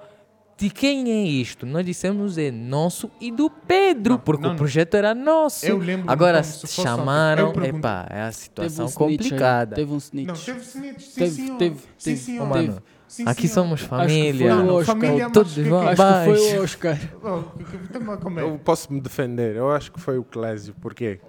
de 0.60 0.70
quem 0.70 1.10
é 1.10 1.24
isto? 1.24 1.66
Nós 1.66 1.86
dissemos 1.86 2.38
é 2.38 2.52
nosso 2.52 3.10
e 3.22 3.32
do 3.32 3.50
Pedro, 3.50 4.14
Não, 4.16 4.20
porque 4.20 4.44
não, 4.46 4.54
o 4.54 4.58
projeto 4.58 4.96
era 4.96 5.16
nosso. 5.16 5.66
Eu 5.66 5.78
lembro-me 5.78 6.12
Agora 6.12 6.44
se 6.44 6.68
chamaram, 6.68 7.54
epá, 7.64 8.06
é 8.10 8.22
a 8.24 8.26
Teve 8.26 8.28
um 8.28 8.32
situação 8.32 8.86
aí, 8.88 8.94
complicada. 8.94 9.76
Teve 9.76 9.94
um 9.94 9.98
snitch. 9.98 10.28
Não, 10.28 10.36
teve 10.36 10.60
snitch, 10.60 11.02
sim 11.02 11.20
Teve, 11.20 11.32
senhor. 11.36 11.58
teve, 11.58 11.80
sim 11.98 12.16
senhor. 12.16 12.44
Ô, 12.44 12.46
mano, 12.48 12.68
Teve. 12.74 12.80
Sim, 13.08 13.24
Aqui 13.26 13.48
sim, 13.48 13.54
somos 13.56 13.82
que 13.82 13.88
família. 13.88 14.56
foi 14.56 14.64
o 14.66 14.74
Oscar. 14.76 14.96
Família, 14.96 15.30
Todos 15.32 15.54
que- 15.56 15.64
vão 15.64 15.82
Acho 15.88 15.96
que 15.96 16.26
foi 16.26 16.58
o 16.60 16.64
Oscar. 16.64 16.98
Oh, 17.24 17.42
que- 17.58 17.64
que-. 17.64 18.40
Eu 18.40 18.60
posso 18.64 18.94
me 18.94 19.02
defender. 19.02 19.56
Eu 19.56 19.72
acho 19.72 19.92
que 19.92 20.00
foi 20.00 20.20
o 20.20 20.24
Clésio. 20.24 20.76
Por 20.80 20.94
quê? 20.94 21.20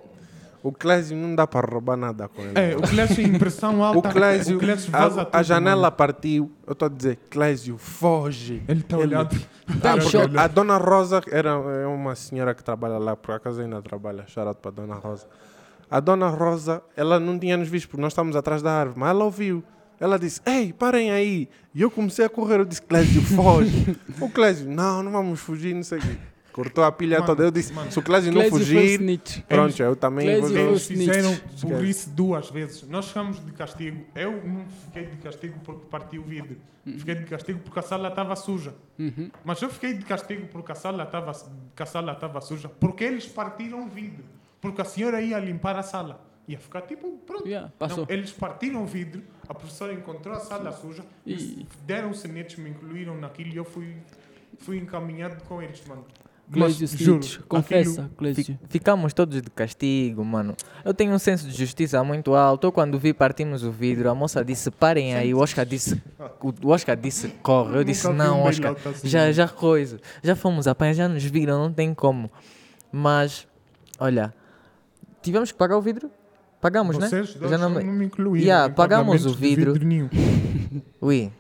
O 0.63 0.73
Clésio 0.73 1.17
não 1.17 1.35
dá 1.35 1.47
para 1.47 1.67
roubar 1.67 1.97
nada 1.97 2.29
com 2.29 2.43
ele. 2.43 2.53
É, 2.55 2.77
o 2.77 2.83
Clésio 2.83 3.27
impressão 3.27 3.81
O 3.81 3.85
alta. 3.85 4.11
Clésio, 4.11 4.57
o 4.57 4.61
Clésio 4.61 4.91
vaza 4.91 5.23
a, 5.23 5.25
tudo, 5.25 5.35
a 5.35 5.43
janela 5.43 5.83
mano. 5.83 5.93
partiu. 5.93 6.53
Eu 6.67 6.73
estou 6.73 6.87
a 6.87 6.89
dizer, 6.91 7.19
Clésio, 7.31 7.79
foge. 7.79 8.63
Ele 8.69 8.81
está 8.81 8.99
olhando. 8.99 9.31
Tá 9.81 9.93
em 9.93 9.97
Ele 9.97 10.03
choque. 10.03 10.17
olha. 10.31 10.41
A 10.43 10.47
dona 10.47 10.77
Rosa 10.77 11.23
era 11.31 11.51
é 11.51 11.87
uma 11.87 12.15
senhora 12.15 12.55
que 12.55 12.63
trabalha 12.63 12.99
lá, 12.99 13.17
por 13.17 13.35
acaso 13.35 13.63
ainda 13.63 13.81
trabalha. 13.81 14.27
Out 14.37 14.59
para 14.61 14.71
a 14.71 14.75
dona 14.75 14.95
Rosa. 14.97 15.27
A 15.91 15.99
dona 15.99 16.29
Rosa, 16.29 16.83
ela 16.97 17.19
não 17.19 17.39
tinha 17.39 17.57
nos 17.57 17.69
visto 17.69 17.89
porque 17.89 18.03
nós 18.03 18.13
estávamos 18.13 18.37
atrás 18.37 18.61
da 18.63 18.71
árvore, 18.73 19.01
mas 19.01 19.11
ela 19.11 19.25
ouviu. 19.25 19.65
Ela 19.99 20.19
disse: 20.19 20.41
Ei, 20.47 20.73
parem 20.73 21.11
aí. 21.11 21.49
E 21.75 21.83
eu 21.83 21.91
comecei 21.91 22.25
a 22.25 22.29
correr. 22.29 22.61
Eu 22.61 22.65
disse: 22.65 22.83
Clésio, 22.83 23.23
foge. 23.23 23.97
o 24.21 24.29
Clésio, 24.31 24.71
não, 24.71 25.03
não 25.03 25.11
vamos 25.11 25.41
fugir, 25.41 25.75
não 25.75 25.83
sei 25.83 25.99
o 25.99 26.03
quê. 26.03 26.17
Cortou 26.53 26.85
a 26.85 26.93
pilha 26.93 27.19
Mano, 27.19 27.27
toda. 27.27 27.45
Eu 27.45 27.51
disse: 27.51 27.73
mano. 27.73 27.91
Se 27.91 27.99
o 27.99 28.03
Clésio 28.03 28.33
não 28.33 28.45
fugir, 28.49 29.01
pronto, 29.49 29.83
eu 29.83 29.97
também 29.97 30.27
Clésio 30.27 30.49
vou 30.49 30.69
Eles 30.71 30.87
fizeram 30.87 31.41
burrice 31.63 32.09
duas 32.11 32.51
vezes. 32.51 32.83
Nós 32.89 33.09
ficamos 33.09 33.45
de 33.45 33.53
castigo. 33.53 34.05
Eu 34.15 34.45
não 34.45 34.67
fiquei 34.87 35.07
de 35.07 35.17
castigo 35.19 35.59
porque 35.65 35.87
parti 35.87 36.19
o 36.19 36.23
vidro. 36.23 36.57
Fiquei 36.85 37.15
de 37.15 37.25
castigo 37.25 37.61
porque 37.61 37.79
a 37.79 37.83
sala 37.83 38.09
estava 38.09 38.35
suja. 38.37 38.75
Uhum. 38.99 39.31
Mas 39.45 39.61
eu 39.63 39.71
fiquei 39.71 39.95
de 39.95 40.05
castigo 40.05 40.47
porque 40.49 40.73
a 40.73 40.75
sala 40.75 41.05
estava 41.05 41.33
que 41.75 41.83
a 41.83 41.87
sala 41.87 42.13
estava 42.13 42.41
suja. 42.41 42.69
Porque 42.69 43.05
eles 43.05 43.27
partiram 43.27 43.85
o 43.85 43.89
vidro. 43.89 44.25
Porque 44.61 44.81
a 44.81 44.85
senhora 44.85 45.21
ia 45.21 45.39
limpar 45.39 45.77
a 45.77 45.83
sala. 45.83 46.31
Ia 46.49 46.59
ficar 46.59 46.83
tipo, 46.83 47.13
pronto. 47.19 47.47
Yeah, 47.47 47.73
passou. 47.79 47.99
Não, 47.99 48.13
eles 48.13 48.33
partiram 48.33 48.83
o 48.83 48.87
vidro, 48.87 49.23
a 49.49 49.55
professora 49.55 49.93
encontrou 49.93 50.35
a 50.35 50.41
sala 50.41 50.73
suja, 50.73 51.05
E- 51.25 51.65
deram-se 51.87 52.27
netos, 52.27 52.57
me 52.57 52.71
incluíram 52.71 53.17
naquilo 53.17 53.53
e 53.53 53.57
eu 53.57 53.65
fui, 53.65 53.95
fui 54.59 54.79
encaminhado 54.79 55.45
com 55.45 55.63
eles, 55.63 55.81
mano. 55.87 56.05
Mas, 56.53 56.75
juro. 57.05 57.21
Confessa, 57.49 57.91
aquilo- 58.03 58.59
Ficamos 58.69 59.13
todos 59.13 59.41
de 59.41 59.51
castigo, 59.51 60.25
mano. 60.25 60.57
Eu 60.85 60.93
tenho 60.93 61.13
um 61.13 61.19
senso 61.19 61.47
de 61.47 61.57
justiça 61.57 62.03
muito 62.03 62.35
alto. 62.35 62.67
Eu, 62.67 62.73
quando 62.73 62.99
vi 62.99 63.13
partimos 63.13 63.63
o 63.63 63.71
vidro, 63.71 64.11
a 64.11 64.15
moça 64.15 64.45
disse 64.45 64.71
parem 64.71 65.15
aí. 65.15 65.33
O 65.33 65.39
Oscar 65.39 65.65
disse, 65.65 66.03
o 66.63 66.69
Oscar 66.69 66.97
disse 66.97 67.29
corre. 67.43 67.77
Eu 67.77 67.85
disse 67.85 68.09
não, 68.09 68.43
Oscar. 68.43 68.75
assim, 68.85 69.09
Já, 69.09 69.31
já 69.31 69.47
coisa. 69.49 69.99
Já 70.23 70.35
fomos 70.35 70.67
apanhar, 70.67 70.93
já 70.95 71.09
nos 71.09 71.25
viram, 71.25 71.59
não 71.59 71.73
tem 71.73 71.95
como. 71.95 72.31
Mas, 72.93 73.47
olha, 73.99 74.35
tivemos 75.23 75.53
que 75.53 75.59
pagar 75.59 75.77
o 75.77 75.81
vidro? 75.83 76.11
Pagamos, 76.61 76.99
né? 76.99 77.09
Vocês 77.09 77.35
dois 77.35 77.51
Já 77.51 77.57
não, 77.57 77.71
não- 77.71 77.83
me 77.83 78.05
incluíram. 78.05 78.45
Yeah, 78.45 78.75
pagamos 78.75 79.25
o 79.25 79.33
vidro. 79.33 79.75
nenhum. 79.83 80.11
Ui. 81.01 81.33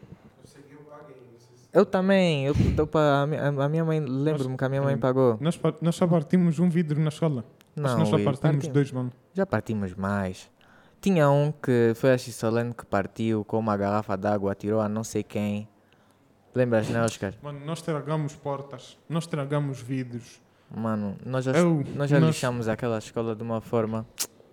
Eu 1.72 1.86
também. 1.86 2.46
Eu, 2.46 2.54
eu, 2.76 2.86
pa- 2.86 3.22
a 3.22 3.26
mi- 3.26 3.36
a 3.36 3.68
minha 3.68 3.84
mãe, 3.84 4.00
lembro-me 4.00 4.56
que 4.56 4.64
a 4.64 4.68
minha 4.68 4.82
mãe 4.82 4.96
pagou. 4.98 5.38
Nós, 5.40 5.58
nós 5.80 5.94
já 5.96 6.06
partimos 6.06 6.58
um 6.58 6.68
vidro 6.68 7.00
na 7.00 7.08
escola. 7.08 7.44
Não, 7.76 7.98
nós 7.98 8.12
Ui, 8.12 8.24
partimos 8.24 8.40
partimos. 8.40 8.68
dois, 8.68 8.90
mano. 8.92 9.12
Já 9.32 9.46
partimos 9.46 9.94
mais. 9.94 10.50
Tinha 11.00 11.30
um 11.30 11.52
que 11.52 11.92
foi 11.94 12.12
a 12.12 12.18
Xissolene 12.18 12.74
que 12.74 12.84
partiu 12.84 13.44
com 13.44 13.58
uma 13.58 13.76
garrafa 13.76 14.16
d'água, 14.16 14.52
atirou 14.52 14.80
a 14.80 14.88
não 14.88 15.04
sei 15.04 15.22
quem. 15.22 15.68
Lembras, 16.54 16.88
né, 16.88 17.00
Oscar? 17.02 17.32
Mano, 17.42 17.60
nós 17.64 17.78
estragamos 17.78 18.34
portas, 18.34 18.98
nós 19.08 19.22
estragamos 19.24 19.80
vidros. 19.80 20.40
Mano, 20.76 21.16
nós 21.24 21.44
já, 21.44 21.52
Eu, 21.52 21.84
nós 21.94 22.10
já 22.10 22.18
nós- 22.18 22.30
lixamos 22.30 22.66
aquela 22.68 22.98
escola 22.98 23.34
de 23.36 23.42
uma 23.42 23.60
forma. 23.60 24.04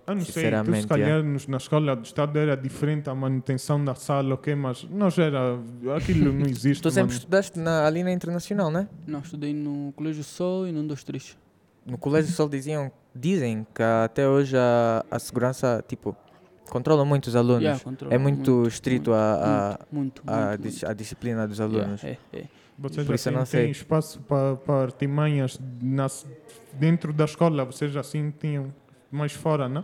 Eu 0.07 0.15
não 0.15 0.21
sei, 0.23 0.49
tu 0.63 0.73
se 0.75 0.87
calhar 0.87 1.21
nos- 1.21 1.47
na 1.47 1.57
escola 1.57 1.93
do 1.95 2.05
Estado 2.05 2.39
era 2.39 2.55
diferente 2.55 3.09
a 3.09 3.13
manutenção 3.15 3.83
da 3.83 3.93
sala, 3.93 4.35
ok? 4.35 4.55
Mas 4.55 4.83
nós 4.89 5.17
era. 5.19 5.59
Aquilo 5.97 6.31
não 6.31 6.45
existe. 6.47 6.81
Tu 6.81 6.89
sempre 6.89 7.09
mano. 7.09 7.17
estudaste 7.19 7.59
na, 7.59 7.85
ali 7.85 8.03
na 8.03 8.11
Internacional, 8.13 8.71
né? 8.71 8.87
Não, 9.05 9.19
estudei 9.19 9.53
no 9.53 9.91
Colégio 9.95 10.23
Sol 10.23 10.65
e 10.65 10.71
no 10.71 10.79
1, 10.79 10.87
2, 10.87 11.03
3. 11.03 11.37
No 11.85 11.97
Colégio 11.97 12.31
Sol 12.33 12.47
diziam, 12.47 12.89
dizem 13.13 13.67
que 13.75 13.83
até 13.83 14.27
hoje 14.27 14.55
a, 14.57 15.05
a 15.11 15.19
segurança, 15.19 15.83
tipo, 15.87 16.15
controla 16.69 17.03
muito 17.03 17.27
os 17.27 17.35
alunos. 17.35 17.63
Yeah, 17.63 17.83
controla 17.83 18.13
é 18.13 18.17
muito, 18.17 18.65
estrito 18.65 19.11
a, 19.13 19.77
Muito, 19.91 20.23
a, 20.25 20.33
a, 20.33 20.47
muito, 20.51 20.61
dis- 20.63 20.73
muito. 20.83 20.89
a 20.89 20.93
disciplina 20.93 21.47
dos 21.47 21.59
Yeah, 21.59 21.79
alunos. 21.83 22.03
é, 22.05 22.17
é. 22.33 22.43
Vocês 22.79 23.05
Por 23.07 23.15
assim 23.15 23.31
não 23.31 23.45
sei. 23.45 23.63
têm 23.63 23.71
espaço 23.71 24.21
para 24.21 24.55
pa 24.55 24.83
artimanhas 24.83 25.59
nas, 25.81 26.25
dentro 26.73 27.11
da 27.11 27.25
escola, 27.25 27.65
vocês 27.65 27.95
assim 27.97 28.31
tinham 28.39 28.73
mais 29.11 29.31
fora, 29.33 29.67
não? 29.67 29.83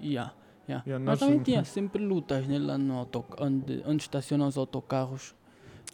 Yeah, 0.00 0.32
yeah. 0.68 0.84
Yeah, 0.86 1.04
Mas 1.04 1.18
também 1.18 1.38
tinha 1.40 1.64
sempre 1.64 2.02
lutas 2.04 2.46
né, 2.46 2.58
lá 2.58 2.76
no 2.78 2.94
auto, 2.98 3.24
onde, 3.40 3.82
onde 3.86 4.02
estacionam 4.02 4.46
os 4.46 4.56
autocarros. 4.56 5.34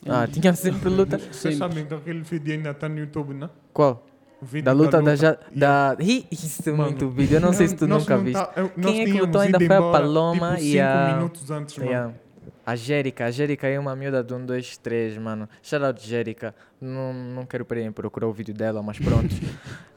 Ah, 0.06 0.22
Onde- 0.22 0.40
tinha 0.40 0.52
sempre 0.54 0.88
luta. 0.90 1.18
Vocês 1.18 1.36
Sempre. 1.36 1.56
sabem 1.58 1.86
que 1.86 1.94
aquele 1.94 2.20
vídeo 2.22 2.54
ainda 2.54 2.70
está 2.72 2.88
no 2.88 2.98
YouTube, 2.98 3.32
não? 3.34 3.48
Qual? 3.72 4.04
Da 4.62 4.72
luta 4.72 5.00
da. 5.00 5.14
ja- 5.16 5.38
Yeah. 5.56 5.94
da... 5.94 5.96
Ih, 6.04 6.26
Isso 6.30 6.68
é 6.68 6.72
Mano, 6.72 6.82
muito 6.90 7.08
vídeo, 7.08 7.36
eu 7.36 7.40
não 7.40 7.52
sei 7.54 7.68
se 7.68 7.76
tu 7.76 7.86
Nós 7.86 8.02
nunca 8.02 8.18
viste. 8.18 8.34
tá- 8.44 8.52
eu- 8.56 8.68
Quem 8.68 9.00
é 9.00 9.04
que 9.06 9.12
lutou 9.20 9.40
ainda 9.40 9.58
foi 9.58 9.66
a 9.74 9.80
Paloma 9.80 10.48
tipo, 10.56 10.62
e 10.66 10.72
cinco 10.72 10.82
a- 10.84 11.14
minutos 11.16 11.50
antes, 11.50 11.78
mano. 11.78 11.90
Yeah. 11.90 12.14
A 12.66 12.76
Jérica, 12.76 13.26
a 13.26 13.30
Jérica 13.30 13.66
é 13.68 13.78
uma 13.78 13.94
miúda 13.96 14.22
de 14.24 14.34
um, 14.34 14.44
dois, 14.44 14.76
três, 14.76 15.16
mano. 15.16 15.48
Shout 15.62 15.84
out 15.84 16.06
Jérica. 16.06 16.54
Não, 16.80 17.12
não 17.14 17.46
quero 17.46 17.64
para 17.64 17.90
procurar 17.92 18.26
o 18.26 18.32
vídeo 18.32 18.52
dela, 18.54 18.82
mas 18.82 18.98
pronto. 18.98 19.34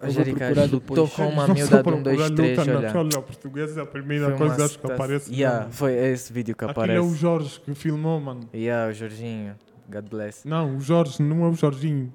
A 0.00 0.06
vou 0.06 0.14
Jérica 0.14 0.38
procurar 0.38 0.64
lutou 0.64 0.80
depois. 1.06 1.12
com 1.12 1.28
uma 1.28 1.48
miúda 1.48 1.82
de 1.82 1.88
um, 1.88 2.02
dois, 2.02 2.30
três, 2.30 2.66
na 2.66 2.76
olha. 2.76 2.86
escola 2.86 3.22
portuguesa, 3.22 3.82
a 3.82 3.86
primeira 3.86 4.30
coisa 4.32 4.64
acho 4.64 4.78
que 4.78 4.86
aparece. 4.92 5.32
Yeah, 5.32 5.60
mano. 5.60 5.72
foi 5.72 5.92
esse 5.94 6.32
vídeo 6.32 6.54
que 6.54 6.64
Aquele 6.64 6.92
é 6.92 7.00
o 7.00 7.04
aparece. 7.04 7.18
Jorge 7.18 7.60
que 7.60 7.74
filmou, 7.74 8.20
mano. 8.20 8.48
Yeah, 8.54 8.90
o 8.90 8.94
Jorginho. 8.94 9.56
God 9.88 10.08
bless. 10.08 10.46
Não, 10.46 10.76
o 10.76 10.80
Jorge 10.80 11.22
não 11.22 11.44
é 11.44 11.48
o 11.48 11.54
Jorginho. 11.54 12.12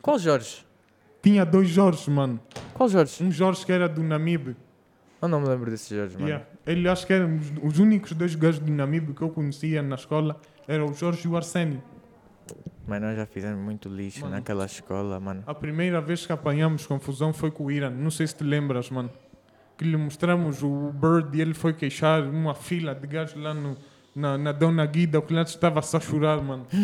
Qual 0.00 0.18
Jorge? 0.18 0.64
Tinha 1.22 1.44
dois 1.44 1.68
Jorges, 1.68 2.06
mano. 2.08 2.40
Qual 2.74 2.88
Jorge? 2.88 3.22
Um 3.22 3.30
Jorge 3.30 3.66
que 3.66 3.72
era 3.72 3.88
do 3.88 4.02
Namib. 4.02 4.54
Eu 5.20 5.28
não 5.28 5.40
me 5.40 5.48
lembro 5.48 5.68
desse 5.70 5.94
Jorge, 5.94 6.14
mano. 6.14 6.28
Yeah. 6.28 6.46
Ele 6.64 6.88
acho 6.88 7.06
que 7.06 7.12
eram 7.12 7.36
os, 7.36 7.72
os 7.74 7.78
únicos 7.80 8.12
dois 8.12 8.34
gajos 8.34 8.60
do 8.60 8.70
Namib 8.70 9.12
que 9.14 9.22
eu 9.22 9.28
conhecia 9.28 9.82
na 9.82 9.96
escola. 9.96 10.40
Eram 10.66 10.86
o 10.86 10.94
Jorge 10.94 11.26
e 11.26 11.28
o 11.28 11.36
Arsénio. 11.36 11.82
Mas 12.86 13.00
nós 13.02 13.16
já 13.16 13.26
fizemos 13.26 13.62
muito 13.62 13.88
lixo 13.88 14.22
Mano. 14.22 14.36
naquela 14.36 14.64
escola, 14.64 15.20
mano. 15.20 15.42
A 15.46 15.54
primeira 15.54 16.00
vez 16.00 16.24
que 16.24 16.32
apanhamos 16.32 16.86
confusão 16.86 17.32
foi 17.32 17.50
com 17.50 17.64
o 17.64 17.70
Irã. 17.70 17.90
Não 17.90 18.10
sei 18.10 18.26
se 18.26 18.34
te 18.34 18.44
lembras, 18.44 18.90
mano. 18.90 19.10
Que 19.76 19.84
lhe 19.84 19.96
mostramos 19.96 20.62
o 20.62 20.92
Bird 20.92 21.36
e 21.36 21.40
ele 21.40 21.54
foi 21.54 21.72
queixar 21.72 22.22
uma 22.22 22.54
fila 22.54 22.94
de 22.94 23.06
gajos 23.06 23.40
lá 23.40 23.52
no, 23.54 23.76
na, 24.14 24.38
na 24.38 24.52
Dona 24.52 24.84
Guida. 24.86 25.18
O 25.18 25.22
cliente 25.22 25.50
estava 25.50 25.82
só 25.82 25.98
a 25.98 26.00
chorar, 26.00 26.40
mano. 26.42 26.66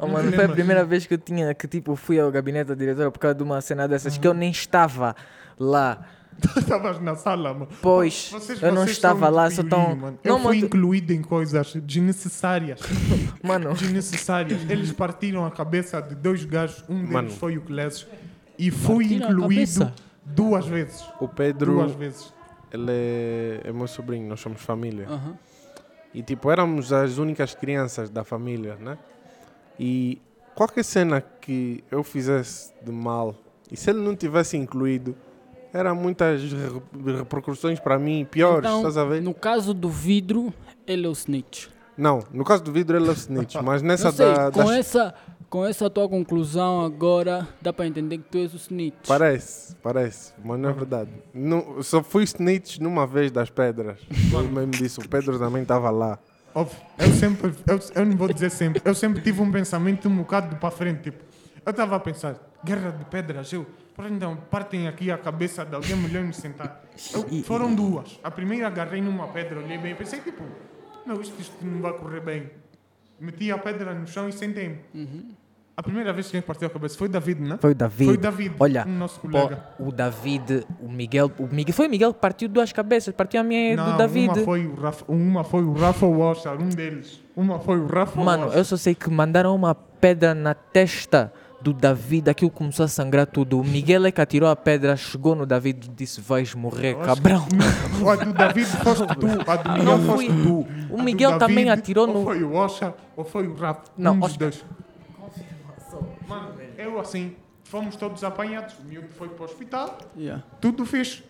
Oh, 0.00 0.06
mano, 0.06 0.30
foi 0.32 0.44
a 0.44 0.48
primeira 0.48 0.84
vez 0.84 1.06
que 1.06 1.14
eu 1.14 1.18
tinha, 1.18 1.52
que 1.54 1.66
tipo, 1.66 1.96
fui 1.96 2.20
ao 2.20 2.30
gabinete 2.30 2.68
da 2.68 2.74
diretora 2.74 3.10
por 3.10 3.18
causa 3.18 3.34
de 3.34 3.42
uma 3.42 3.60
cena 3.60 3.88
dessas 3.88 4.16
que 4.16 4.28
eu 4.28 4.32
nem 4.32 4.50
estava 4.50 5.16
lá. 5.58 6.06
Estavas 6.56 7.00
na 7.00 7.14
sala, 7.16 7.52
mano. 7.52 7.68
Pois, 7.82 8.30
Vocês- 8.32 8.62
eu 8.62 8.72
não 8.72 8.84
estava 8.84 9.28
lá, 9.28 9.50
só 9.50 9.62
tão... 9.62 9.96
mano. 9.96 10.18
Não, 10.24 10.36
Eu 10.36 10.42
fui 10.42 10.56
mano, 10.56 10.66
incluído 10.66 11.12
em 11.12 11.20
coisas 11.22 11.74
desnecessárias. 11.74 12.80
mano, 13.42 13.72
desnecessárias. 13.78 14.60
Eles 14.70 14.92
partiram 14.92 15.44
a 15.44 15.50
cabeça 15.50 16.00
de 16.00 16.14
dois 16.14 16.44
gajos. 16.44 16.84
Um 16.88 16.96
deles 16.96 17.10
Mano. 17.10 17.30
foi 17.30 17.56
o 17.58 17.62
Clécio. 17.62 18.06
E 18.58 18.70
fui 18.70 19.04
Partiram 19.18 19.30
incluído 19.32 19.92
duas 20.24 20.66
vezes. 20.66 21.04
O 21.20 21.26
Pedro, 21.28 21.74
Duas 21.74 21.92
vezes. 21.92 22.32
ele 22.72 22.86
é, 22.90 23.60
é 23.64 23.72
meu 23.72 23.86
sobrinho, 23.86 24.28
nós 24.28 24.40
somos 24.40 24.60
família. 24.60 25.06
E 26.12 26.22
tipo, 26.22 26.50
éramos 26.50 26.92
as 26.92 27.18
únicas 27.18 27.54
crianças 27.54 28.10
da 28.10 28.24
família, 28.24 28.76
né? 28.80 28.96
E 29.78 30.20
qualquer 30.54 30.84
cena 30.84 31.20
que 31.20 31.84
eu 31.90 32.02
fizesse 32.02 32.72
de 32.84 32.90
mal, 32.90 33.34
e 33.70 33.76
se 33.76 33.90
ele 33.90 34.00
não 34.00 34.16
tivesse 34.16 34.56
incluído, 34.56 35.14
eram 35.72 35.94
muitas 35.94 36.42
re- 36.52 37.16
repercussões 37.18 37.78
para 37.80 37.98
mim 37.98 38.26
piores, 38.30 38.60
Então, 38.60 38.78
estás 38.78 38.96
a 38.96 39.04
ver? 39.04 39.22
No 39.22 39.34
caso 39.34 39.72
do 39.74 39.88
vidro, 39.88 40.52
ele 40.86 41.06
é 41.06 41.08
o 41.08 41.12
snitch. 41.12 41.66
Não, 41.96 42.22
no 42.32 42.44
caso 42.44 42.62
do 42.62 42.72
vidro 42.72 42.96
ele 42.96 43.06
é 43.08 43.10
o 43.10 43.14
snitch, 43.14 43.56
mas 43.62 43.82
nessa 43.82 44.04
Não 44.06 44.12
sei, 44.12 44.34
da, 44.34 44.50
com, 44.52 44.64
das- 44.64 44.70
essa, 44.70 45.14
com 45.50 45.64
essa 45.66 45.90
tua 45.90 46.08
conclusão 46.08 46.84
agora, 46.84 47.46
dá 47.60 47.72
para 47.72 47.86
entender 47.86 48.18
que 48.18 48.24
tu 48.30 48.38
és 48.38 48.52
o 48.54 48.56
snitch. 48.56 48.94
Parece, 49.06 49.74
parece, 49.82 50.32
mas 50.44 50.58
não 50.60 50.70
é 50.70 50.72
verdade. 50.72 51.10
Não, 51.34 51.82
só 51.82 52.02
fui 52.02 52.22
snitch 52.24 52.78
numa 52.78 53.06
vez 53.06 53.30
das 53.32 53.50
pedras. 53.50 53.98
Ele 54.32 54.48
mesmo 54.48 54.70
disse, 54.72 55.00
o 55.00 55.08
Pedro 55.08 55.38
também 55.38 55.62
estava 55.62 55.90
lá. 55.90 56.18
Óbvio, 56.54 56.76
eu 56.98 57.12
sempre, 57.12 57.52
eu, 57.66 57.80
eu 57.94 58.06
não 58.06 58.16
vou 58.16 58.32
dizer 58.32 58.50
sempre, 58.50 58.80
eu 58.84 58.94
sempre 58.94 59.20
tive 59.22 59.40
um 59.42 59.50
pensamento 59.52 60.08
um 60.08 60.16
bocado 60.16 60.56
para 60.56 60.70
frente, 60.70 61.02
tipo, 61.02 61.22
eu 61.64 61.70
estava 61.70 61.94
a 61.96 62.00
pensar, 62.00 62.36
guerra 62.64 62.90
de 62.90 63.04
pedras, 63.04 63.52
eu, 63.52 63.66
então, 64.06 64.36
partem 64.50 64.86
aqui 64.86 65.10
a 65.10 65.18
cabeça 65.18 65.64
de 65.64 65.74
alguém 65.74 65.96
melhor 65.96 66.22
me 66.22 66.32
sentar. 66.32 66.82
Eu- 67.12 67.42
foram 67.42 67.74
duas, 67.74 68.18
a 68.22 68.30
primeira 68.30 68.66
agarrei 68.68 69.00
numa 69.00 69.26
pedra, 69.28 69.58
olhei 69.58 69.78
bem, 69.78 69.94
pensei 69.94 70.20
tipo, 70.20 70.42
não, 71.04 71.20
isto, 71.20 71.40
isto 71.40 71.56
não 71.64 71.80
vai 71.80 71.92
correr 71.94 72.20
bem. 72.20 72.50
Meti 73.20 73.50
a 73.50 73.58
pedra 73.58 73.92
no 73.94 74.06
chão 74.06 74.28
e 74.28 74.32
sentei-me. 74.32 74.78
A 75.76 75.82
primeira 75.82 76.12
vez 76.12 76.26
que 76.28 76.36
alguém 76.36 76.46
partiu 76.46 76.66
a 76.66 76.70
cabeça 76.70 76.98
foi 76.98 77.08
David, 77.08 77.40
não 77.40 77.54
é? 77.54 77.58
Foi 77.58 77.70
o 77.70 77.74
David. 77.74 78.04
Foi 78.06 78.16
David, 78.16 78.54
Olha, 78.58 78.84
o 78.84 78.88
nosso 78.90 79.20
Pô, 79.20 79.28
colega. 79.28 79.64
o 79.78 79.92
David, 79.92 80.66
o 80.80 80.88
Miguel, 80.88 81.30
o 81.38 81.46
Miguel, 81.46 81.72
foi 81.74 81.86
o 81.86 81.90
Miguel 81.90 82.12
que 82.14 82.20
partiu 82.20 82.48
duas 82.48 82.72
cabeças, 82.72 83.14
partiu 83.14 83.40
a 83.40 83.44
minha 83.44 83.76
Não, 83.76 83.92
do 83.92 83.96
David. 83.98 84.28
Uma 84.28 84.44
foi, 84.44 84.66
o 84.66 84.74
Rafa, 84.74 85.04
uma 85.08 85.44
foi 85.44 85.62
o 85.62 85.72
Rafa 85.72 86.06
Washer, 86.06 86.52
um 86.60 86.68
deles. 86.68 87.20
Uma 87.36 87.60
foi 87.60 87.78
o 87.78 87.86
Rafa 87.86 88.20
Mano, 88.20 88.52
eu 88.52 88.64
só 88.64 88.76
sei 88.76 88.92
que 88.94 89.08
mandaram 89.08 89.54
uma 89.54 89.72
pedra 89.74 90.34
na 90.34 90.52
testa 90.52 91.32
do 91.60 91.72
David, 91.72 92.28
aquilo 92.30 92.50
começou 92.50 92.84
a 92.84 92.88
sangrar 92.88 93.26
tudo. 93.26 93.58
O 93.60 93.64
Miguel 93.64 94.06
é 94.06 94.12
que 94.12 94.20
atirou 94.20 94.48
a 94.48 94.54
pedra, 94.56 94.96
chegou 94.96 95.34
no 95.34 95.44
David 95.44 95.86
e 95.86 95.94
disse: 95.94 96.20
Vais 96.20 96.54
morrer, 96.54 96.94
cabrão. 96.96 97.46
que- 97.48 98.08
A 98.08 98.16
do 98.24 98.32
David 98.32 98.66
foste 98.66 99.06
tu, 99.06 99.50
a 99.50 99.56
do 99.56 99.70
Miguel 99.72 99.84
Não 99.84 100.04
foste 100.06 100.26
fui. 100.30 100.42
tu. 100.42 100.66
O 100.94 101.02
Miguel 101.02 101.38
também 101.38 101.64
David, 101.64 101.70
atirou 101.80 102.06
ou 102.08 102.14
no- 102.14 102.24
foi 102.24 102.42
o 102.44 102.52
Washer 102.52 102.92
ou 103.16 103.24
foi 103.24 103.46
o 103.48 103.54
Rafa. 103.54 103.82
Não, 103.96 104.14
um 104.14 104.22
Oscar. 104.22 104.38
dois. 104.50 104.64
Mano, 106.28 106.52
eu 106.76 107.00
assim, 107.00 107.34
fomos 107.64 107.96
todos 107.96 108.22
apanhados. 108.22 108.74
O 108.78 108.84
miúdo 108.84 109.08
foi 109.16 109.28
para 109.28 109.42
o 109.42 109.44
hospital, 109.44 109.98
Yeah. 110.16 110.44
tudo 110.60 110.84
fez. 110.84 111.22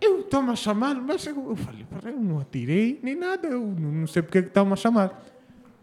Eu 0.00 0.20
estou-me 0.20 0.50
a 0.50 0.56
chamar, 0.56 0.94
mas 0.96 1.24
eu, 1.26 1.48
eu 1.50 1.56
falei, 1.56 1.84
"Pera, 1.88 2.10
eu 2.12 2.20
não 2.20 2.38
atirei 2.40 2.98
nem 3.02 3.14
nada, 3.16 3.46
eu 3.46 3.60
não 3.60 3.92
não 3.92 4.06
sei 4.06 4.20
porque 4.22 4.38
é 4.38 4.42
que 4.42 4.48
estão-me 4.48 4.72
a 4.72 4.76
chamar. 4.76 5.22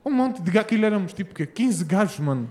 Um 0.05 0.11
monte 0.11 0.41
de 0.41 0.51
gajos, 0.51 0.65
aquilo 0.65 0.85
éramos 0.85 1.13
tipo 1.13 1.33
que 1.33 1.45
15 1.47 1.83
gajos, 1.85 2.19
mano. 2.19 2.49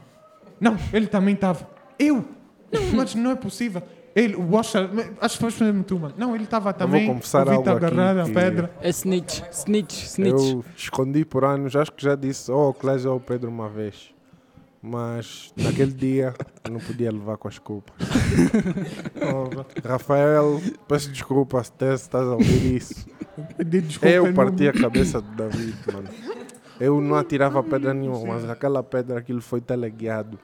Não, 0.61 0.77
ele 0.93 1.07
também 1.07 1.35
estava. 1.35 1.69
Eu? 1.99 2.25
Não, 2.73 2.83
mas 2.95 3.15
não 3.15 3.31
é 3.31 3.37
possível. 3.37 3.83
Ele, 4.15 4.35
o 4.35 4.51
Washer, 4.55 4.89
acho 5.21 5.39
que 5.39 5.51
foi 5.53 5.67
mesmo 5.67 5.85
tu, 5.85 5.99
mano. 5.99 6.15
Não, 6.19 6.35
ele 6.35 6.45
estava 6.45 6.73
também. 6.73 7.07
confessar 7.07 7.47
eu 7.47 7.59
vi-te 7.59 7.69
algo 7.69 7.85
aqui 7.85 7.95
agarrar 7.95 8.21
a 8.21 8.25
que- 8.25 8.33
pedra. 8.33 8.71
É 8.81 8.91
snitch, 8.91 9.41
snitch, 9.53 10.03
snitch. 10.05 10.51
Eu 10.53 10.65
escondi 10.77 11.25
por 11.25 11.45
anos, 11.45 11.77
acho 11.77 11.93
que 11.93 12.03
já 12.03 12.15
disse 12.17 12.51
ou 12.51 12.61
ao 12.67 12.75
Clésio 12.75 13.11
ou 13.11 13.15
ao 13.15 13.21
Pedro 13.21 13.49
uma 13.49 13.69
vez. 13.69 14.13
Mas 14.83 15.53
naquele 15.57 15.93
dia 15.93 16.35
não 16.71 16.81
podia 16.81 17.13
levar 17.13 17.37
com 17.37 17.47
as 17.49 17.59
culpas. 17.59 17.95
Porra. 19.19 19.67
Rafael, 19.85 20.61
peço 20.89 21.11
desculpa 21.13 21.63
se 21.63 21.73
estás 21.95 22.27
a 22.27 22.33
ouvir 22.33 22.77
isso. 22.77 23.07
Eu 24.03 24.33
parti 24.33 24.69
a 24.69 24.73
cabeça 24.73 25.21
do 25.21 25.31
David, 25.37 25.77
mano. 25.93 26.09
Eu 26.81 27.01
não 27.01 27.15
atirava 27.15 27.63
pedra 27.63 27.93
nenhuma, 27.93 28.35
mas 28.35 28.49
aquela 28.49 28.83
pedra, 28.83 29.19
aquilo 29.19 29.43
foi 29.43 29.61
teleguiado. 29.61 30.39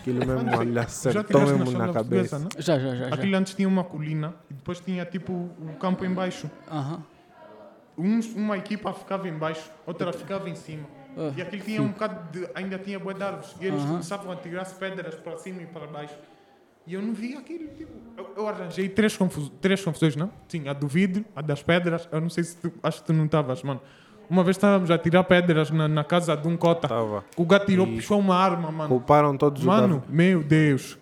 Aquilo 0.00 0.18
mesmo 0.26 0.72
Já 0.74 0.82
acertou 0.82 1.40
mesmo 1.46 1.70
na 1.78 1.92
cabeça. 1.92 2.38
não? 2.38 2.48
Já, 2.58 2.78
já, 2.78 2.94
já. 2.94 3.08
já. 3.08 3.14
Aquilo 3.14 3.36
antes 3.36 3.54
tinha 3.54 3.68
uma 3.68 3.84
colina 3.84 4.34
e 4.50 4.54
depois 4.54 4.80
tinha 4.80 5.04
tipo 5.04 5.32
o 5.32 5.76
campo 5.78 6.04
em 6.04 6.12
baixo. 6.12 6.50
Aham. 6.70 7.02
Uns, 7.96 8.26
uma 8.34 8.58
equipa 8.58 8.92
ficava 8.92 9.26
em 9.28 9.32
baixo, 9.32 9.70
outra 9.86 10.12
ficava 10.12 10.50
em 10.50 10.54
cima. 10.54 10.86
Ah, 11.16 11.32
E 11.34 11.40
aquilo 11.40 11.62
tinha 11.62 11.80
um 11.80 11.88
bocado 11.88 12.30
de. 12.30 12.46
ainda 12.54 12.78
tinha 12.78 12.98
bué 12.98 13.14
de 13.14 13.22
árvores. 13.22 13.54
E 13.60 13.66
eles 13.66 13.80
Aham. 13.80 13.90
começavam 13.92 14.32
a 14.32 14.36
tirar 14.36 14.66
pedras 14.66 15.14
para 15.14 15.38
cima 15.38 15.62
e 15.62 15.66
para 15.66 15.86
baixo. 15.86 16.14
E 16.86 16.92
eu 16.94 17.00
não 17.00 17.14
vi 17.14 17.34
aquilo. 17.34 17.68
Tipo, 17.68 17.92
eu, 18.18 18.34
eu 18.36 18.48
arranjei 18.48 18.88
três, 18.88 19.16
confus, 19.16 19.50
três 19.62 19.82
confusões, 19.82 20.14
não? 20.14 20.30
Sim, 20.46 20.68
a 20.68 20.72
do 20.74 20.86
vidro, 20.86 21.24
a 21.34 21.40
das 21.40 21.62
pedras. 21.62 22.06
Eu 22.12 22.20
não 22.20 22.28
sei 22.28 22.44
se 22.44 22.56
tu. 22.56 22.70
Acho 22.82 23.00
que 23.00 23.06
tu 23.06 23.12
não 23.14 23.24
estavas, 23.24 23.62
mano. 23.62 23.80
Uma 24.28 24.42
vez 24.42 24.56
estávamos 24.56 24.90
a 24.90 24.98
tirar 24.98 25.24
pedras 25.24 25.70
na, 25.70 25.86
na 25.88 26.02
casa 26.04 26.36
de 26.36 26.46
um 26.48 26.56
cota. 26.56 26.88
Tava. 26.88 27.24
O 27.36 27.44
gato 27.44 27.66
tirou, 27.66 27.86
E- 27.86 27.96
puxou 27.96 28.18
uma 28.18 28.36
arma, 28.36 28.70
mano. 28.72 28.88
Culparam 28.88 29.36
todos 29.36 29.62
o 29.62 29.66
Mano, 29.66 29.98
David. 30.00 30.12
meu 30.12 30.42
Deus. 30.42 30.98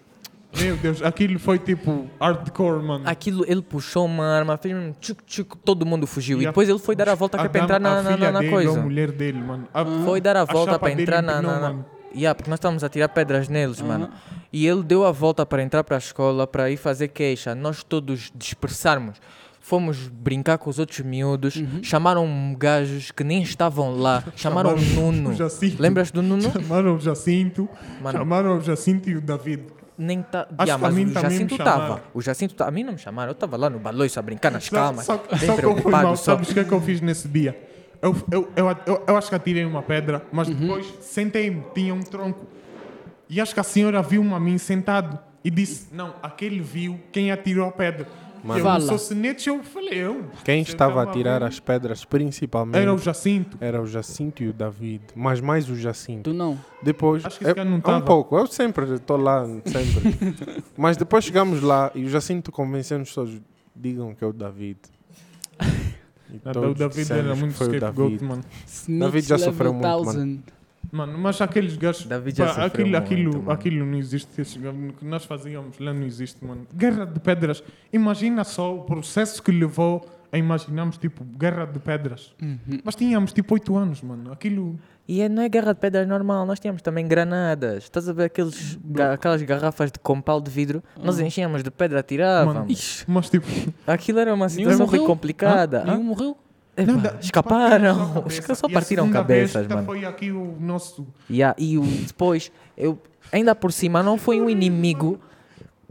Meu 0.57 0.77
Deus, 0.77 1.03
aquilo 1.03 1.37
foi 1.41 1.59
tipo 1.59 2.09
hardcore, 2.21 2.81
mano. 2.81 3.03
Aquilo, 3.09 3.45
ele 3.49 3.61
puxou 3.61 4.05
uma 4.07 4.25
arma, 4.25 4.57
fez 4.57 4.73
um 4.77 4.93
tchuc 5.01 5.21
tchuc, 5.25 5.57
todo 5.65 5.85
mundo 5.85 6.07
fugiu. 6.07 6.39
E 6.39 6.43
E 6.43 6.47
a- 6.47 6.51
depois 6.51 6.69
ele 6.69 6.79
foi 6.79 6.95
dar 6.95 7.09
a 7.09 7.15
volta 7.17 7.37
que 7.39 7.45
é 7.45 7.49
dama- 7.49 7.65
entrar 7.65 7.81
na, 7.81 7.99
a 7.99 8.03
na, 8.03 8.13
filha 8.13 8.27
na, 8.27 8.33
na 8.33 8.39
dele, 8.39 8.53
coisa. 8.53 8.79
A 8.79 8.83
mulher 8.83 9.11
dele, 9.11 9.41
mano. 9.41 9.67
A- 9.75 9.85
Foi 10.05 10.21
dar 10.21 10.37
a 10.37 10.45
volta 10.45 10.73
chapa 10.73 10.79
para 10.87 10.89
dele 10.91 11.03
entrar 11.03 11.23
na. 11.23 11.33
empinou, 11.39 11.51
na, 11.53 11.61
na... 11.61 11.69
mano. 11.71 11.85
Yeah, 12.15 12.33
porque 12.37 12.49
nós 12.49 12.59
estávamos 12.59 12.85
a 12.85 12.89
tirar 12.89 13.09
pedras 13.09 13.49
neles, 13.49 13.81
mano. 13.81 14.09
E 14.53 14.65
ele 14.69 14.85
deu 14.85 15.05
a 15.05 15.11
volta 15.11 15.45
para 15.45 15.61
entrar 15.61 15.83
para 15.83 15.97
a 15.97 15.99
escola 15.99 16.47
para 16.47 16.71
ir 16.71 16.77
fazer 16.77 17.09
queixa. 17.09 17.57
Nós 17.57 17.83
todos 17.83 18.31
dispersarmos. 18.33 19.21
Fomos 19.65 20.09
brincar 20.09 20.59
com 20.59 20.69
os 20.69 20.79
outros 20.79 21.01
miúdos. 21.01 21.55
Chamaram 21.83 22.55
gajos 22.55 23.11
que 23.11 23.25
nem 23.25 23.43
estavam 23.43 23.97
lá. 23.97 24.23
Chamaram 24.37 24.75
o 24.75 24.79
Nuno. 24.79 25.33
Jacinto. 25.33 25.81
Lembras 25.81 26.11
do 26.11 26.21
Nuno? 26.21 26.53
Chamaram 26.53 26.97
o 26.97 27.01
Jacinto. 27.01 27.67
Mano. 28.03 28.19
Chamaram 28.19 28.59
o 28.59 28.61
Jacinto 28.61 29.09
e 29.09 29.17
o 29.17 29.23
David. 29.23 29.63
Nem 29.97 30.21
tá. 30.21 30.47
Acho 30.59 30.69
Yeah, 30.69 30.77
mas 30.77 30.95
o 30.95 31.13
Jacinto 31.15 31.57
chamaram. 31.57 31.83
estava. 31.83 32.03
O 32.13 32.21
Jacinto 32.21 32.55
tá... 32.55 32.69
A 32.69 32.71
mim 32.71 32.85
não 32.85 32.93
me 32.93 32.99
chamaram. 32.99 33.31
Eu 33.31 33.33
estava 33.33 33.57
lá 33.57 33.71
no 33.71 33.79
baloiço 33.79 34.19
a 34.19 34.23
brincar 34.23 34.51
nas 34.53 34.65
Só, 34.65 34.77
calmas. 34.77 35.07
só, 35.07 35.17
bem 35.17 35.39
só 35.39 35.47
fui 35.47 35.57
preocupado. 35.57 36.09
mal. 36.09 36.17
Só. 36.19 36.33
Sabes 36.33 36.51
o 36.51 36.53
que 36.53 36.61
é 36.61 36.65
que 36.65 36.73
eu 36.73 36.81
fiz 36.83 37.01
nesse 37.01 37.27
dia? 37.27 37.59
Eu, 38.03 38.15
eu, 38.31 38.53
eu, 38.55 38.77
eu, 38.87 39.05
eu 39.09 39.17
acho 39.17 39.31
que 39.31 39.35
atirei 39.35 39.65
uma 39.65 39.81
pedra, 39.83 40.27
mas 40.31 40.47
depois 40.47 40.93
sentei-me, 41.01 41.65
tinha 41.75 41.95
um 41.95 42.03
tronco. 42.03 42.45
E 43.31 43.41
acho 43.41 43.55
que 43.55 43.61
a 43.61 43.65
senhora 43.65 44.03
viu-me 44.03 44.35
a 44.35 44.39
mim 44.39 44.59
sentado 44.59 45.19
e 45.43 45.51
disse: 45.51 45.89
Não, 45.91 46.17
aquele 46.23 46.61
viu 46.61 47.01
quem 47.11 47.33
atirou 47.33 47.67
a 47.67 47.73
pedra. 47.73 48.07
Mano. 48.45 48.61
eu 48.61 48.65
não 48.65 48.71
Fala. 48.73 48.81
sou 48.87 48.99
sinete, 48.99 49.49
eu 49.49 49.65
falei: 49.65 49.95
Eu. 50.05 50.27
Quem 50.45 50.63
Você 50.65 50.73
estava 50.73 51.03
a 51.03 51.07
tava 51.07 51.17
tirar 51.17 51.43
as 51.43 51.59
pedras 51.59 52.05
principalmente 52.05 52.77
Era 52.83 52.93
o 52.93 52.99
Jacinto. 52.99 53.57
era 53.61 53.81
o 53.81 53.87
Jacinto 53.87 54.43
e 54.43 54.49
o 54.49 54.53
David. 54.53 55.03
Mas 55.15 55.41
mais 55.41 55.69
o 55.71 55.75
Jacinto. 55.75 56.31
Tu 56.31 56.35
não. 56.37 56.59
Depois, 56.83 57.25
Acho 57.25 57.39
que 57.39 57.45
esse 57.45 57.51
eu- 57.51 57.57
cara 57.57 57.69
não 57.69 57.79
um 57.79 58.01
pouco, 58.03 58.37
eu 58.37 58.47
sempre 58.47 58.85
estou 58.95 59.17
lá, 59.17 59.47
sempre. 59.65 60.63
Mas 60.77 60.97
depois 60.99 61.25
chegamos 61.25 61.63
lá 61.63 61.91
e 61.95 62.05
o 62.05 62.09
Jacinto 62.09 62.53
convenceu-nos 62.53 63.15
todos, 63.15 63.41
digam 63.75 64.15
que 64.15 64.23
é 64.23 64.27
o 64.27 64.33
David. 64.33 64.79
E 66.31 66.41
Nada, 66.45 66.53
todos 66.61 66.71
o 66.73 66.75
David 66.75 67.13
era 67.13 67.35
muito 67.37 67.55
foi 67.55 67.69
o 67.69 67.71
scapegoat, 67.71 68.11
David. 68.11 68.25
mano. 68.25 68.45
David 68.89 69.27
já 69.29 69.39
sofreu 69.39 69.73
muito, 69.73 70.05
mano. 70.05 70.43
1000. 70.95 71.07
Mano, 71.07 71.19
mas 71.19 71.41
aqueles 71.41 71.77
gajos. 71.77 72.07
David 72.07 72.37
já 72.39 72.55
pá, 72.55 72.65
aquilo, 72.67 72.89
muito, 72.89 72.97
aquilo, 73.03 73.33
mano. 73.39 73.51
aquilo 73.51 73.85
não 73.87 73.99
existe. 73.99 74.41
O 74.43 74.93
que 74.93 75.05
nós 75.05 75.25
fazíamos 75.25 75.79
lá 75.79 75.93
não 75.93 76.05
existe, 76.05 76.45
mano. 76.45 76.67
Guerra 76.75 77.05
de 77.05 77.19
pedras. 77.21 77.63
Imagina 77.93 78.45
só 78.45 78.75
o 78.75 78.83
processo 78.83 79.43
que 79.43 79.51
levou 79.53 80.09
a 80.33 80.39
imaginarmos, 80.39 80.97
tipo, 80.99 81.23
guerra 81.25 81.65
de 81.65 81.79
pedras. 81.79 82.35
Uhum. 82.43 82.59
Mas 82.85 82.97
tínhamos, 82.97 83.33
tipo, 83.33 83.55
8 83.55 83.77
anos, 83.77 84.03
mano. 84.03 84.33
Aquilo. 84.33 84.79
E 85.07 85.29
não 85.29 85.43
é 85.43 85.49
guerra 85.49 85.75
de 85.75 85.81
pedras 85.81 86.09
normal, 86.09 86.45
nós 86.47 86.59
tínhamos 86.59 86.81
também 86.83 87.07
granadas. 87.07 87.85
Estás 87.85 88.09
a 88.09 88.13
ver 88.13 88.25
aqueles, 88.25 88.77
ga- 88.85 89.13
aquelas 89.13 89.43
garrafas 89.43 89.93
de 89.93 89.99
compal 89.99 90.41
de 90.41 90.51
vidro? 90.51 90.83
Nós 91.01 91.21
Ah. 91.21 91.23
enchíamos 91.25 91.63
de 91.63 91.71
pedra, 91.71 92.01
atirávamos. 92.01 93.05
Mano, 93.07 93.15
Mas, 93.21 93.31
tipo. 93.31 93.47
Aquilo 93.87 94.19
era 94.19 94.33
uma 94.35 94.49
situação 94.49 94.87
bem 94.89 95.05
complicada. 95.07 95.85
nenhum 95.85 96.01
Hã? 96.01 96.03
morreu? 96.03 96.37
Epá, 96.77 96.93
não, 96.93 97.01
da- 97.01 97.17
escaparam. 97.21 98.15
cabeça. 98.15 98.43
caras 98.43 98.59
só 98.59 98.67
E 98.69 98.71
a 98.71 98.75
partiram 98.75 99.11
cabeças, 99.11 99.67
mano. 99.69 99.85
Foi 99.87 100.05
aqui 100.05 100.31
o 100.31 100.57
nosso. 100.61 101.07
Yeah, 101.31 101.55
e 101.59 101.79
o, 101.79 101.83
depois, 101.83 102.51
eu, 102.77 102.99
ainda 103.33 103.55
por 103.55 103.73
cima, 103.73 104.03
não 104.03 104.19
foi 104.19 104.41
um 104.41 104.49
inimigo 104.51 105.21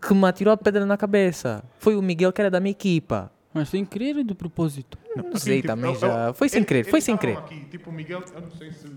que 0.02 0.14
me 0.14 0.26
atirou 0.28 0.54
a 0.54 0.58
pedra 0.58 0.86
na 0.86 0.98
cabeça. 0.98 1.64
Foi 1.80 1.96
o 1.96 2.02
Miguel, 2.02 2.34
que 2.34 2.42
era 2.42 2.52
da 2.52 2.60
minha 2.60 2.72
equipa. 2.72 3.32
Mas 3.54 3.70
sem 3.70 3.86
querer 3.86 4.18
e 4.18 4.24
de 4.24 4.34
propósito. 4.34 4.98
Não 5.16 5.26
aquele 5.26 5.40
sei 5.40 5.56
tipo, 5.62 5.68
também 5.68 5.96
já. 5.96 6.28
eu- 6.28 6.34
Foi 6.34 6.50
sem 6.50 6.60
ele- 6.60 6.66
querer, 6.66 6.84
foi 6.86 7.00
sem 7.02 7.16
querer. 7.16 7.38
Aqui, 7.38 7.60
tipo, 7.70 7.90
o 7.90 7.94
Miguel, 7.94 8.24
eu 8.36 8.42
não 8.42 8.52
sei 8.52 8.72
se 8.72 8.88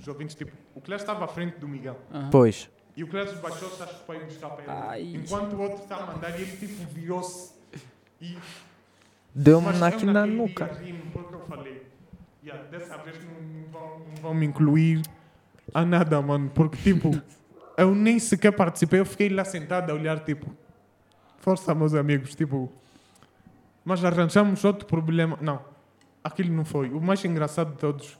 os 0.00 0.08
ouvintes, 0.08 0.34
tipo, 0.34 0.50
o 0.74 0.80
Clés 0.80 1.02
estava 1.02 1.24
à 1.26 1.28
frente 1.28 1.58
do 1.58 1.68
Miguel. 1.68 1.96
Aham. 2.12 2.30
Pois. 2.30 2.68
E 2.96 3.04
o 3.04 3.08
Clés 3.08 3.30
baixou-se, 3.40 3.82
acho 3.82 3.94
que 4.00 4.06
foi 4.06 4.18
buscar 4.24 4.46
a 4.46 4.50
pedra. 4.50 4.72
Ai. 4.88 5.12
Enquanto 5.14 5.52
o 5.52 5.60
outro 5.60 5.82
está 5.82 5.96
a 5.96 6.06
mandar, 6.06 6.30
e 6.30 6.42
ele, 6.42 6.56
tipo, 6.56 6.82
virou-se. 6.94 7.52
E 8.22 8.38
Deu-me 9.38 9.68
aqui 9.68 10.06
na 10.06 10.12
naquele 10.14 10.36
nuca. 10.36 10.66
porque 11.12 11.34
eu 11.34 11.40
falei, 11.40 11.86
"Yeah, 12.42 12.64
dessa 12.70 12.96
vez 12.98 13.18
não, 13.22 13.70
vão, 13.70 13.98
não 13.98 14.14
vão 14.22 14.34
me 14.34 14.46
incluir 14.46 15.02
a 15.74 15.84
nada, 15.84 16.20
mano. 16.22 16.50
Porque, 16.54 16.78
tipo, 16.78 17.10
eu 17.76 17.94
nem 17.94 18.18
sequer 18.18 18.52
participei. 18.52 19.00
Eu 19.00 19.04
fiquei 19.04 19.28
lá 19.28 19.44
sentado 19.44 19.90
a 19.90 19.94
olhar, 19.94 20.20
tipo, 20.20 20.46
força, 21.38 21.74
meus 21.74 21.92
amigos, 21.92 22.34
tipo. 22.34 22.72
Mas 23.84 24.02
arranjamos 24.02 24.64
outro 24.64 24.86
problema. 24.86 25.38
Não, 25.40 25.60
aquilo 26.24 26.52
não 26.54 26.64
foi. 26.64 26.88
O 26.88 27.00
mais 27.00 27.22
engraçado 27.24 27.72
de 27.72 27.76
todos 27.78 28.18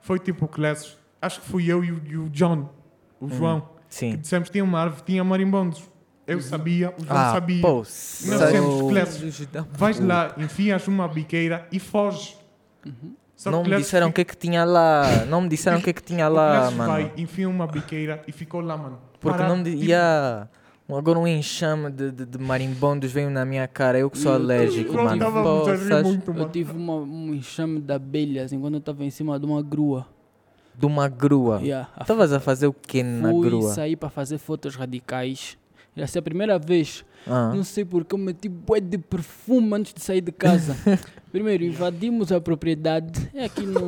foi, 0.00 0.18
tipo, 0.18 0.46
o 0.46 0.48
Clécio. 0.48 0.96
Acho 1.20 1.40
que 1.42 1.46
fui 1.46 1.70
eu 1.70 1.84
e 1.84 1.92
o, 1.92 2.02
e 2.06 2.16
o 2.16 2.28
John, 2.30 2.70
o 3.20 3.28
João, 3.28 3.60
que 3.88 3.94
Sim. 3.94 4.16
dissemos 4.16 4.48
que 4.48 4.52
tinha 4.52 4.64
uma 4.64 4.80
árvore, 4.80 5.02
tinha 5.04 5.22
marimbondos. 5.22 5.88
Eu 6.26 6.40
sabia, 6.40 6.88
o 6.98 7.04
João 7.04 7.18
Ah, 7.18 7.32
sabia. 7.32 7.60
pô, 7.62 7.76
Nós 7.78 8.50
temos 8.50 8.90
Clécio. 8.90 9.48
Vais 9.72 10.00
lá, 10.00 10.34
enfias 10.38 10.88
uma 10.88 11.06
biqueira 11.06 11.66
e 11.70 11.78
foges. 11.78 12.36
Só 13.36 13.50
Não 13.50 13.62
me 13.64 13.76
disseram 13.76 14.08
o 14.08 14.12
que 14.12 14.20
é 14.20 14.24
que 14.24 14.36
tinha 14.36 14.64
lá. 14.64 15.26
Não 15.28 15.42
me 15.42 15.48
disseram 15.48 15.78
o 15.78 15.82
que 15.82 15.90
é 15.90 15.92
que 15.92 16.02
tinha 16.02 16.28
lá, 16.28 16.70
mano. 16.70 16.90
vai, 16.92 17.12
enfia 17.16 17.48
uma 17.48 17.66
biqueira 17.66 18.22
e 18.26 18.32
ficou 18.32 18.60
lá, 18.60 18.76
mano. 18.76 18.98
Porque 19.20 19.36
Parado, 19.38 19.56
não 19.56 19.62
me. 19.62 19.70
tipo, 19.70 19.84
Yeah. 19.84 20.48
Agora 20.88 21.18
um 21.18 21.26
enxame 21.26 21.90
de, 21.90 22.10
de, 22.12 22.26
de 22.26 22.38
marimbondos 22.38 23.10
veio 23.10 23.30
na 23.30 23.44
minha 23.44 23.66
cara. 23.66 23.98
Eu 23.98 24.10
que 24.10 24.18
sou 24.18 24.32
Eu- 24.32 24.36
alérgico, 24.38 24.92
eu 24.96 25.02
mano. 25.04 25.24
Rir 25.28 25.42
Poças. 25.42 26.02
muito, 26.06 26.30
Eu 26.30 26.34
mano. 26.34 26.48
tive 26.50 26.72
uma, 26.72 26.94
um 26.96 27.34
enxame 27.34 27.80
de 27.80 27.92
abelhas 27.92 28.52
enquanto 28.52 28.74
eu 28.74 28.78
estava 28.78 29.02
em 29.02 29.10
cima 29.10 29.38
de 29.38 29.46
uma 29.46 29.62
grua. 29.62 30.06
De 30.78 30.84
uma 30.86 31.08
grua. 31.08 31.60
Yeah. 31.62 31.88
Estavas 32.00 32.32
a 32.34 32.40
fazer 32.40 32.66
o 32.66 32.72
que 32.72 33.02
na 33.02 33.30
Fui 33.30 33.48
grua? 33.48 33.72
sair 33.72 33.96
para 33.96 34.10
fazer 34.10 34.36
fotos 34.38 34.76
radicais 34.76 35.56
Ia 35.96 36.06
ser 36.06 36.18
a 36.18 36.22
primeira 36.22 36.58
vez. 36.58 37.04
Ah. 37.26 37.52
Não 37.54 37.62
sei 37.62 37.84
porque 37.84 38.14
eu 38.14 38.18
meti 38.18 38.48
bué 38.48 38.80
de 38.80 38.98
perfume 38.98 39.74
antes 39.74 39.94
de 39.94 40.02
sair 40.02 40.20
de 40.20 40.32
casa. 40.32 40.76
Primeiro, 41.30 41.64
invadimos 41.64 42.30
a 42.30 42.40
propriedade. 42.40 43.30
É 43.34 43.46
aqui 43.46 43.62
no. 43.62 43.80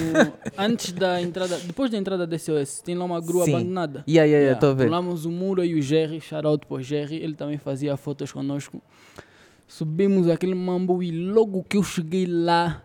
antes 0.56 0.92
da 0.92 1.20
entrada. 1.20 1.58
Depois 1.58 1.90
da 1.90 1.98
entrada 1.98 2.26
da 2.26 2.38
SOS, 2.38 2.80
tem 2.80 2.94
lá 2.94 3.04
uma 3.04 3.20
grua 3.20 3.44
Sim. 3.44 3.54
abandonada. 3.54 4.04
Yeah, 4.08 4.26
yeah, 4.26 4.46
yeah, 4.46 4.58
tô. 4.58 4.74
Pulamos 4.74 5.24
o 5.24 5.30
muro 5.30 5.64
e 5.64 5.74
o 5.74 5.82
Jerry, 5.82 6.20
shout 6.20 6.66
por 6.66 6.80
Jerry, 6.82 7.16
ele 7.16 7.34
também 7.34 7.58
fazia 7.58 7.96
fotos 7.96 8.32
conosco. 8.32 8.80
Subimos 9.66 10.28
aquele 10.28 10.54
mambo 10.54 11.02
e 11.02 11.10
logo 11.10 11.64
que 11.64 11.76
eu 11.76 11.82
cheguei 11.82 12.26
lá, 12.26 12.82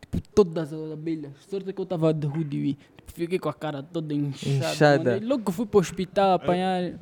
tipo, 0.00 0.20
todas 0.34 0.72
as 0.72 0.92
abelhas. 0.92 1.32
Sorte 1.48 1.72
que 1.72 1.80
eu 1.80 1.84
estava 1.84 2.12
de 2.12 2.26
hoodie 2.26 2.76
tipo, 2.96 3.12
fiquei 3.12 3.38
com 3.38 3.48
a 3.48 3.54
cara 3.54 3.82
toda 3.82 4.12
inchada. 4.12 4.72
Inchada. 4.72 5.20
logo 5.22 5.44
que 5.44 5.52
fui 5.52 5.66
para 5.66 5.78
o 5.78 5.80
hospital 5.80 6.34
apanhar, 6.34 6.94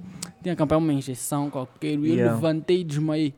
tinha 0.44 0.54
que 0.54 0.62
uma 0.76 0.92
injeção 0.92 1.50
qualquer. 1.50 1.88
E 1.88 1.94
eu 1.94 2.04
Yeah. 2.04 2.34
levantei 2.34 2.80
e 2.82 2.84
desmaiei. 2.84 3.34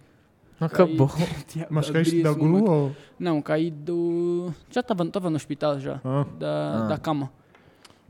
Acabou. 0.61 1.11
Tinha 1.47 1.67
Mas 1.71 1.89
caíste 1.91 2.23
da 2.23 2.31
esse 2.31 2.39
momento. 2.39 2.65
grua 2.65 2.75
ou... 2.75 2.97
Não, 3.19 3.41
caí 3.43 3.71
do. 3.71 4.53
Já 4.71 4.81
estava 4.81 5.05
tava 5.07 5.29
no 5.31 5.37
hospital 5.37 5.79
já, 5.79 6.01
Ah, 6.05 6.25
da, 6.39 6.85
Ah. 6.85 6.87
da 6.89 6.99
cama. 6.99 7.31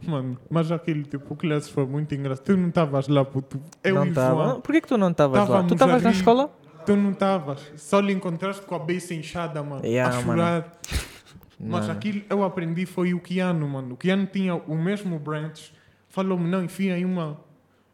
mano, 0.07 0.39
mas 0.49 0.71
aquele 0.71 1.03
tipo, 1.03 1.35
o 1.35 1.37
Classes 1.37 1.69
foi 1.71 1.87
muito 1.87 2.15
engraçado. 2.15 2.45
Tu 2.45 2.57
não 2.57 2.69
estavas 2.69 3.09
lá, 3.09 3.25
puto. 3.25 3.61
Eu 3.83 3.95
não 3.97 4.07
e 4.07 4.11
o 4.11 4.15
tava. 4.15 4.45
João. 4.45 4.61
Por 4.61 4.73
que, 4.73 4.81
que 4.81 4.89
tu 4.89 4.97
não 4.97 5.11
estavas 5.11 5.39
lá? 5.41 5.47
Távamos 5.47 5.69
Tu 5.69 5.75
estavas 5.75 6.03
na 6.03 6.09
ali. 6.11 6.19
escola? 6.19 6.51
Tu 6.87 6.97
não 6.97 7.11
estavas. 7.11 7.73
Só 7.77 7.99
lhe 7.99 8.13
encontraste 8.13 8.65
com 8.65 8.75
a 8.77 8.79
beça 8.79 9.13
inchada, 9.13 9.61
mano. 9.63 9.85
Yeah, 9.85 10.17
a 10.17 10.21
mano. 10.23 10.41
chorar. 10.41 10.73
Mas 11.59 11.89
aquilo 11.91 12.23
eu 12.31 12.45
aprendi 12.45 12.87
foi 12.87 13.13
o 13.15 13.19
Keanu, 13.19 13.67
mano. 13.69 13.95
O 13.95 13.97
Keanu 13.97 14.27
tinha 14.27 14.55
o 14.55 14.77
mesmo 14.77 15.19
branch. 15.19 15.73
Falou-me, 16.09 16.49
não, 16.49 16.63
enfia 16.63 16.95
aí 16.95 17.05
uma, 17.05 17.39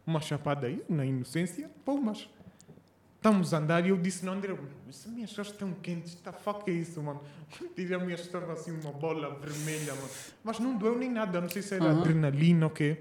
uma 0.07 0.21
chapada 0.21 0.67
aí, 0.67 0.83
na 0.89 1.05
inocência. 1.05 1.71
Pô, 1.85 1.97
mas 1.97 2.29
estamos 3.17 3.55
a 3.55 3.59
andar 3.59 3.87
e 3.87 3.91
eu 3.91 3.97
disse, 3.97 4.25
não, 4.25 4.33
André, 4.33 4.55
as 4.89 5.07
minhas 5.07 5.31
costas 5.31 5.55
estão 5.55 5.73
quentes. 5.75 6.15
Tá 6.17 6.33
fuck 6.33 6.69
é 6.71 6.75
isso, 6.75 7.03
mano? 7.03 7.21
Tirei 7.77 7.95
a 7.95 7.99
minha 7.99 8.15
estava 8.15 8.53
assim, 8.53 8.73
uma 8.73 8.93
bola 8.93 9.39
vermelha, 9.41 9.95
mano. 9.95 10.09
Mas 10.43 10.59
não 10.59 10.77
doeu 10.77 10.99
nem 10.99 11.11
nada, 11.11 11.41
não 11.41 11.49
sei 11.49 11.63
se 11.63 11.75
era 11.75 11.85
Aham. 11.87 12.01
adrenalina 12.01 12.67
ou 12.67 12.71
quê. 12.71 12.99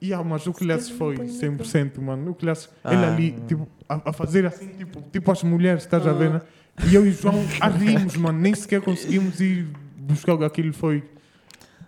E 0.00 0.12
ah, 0.12 0.24
mas 0.24 0.44
o 0.48 0.52
Classes 0.52 0.90
foi 0.90 1.16
100%, 1.16 2.00
mano. 2.00 2.32
O 2.32 2.36
ele 2.44 2.56
Ah. 2.82 3.06
ali, 3.06 3.30
tipo, 3.46 3.68
a, 3.88 4.10
a 4.10 4.12
fazer 4.12 4.44
assim, 4.44 4.66
tipo, 4.70 5.00
tipo 5.12 5.30
as 5.30 5.44
mulheres, 5.44 5.84
estás 5.84 6.04
a 6.04 6.12
ver, 6.12 6.30
né? 6.30 6.42
E 6.90 6.94
eu 6.96 7.06
e 7.06 7.10
o 7.10 7.12
João 7.12 7.36
arrimos, 7.60 8.16
mano. 8.16 8.40
Nem 8.40 8.52
sequer 8.52 8.80
conseguimos 8.82 9.40
ir 9.40 9.68
buscar 9.96 10.42
aquilo. 10.42 10.72
Foi. 10.72 11.04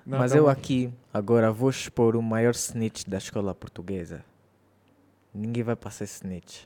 Nada, 0.07 0.23
Mas 0.23 0.33
eu 0.33 0.45
mano. 0.45 0.53
aqui 0.53 0.93
agora 1.15 1.51
vou 1.53 1.71
expor 1.71 2.17
o 2.17 2.21
maior 2.23 2.51
snitch 2.55 3.05
da 3.07 3.17
escola 3.19 3.55
portuguesa. 3.55 4.23
Ninguém 5.33 5.63
vai 5.63 5.77
passar 5.77 6.05
snitch. 6.05 6.65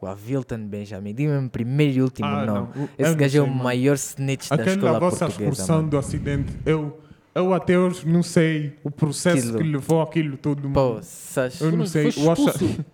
O 0.00 0.06
Avilton 0.06 0.66
Benjamin. 0.66 1.14
Diga-me 1.14 1.48
primeiro 1.48 1.98
e 1.98 2.02
último 2.02 2.26
Ah, 2.26 2.44
nome. 2.44 2.68
não. 2.74 2.88
Esse 2.98 3.14
gajo 3.14 3.38
é 3.38 3.42
o 3.42 3.46
maior 3.46 3.94
snitch 3.94 4.48
da 4.48 4.56
Aquela 4.56 4.70
escola 4.76 4.98
vossa 5.00 5.26
portuguesa. 5.26 5.50
excursão 5.52 5.76
Mano. 5.76 5.88
do 5.90 5.98
acidente, 5.98 6.52
eu, 6.66 6.98
eu 7.34 7.54
até 7.54 7.78
hoje 7.78 8.08
não 8.08 8.22
sei 8.22 8.76
o 8.82 8.90
processo 8.90 9.38
Aquilo. 9.50 9.58
que 9.58 9.64
levou 9.64 10.02
aquilo 10.02 10.36
tudo, 10.36 10.62
mano. 10.68 10.94
Poças. 10.96 11.60
Eu 11.60 11.70
não 11.72 11.86
sei. 11.86 12.10
Foste 12.10 12.48
expulso. 12.48 12.84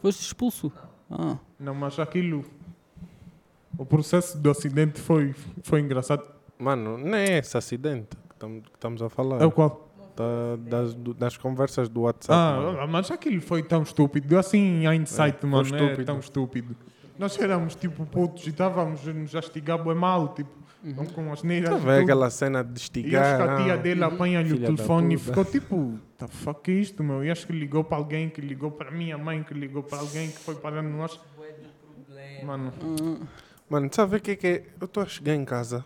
Foste 0.00 0.20
expulso. 0.22 0.72
Ah. 1.10 1.36
Não, 1.58 1.74
mas 1.74 1.98
aquilo. 1.98 2.42
O 3.76 3.84
processo 3.84 4.38
do 4.38 4.50
acidente 4.50 4.98
foi, 5.00 5.34
foi 5.62 5.80
engraçado. 5.80 6.24
Mano, 6.58 6.96
não 6.98 7.14
é 7.16 7.38
esse 7.38 7.56
acidente 7.56 8.08
que 8.28 8.34
tam- 8.38 8.60
que 8.60 8.70
estamos 8.74 9.02
a 9.02 9.08
falar. 9.10 9.40
É 9.42 9.44
o 9.46 9.50
qual? 9.50 9.89
Tá- 10.20 10.70
das, 10.70 10.94
das 11.16 11.36
conversas 11.36 11.88
do 11.88 12.02
WhatsApp. 12.02 12.62
mano. 12.64 12.80
Ah, 12.80 12.86
mas 12.86 13.10
aquilo 13.10 13.40
foi 13.40 13.62
tão 13.62 13.82
estúpido. 13.82 14.36
Assim, 14.38 14.58
em 14.84 14.94
hindsight, 14.94 15.38
É, 15.42 15.46
mano, 15.46 15.74
é 15.74 15.78
estúpido. 15.80 16.04
tão 16.04 16.18
estúpido. 16.18 16.76
Nós 17.18 17.38
éramos 17.38 17.74
tipo 17.74 18.06
putos 18.06 18.46
e 18.46 18.50
estávamos 18.50 19.06
a 19.06 19.12
nos 19.12 19.34
astigar 19.36 19.82
bem 19.84 19.94
mal, 19.94 20.32
tipo, 20.34 20.50
com 21.14 21.30
as 21.32 21.42
neiras. 21.42 21.82
Tá 21.84 21.98
aquela 21.98 22.30
cena 22.30 22.64
de 22.64 22.70
E 22.70 22.72
acho 22.72 22.82
estigar. 22.84 23.36
que 23.36 23.42
a 23.42 23.56
tia 23.64 23.74
ah, 23.74 23.76
dele 23.76 24.02
apanha-lhe 24.04 24.54
o 24.54 24.58
da 24.58 24.66
telefone 24.68 25.14
e 25.14 25.18
ficou 25.18 25.44
tipo, 25.44 25.98
tá 26.16 26.26
fuck 26.26 26.70
é 26.70 26.74
isto, 26.74 27.04
meu? 27.04 27.22
E 27.22 27.30
acho 27.30 27.46
que 27.46 27.52
ligou 27.52 27.84
para 27.84 27.98
alguém, 27.98 28.30
que 28.30 28.40
ligou 28.40 28.70
para 28.70 28.90
minha 28.90 29.18
mãe, 29.18 29.42
que 29.42 29.52
ligou 29.52 29.82
para 29.82 29.98
alguém, 29.98 30.30
que 30.30 30.38
foi 30.38 30.54
para 30.54 30.80
nós. 30.82 31.20
Mano, 32.44 32.72
Ah. 32.80 33.26
Mano, 33.68 33.88
sabe 33.92 34.16
o 34.16 34.20
que 34.20 34.30
é 34.32 34.36
que 34.36 34.46
é? 34.46 34.64
Eu 34.80 34.86
estou 34.86 35.02
a 35.02 35.06
chegar 35.06 35.34
em 35.34 35.44
casa, 35.44 35.84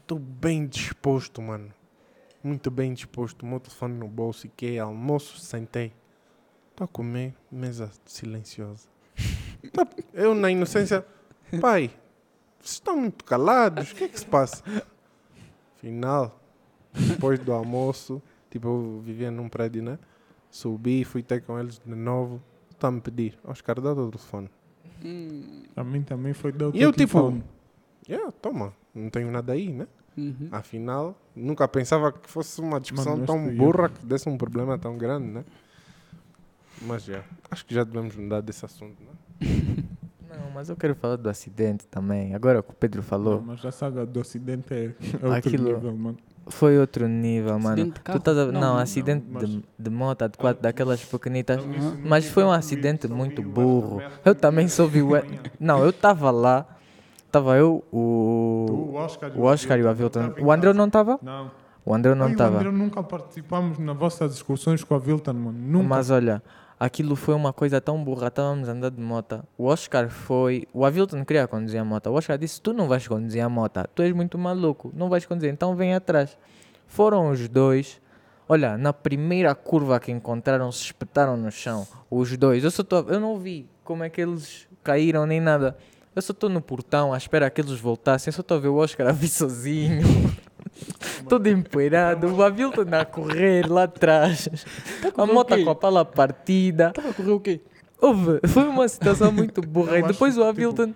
estou 0.00 0.18
bem 0.18 0.66
disposto, 0.66 1.40
mano. 1.40 1.70
Muito 2.46 2.70
bem 2.70 2.94
disposto. 2.94 3.42
O 3.42 3.46
meu 3.46 3.58
telefone 3.58 3.94
no 3.98 4.06
bolso 4.06 4.46
e 4.46 4.50
que 4.50 4.76
é 4.76 4.78
almoço, 4.78 5.36
sentei. 5.40 5.92
Estou 6.70 6.84
a 6.84 6.88
comer, 6.88 7.34
mesa 7.50 7.90
silenciosa. 8.04 8.86
Tá- 9.72 9.84
Eu, 10.14 10.32
na 10.32 10.48
inocência, 10.48 11.04
pai, 11.60 11.90
vocês 12.60 12.74
estão 12.74 12.96
muito 13.00 13.24
calados, 13.24 13.90
o 13.90 13.94
que 13.96 14.04
é 14.04 14.08
que 14.08 14.20
se 14.20 14.24
passa? 14.26 14.62
Final, 15.78 16.40
depois 16.94 17.40
do 17.40 17.52
almoço, 17.52 18.22
tipo, 18.48 18.68
eu 18.68 19.02
vivia 19.04 19.28
num 19.28 19.48
prédio, 19.48 19.82
né? 19.82 19.98
Subi, 20.48 21.04
fui 21.04 21.20
ter 21.20 21.42
com 21.42 21.58
eles 21.58 21.80
de 21.84 21.94
novo. 21.96 22.40
Está 22.70 22.86
a 22.88 22.90
me 22.92 23.00
pedir, 23.00 23.36
Oscar, 23.42 23.80
dá 23.80 23.92
o 23.92 24.08
telefone. 24.08 24.48
Hum. 25.04 25.64
a 25.74 25.82
mim 25.82 26.02
também 26.02 26.32
foi 26.32 26.52
dar 26.52 26.68
o 26.68 26.76
E 26.76 26.80
eu, 26.80 26.92
tipo. 26.92 27.42
Yeah, 28.08 28.30
toma, 28.40 28.72
não 28.94 29.10
tenho 29.10 29.32
nada 29.32 29.52
aí, 29.52 29.72
né? 29.72 29.88
Uhum. 30.16 30.48
Afinal, 30.50 31.14
nunca 31.34 31.68
pensava 31.68 32.10
que 32.10 32.28
fosse 32.30 32.60
uma 32.60 32.80
discussão 32.80 33.14
Mano, 33.14 33.26
tão 33.26 33.54
burra 33.54 33.88
que 33.90 34.04
desse 34.06 34.28
um 34.28 34.38
problema 34.38 34.78
tão 34.78 34.96
grande, 34.96 35.26
né? 35.26 35.44
Mas 36.82 37.04
já, 37.04 37.22
acho 37.50 37.64
que 37.66 37.74
já 37.74 37.84
devemos 37.84 38.16
mudar 38.16 38.40
desse 38.40 38.64
assunto, 38.64 38.96
né? 39.02 39.12
Não, 40.28 40.50
mas 40.54 40.68
eu 40.68 40.76
quero 40.76 40.94
falar 40.94 41.16
do 41.16 41.28
acidente 41.28 41.86
também. 41.86 42.34
Agora 42.34 42.62
que 42.62 42.70
o 42.70 42.74
Pedro 42.74 43.02
falou, 43.02 43.42
Mas 43.42 43.64
a 43.64 43.70
saga 43.72 44.04
do 44.06 44.20
acidente 44.20 44.72
é, 44.72 44.84
é 44.86 44.88
outro 45.26 45.32
Aquilo- 45.32 45.74
nível, 45.74 45.96
mano. 45.96 46.18
foi 46.48 46.78
outro 46.78 47.06
nível, 47.08 47.58
mano. 47.58 47.68
Acidente 47.82 47.94
de 47.94 48.00
Tu. 48.00 48.52
Não, 48.52 48.60
Não, 48.60 48.60
não, 48.60 48.78
acidente 48.78 49.26
não, 49.28 49.40
de, 49.40 49.64
de 49.78 49.90
moto, 49.90 50.28
de 50.28 50.36
quatro, 50.38 50.62
daquelas 50.62 51.02
pequenitas. 51.04 51.60
Mas 52.04 52.26
foi 52.28 52.44
um 52.44 52.52
acidente 52.52 53.08
muito 53.08 53.42
burro. 53.42 54.02
Eu 54.24 54.34
também 54.34 54.66
manhã. 55.22 55.42
Não, 55.58 55.82
eu 55.82 55.90
estava 55.90 56.30
lá. 56.30 56.66
Estava 57.26 57.56
eu, 57.56 57.82
Tu, 57.90 57.96
o. 57.96 58.90
o 58.92 58.94
Oscar, 58.94 59.32
O 59.36 59.42
Oscar 59.42 59.78
e 59.78 59.82
o 59.82 59.88
Avilton 59.88 60.20
Avilton. 60.20 60.44
O 60.44 60.52
André 60.52 60.72
não 60.72 60.86
estava? 60.86 61.18
Não. 61.22 61.50
O 61.84 61.94
André 61.94 62.14
não 62.14 62.24
Ai, 62.26 62.30
o 62.30 62.32
estava. 62.32 62.56
André 62.58 62.70
nunca 62.70 63.02
participamos 63.02 63.78
nas 63.78 63.96
vossas 63.96 64.34
excursões 64.34 64.82
com 64.82 64.94
a 64.94 64.98
Vilton, 64.98 65.32
mano. 65.34 65.58
Nunca. 65.58 65.86
Mas 65.88 66.10
olha, 66.10 66.42
aquilo 66.80 67.14
foi 67.14 67.34
uma 67.34 67.52
coisa 67.52 67.80
tão 67.80 68.02
burra. 68.02 68.28
Estávamos 68.28 68.68
andando 68.68 68.96
de 68.96 69.02
moto. 69.02 69.42
O 69.56 69.66
Oscar 69.66 70.08
foi. 70.08 70.66
O 70.72 70.84
Avilton 70.84 71.24
queria 71.24 71.46
conduzir 71.46 71.80
a 71.80 71.84
moto. 71.84 72.08
O 72.08 72.14
Oscar 72.14 72.38
disse: 72.38 72.60
Tu 72.60 72.72
não 72.72 72.88
vais 72.88 73.06
conduzir 73.06 73.42
a 73.42 73.48
moto. 73.48 73.80
Tu 73.94 74.02
és 74.02 74.12
muito 74.12 74.36
maluco. 74.38 74.90
Não 74.94 75.08
vais 75.08 75.24
conduzir. 75.26 75.50
Então 75.52 75.76
vem 75.76 75.94
atrás. 75.94 76.36
Foram 76.86 77.30
os 77.30 77.48
dois. 77.48 78.00
Olha, 78.48 78.78
na 78.78 78.92
primeira 78.92 79.54
curva 79.54 79.98
que 79.98 80.12
encontraram, 80.12 80.70
se 80.70 80.84
espetaram 80.84 81.36
no 81.36 81.50
chão. 81.50 81.86
Os 82.10 82.36
dois. 82.36 82.62
Eu, 82.64 82.70
só 82.70 82.82
tô, 82.84 83.00
eu 83.00 83.18
não 83.20 83.36
vi 83.38 83.68
como 83.84 84.04
é 84.04 84.08
que 84.08 84.20
eles 84.20 84.68
caíram 84.84 85.26
nem 85.26 85.40
nada. 85.40 85.76
Eu 86.16 86.22
só 86.22 86.32
estou 86.32 86.48
no 86.48 86.62
portão 86.62 87.12
à 87.12 87.16
espera 87.18 87.48
que 87.50 87.60
eles 87.60 87.78
voltassem. 87.78 88.30
Eu 88.30 88.32
só 88.32 88.40
estou 88.40 88.56
a 88.56 88.60
ver 88.60 88.68
o 88.68 88.76
Oscar 88.76 89.06
a 89.08 89.12
vir 89.12 89.28
sozinho. 89.28 90.00
Todo 91.28 91.46
empoeirado. 91.48 92.26
O 92.34 92.42
Avilton 92.42 92.84
a 92.92 93.04
correr 93.04 93.68
lá 93.70 93.84
atrás. 93.84 94.48
A 95.06 95.10
correr 95.12 95.30
o 95.30 95.34
moto 95.34 95.62
com 95.64 95.70
a 95.70 95.74
pala 95.74 96.04
partida. 96.04 96.88
Estava 96.88 97.10
a 97.10 97.12
correr 97.14 97.30
o 97.32 97.40
quê? 97.40 97.60
Houve, 97.98 98.40
foi 98.48 98.64
uma 98.64 98.86
situação 98.88 99.32
muito 99.32 99.62
burra. 99.62 99.98
E 99.98 100.02
depois 100.02 100.36
o 100.36 100.42
que, 100.42 100.46
Avilton, 100.48 100.92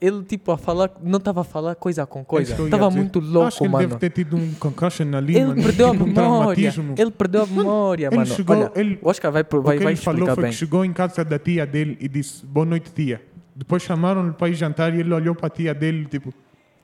ele 0.00 0.22
tipo 0.22 0.52
a 0.52 0.58
falar, 0.58 0.90
não 1.02 1.16
estava 1.16 1.40
a 1.40 1.44
falar 1.44 1.74
coisa 1.74 2.04
com 2.06 2.22
coisa. 2.22 2.52
Estava 2.62 2.90
muito 2.90 3.18
Acho 3.20 3.28
que 3.28 3.32
louco, 3.34 3.64
ele 3.64 3.68
mano. 3.68 3.88
deve 3.88 4.00
ter 4.00 4.10
tido 4.10 4.36
um 4.36 4.52
concussion 4.54 5.14
ali, 5.14 5.34
Ele 5.36 5.46
mano. 5.46 5.62
perdeu 5.62 5.88
a 5.88 5.92
tipo 5.92 6.04
um 6.04 6.06
memória. 6.08 6.30
traumatismo. 6.30 6.94
Ele 6.98 7.10
perdeu 7.10 7.42
a 7.42 7.46
memória, 7.46 8.10
mano. 8.10 8.26
chegou- 8.26 8.54
Olha, 8.56 8.72
ele- 8.74 8.98
o 9.02 9.08
Oscar 9.08 9.32
vai, 9.32 9.42
vai, 9.42 9.58
o 9.60 9.62
que 9.62 9.66
vai 9.66 9.76
ele 9.92 9.96
falou 9.96 10.18
explicar 10.18 10.34
foi 10.34 10.42
bem. 10.44 10.50
que 10.52 10.56
chegou 10.58 10.84
em 10.84 10.92
casa 10.92 11.24
da 11.24 11.38
tia 11.38 11.66
dele 11.66 11.96
e 11.98 12.06
disse 12.06 12.44
boa 12.44 12.66
noite 12.66 12.90
tia. 12.92 13.22
Depois 13.54 13.82
chamaram-lhe 13.82 14.32
para 14.32 14.48
ir 14.48 14.54
jantar 14.54 14.94
e 14.94 15.00
ele 15.00 15.12
olhou 15.12 15.34
para 15.34 15.46
a 15.46 15.50
tia 15.50 15.74
dele 15.74 16.06
tipo 16.06 16.32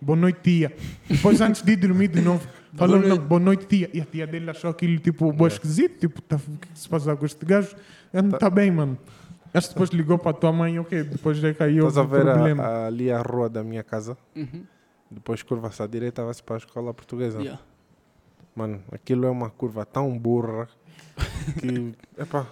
boa 0.01 0.17
noite 0.17 0.41
tia. 0.43 0.73
Depois 1.09 1.41
antes 1.41 1.63
de 1.63 1.73
ir 1.73 1.77
dormir 1.77 2.09
de 2.09 2.21
novo 2.21 2.47
falou 2.75 3.01
não, 3.01 3.17
boa 3.19 3.41
noite 3.41 3.67
tia. 3.67 3.91
E 3.93 4.01
a 4.01 4.05
tia 4.05 4.27
dele 4.27 4.51
achou 4.51 4.71
aquilo 4.71 4.99
tipo 4.99 5.33
boa 5.33 5.49
esquisito, 5.49 5.99
tipo 5.99 6.21
tá, 6.23 6.37
o 6.37 6.59
que 6.59 6.69
se 6.79 6.89
passa 6.89 7.17
com 7.17 7.25
este 7.27 7.45
gajo? 7.45 7.75
Ele 8.13 8.23
não 8.29 8.35
está 8.37 8.51
bem 8.51 8.71
mano. 8.71 8.99
Acho 9.55 9.69
que 9.69 9.75
depois 9.75 9.89
ligou 9.91 10.19
para 10.19 10.31
a 10.31 10.35
tua 10.35 10.53
mãe, 10.53 10.79
ok, 10.79 11.05
depois 11.05 11.39
já 11.39 11.53
caiu 11.55 11.89
Estás 11.89 11.97
a 11.99 12.03
o 12.03 12.07
ver 12.07 12.23
problema. 12.23 12.63
a- 12.63 12.87
ali 12.87 13.11
a 13.11 13.21
rua 13.23 13.49
da 13.49 13.65
minha 13.65 13.83
casa? 13.83 14.17
Uhum. 14.37 14.63
Depois 15.11 15.43
curva-se 15.43 15.83
à 15.83 15.87
direita, 15.87 16.23
vai-se 16.23 16.43
para 16.43 16.57
a 16.57 16.59
escola 16.59 16.93
portuguesa. 16.93 17.41
Yeah. 17.41 17.59
Mano, 18.55 18.83
aquilo 18.93 19.25
é 19.25 19.31
uma 19.31 19.49
curva 19.49 19.87
tão 19.87 20.19
burra 20.19 20.69
que, 21.59 21.95
epá, 22.23 22.47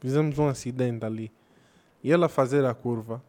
fizemos 0.00 0.38
um 0.38 0.48
acidente 0.48 1.04
ali. 1.04 1.30
E 2.02 2.10
ela 2.10 2.26
a 2.26 2.28
fazer 2.30 2.64
a 2.64 2.72
curva, 2.72 3.22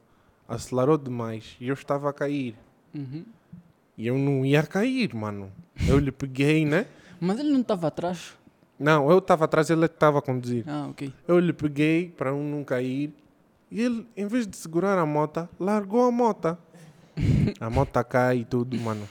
acelerou 0.49 0.97
demais 0.97 1.55
e 1.61 1.67
eu 1.67 1.73
estava 1.75 2.09
a 2.09 2.13
cair. 2.13 2.55
Uhum. 2.93 3.23
E 3.95 4.07
eu 4.07 4.17
não 4.17 4.43
ia 4.45 4.63
cair, 4.63 5.13
mano. 5.13 5.51
Eu 5.87 5.99
lhe 5.99 6.11
peguei, 6.11 6.65
né? 6.65 6.87
Mas 7.21 7.39
ele 7.39 7.51
não 7.51 7.61
estava 7.61 7.87
atrás. 7.87 8.33
Não, 8.79 9.11
eu 9.11 9.19
estava 9.19 9.45
atrás, 9.45 9.69
ele 9.69 9.85
estava 9.85 10.19
a 10.19 10.21
conduzir. 10.21 10.63
Ah, 10.67 10.87
ok. 10.89 11.13
Eu 11.27 11.37
lhe 11.37 11.53
peguei 11.53 12.09
para 12.09 12.29
eu 12.29 12.37
não 12.37 12.63
cair 12.63 13.13
E 13.69 13.81
ele, 13.81 14.07
em 14.15 14.25
vez 14.25 14.47
de 14.47 14.55
segurar 14.55 14.97
a 14.97 15.05
moto, 15.05 15.47
largou 15.59 16.07
a 16.07 16.11
moto. 16.11 16.57
A 17.59 17.69
moto 17.69 18.01
cai 18.05 18.37
e 18.37 18.45
tudo, 18.45 18.79
mano. 18.79 19.05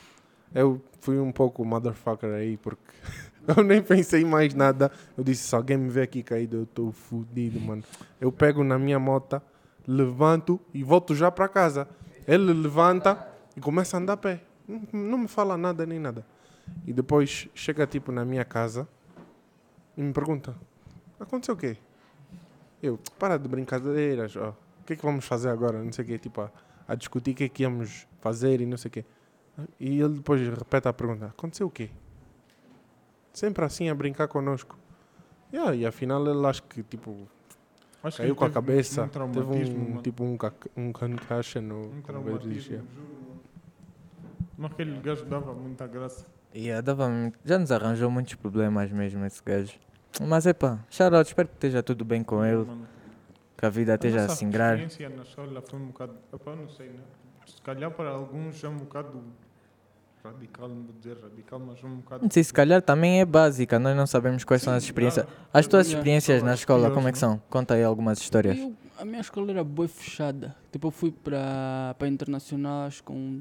Eu 0.54 0.80
fui 1.00 1.18
um 1.18 1.30
pouco 1.30 1.62
motherfucker 1.62 2.30
aí, 2.30 2.56
porque 2.56 2.80
eu 3.54 3.62
nem 3.62 3.82
pensei 3.82 4.24
mais 4.24 4.54
nada. 4.54 4.90
Eu 5.14 5.22
disse, 5.22 5.46
se 5.46 5.54
alguém 5.54 5.76
me 5.76 5.90
vê 5.90 6.00
aqui 6.02 6.22
caído, 6.22 6.56
eu 6.56 6.62
estou 6.62 6.90
fudido, 6.90 7.60
mano. 7.60 7.84
Eu 8.18 8.32
pego 8.32 8.64
na 8.64 8.78
minha 8.78 8.98
moto, 8.98 9.42
levanto 9.88 10.60
e 10.74 10.84
volto 10.84 11.14
já 11.14 11.30
para 11.30 11.48
casa. 11.48 11.88
Ele 12.26 12.52
levanta 12.52 13.26
e 13.56 13.60
começa 13.60 13.96
a 13.96 14.00
andar 14.00 14.12
a 14.12 14.16
pé. 14.18 14.42
Não, 14.92 15.16
me 15.16 15.28
fala 15.28 15.56
nada 15.56 15.86
nem 15.86 15.98
nada. 15.98 16.26
E 16.86 16.92
depois 16.92 17.48
chega 17.54 17.86
tipo 17.86 18.12
na 18.12 18.22
minha 18.22 18.44
casa 18.44 18.86
e 19.96 20.02
me 20.02 20.12
pergunta: 20.12 20.54
aconteceu 21.18 21.54
o 21.54 21.56
quê? 21.56 21.78
Eu, 22.82 22.98
para 23.18 23.38
de 23.38 23.48
brincadeiras, 23.48 24.36
ó. 24.36 24.50
O 24.80 24.84
que 24.84 24.92
é 24.92 24.96
que 24.96 25.02
vamos 25.02 25.24
fazer 25.24 25.48
agora? 25.48 25.82
Não 25.82 25.92
sei 25.92 26.04
o 26.04 26.08
quê, 26.08 26.18
tipo, 26.18 26.42
a, 26.42 26.50
a 26.86 26.94
discutir 26.94 27.32
o 27.32 27.34
que 27.34 27.44
é 27.44 27.48
que 27.48 27.62
íamos 27.62 28.06
fazer 28.20 28.60
e 28.60 28.66
não 28.66 28.76
sei 28.76 28.88
o 28.90 28.92
quê. 28.92 29.04
E 29.80 30.00
ele 30.00 30.14
depois 30.14 30.40
repete 30.46 30.86
a 30.86 30.92
pergunta: 30.92 31.26
aconteceu 31.26 31.66
o 31.66 31.70
quê? 31.70 31.90
Sempre 33.32 33.64
assim 33.64 33.88
a 33.88 33.94
brincar 33.94 34.28
connosco. 34.28 34.78
Yeah, 35.50 35.74
e 35.74 35.86
afinal 35.86 36.26
ele 36.26 36.46
acho 36.46 36.62
que 36.64 36.82
tipo 36.82 37.26
Acho 38.02 38.18
caiu 38.18 38.36
com 38.36 38.44
a 38.44 38.50
cabeça, 38.50 39.02
Um 39.04 39.08
teve 39.08 39.70
um 39.74 39.88
mano. 39.88 40.02
tipo 40.02 40.22
um, 40.24 40.38
um 40.76 40.92
concussion 40.92 41.62
no 41.62 41.86
Um 41.90 42.00
traumatismo. 42.02 42.84
Mas 44.56 44.72
aquele 44.72 44.98
gajo 45.00 45.24
dava 45.24 45.52
muita 45.52 45.86
graça. 45.86 46.26
Yeah, 46.54 46.80
dava 46.80 47.08
já 47.44 47.58
nos 47.58 47.70
arranjou 47.70 48.10
muitos 48.10 48.34
problemas 48.34 48.90
mesmo 48.90 49.24
esse 49.24 49.42
gajo. 49.44 49.74
Mas 50.20 50.46
é 50.46 50.52
pá, 50.52 50.78
shoutout, 50.90 51.28
espero 51.28 51.48
que 51.48 51.54
esteja 51.54 51.82
tudo 51.82 52.04
bem 52.04 52.22
com 52.24 52.44
ele, 52.44 52.64
Mano, 52.64 52.86
que 53.56 53.66
a 53.66 53.68
vida 53.68 53.92
a 53.92 53.94
esteja 53.96 54.20
a 54.20 54.22
nossa 54.22 54.36
singrar. 54.36 54.78
experiência 54.78 55.08
na 55.16 55.22
escola 55.22 55.62
foi 55.62 55.78
um 55.78 55.86
bocado. 55.86 56.14
Epá, 56.32 56.56
não 56.56 56.68
sei, 56.68 56.88
né? 56.88 57.00
Se 57.46 57.60
calhar 57.62 57.90
para 57.90 58.10
alguns 58.10 58.62
é 58.64 58.68
um 58.68 58.76
bocado 58.78 59.22
radical, 60.24 60.68
não 60.68 60.82
vou 60.82 60.94
dizer 60.98 61.16
radical, 61.22 61.58
mas 61.60 61.82
um 61.84 61.96
bocado. 61.96 62.28
Sei, 62.32 62.44
se 62.44 62.52
calhar 62.52 62.80
também 62.82 63.20
é 63.20 63.24
básica, 63.24 63.78
nós 63.78 63.96
não 63.96 64.06
sabemos 64.06 64.44
quais 64.44 64.62
são 64.62 64.72
as 64.74 64.82
Sim, 64.82 64.88
experiências. 64.90 65.24
claro. 65.26 65.40
As 65.52 65.66
tuas 65.66 65.86
Yeah. 65.86 65.98
experiências 66.00 66.42
na 66.42 66.54
escola, 66.54 66.80
piores, 66.80 66.94
como 66.94 67.08
é 67.08 67.12
que 67.12 67.22
não? 67.22 67.30
são? 67.32 67.42
Conta 67.50 67.74
aí 67.74 67.82
algumas 67.84 68.18
histórias. 68.20 68.58
Eu- 68.58 68.74
a 68.98 69.04
minha 69.04 69.20
escola 69.20 69.50
era 69.50 69.62
boa 69.62 69.86
fechada. 69.88 70.56
Tipo, 70.72 70.88
eu 70.88 70.90
fui 70.90 71.10
para 71.12 71.94
para 71.98 72.08
internacional, 72.08 72.86
acho 72.86 72.98
que 72.98 73.04
com. 73.04 73.40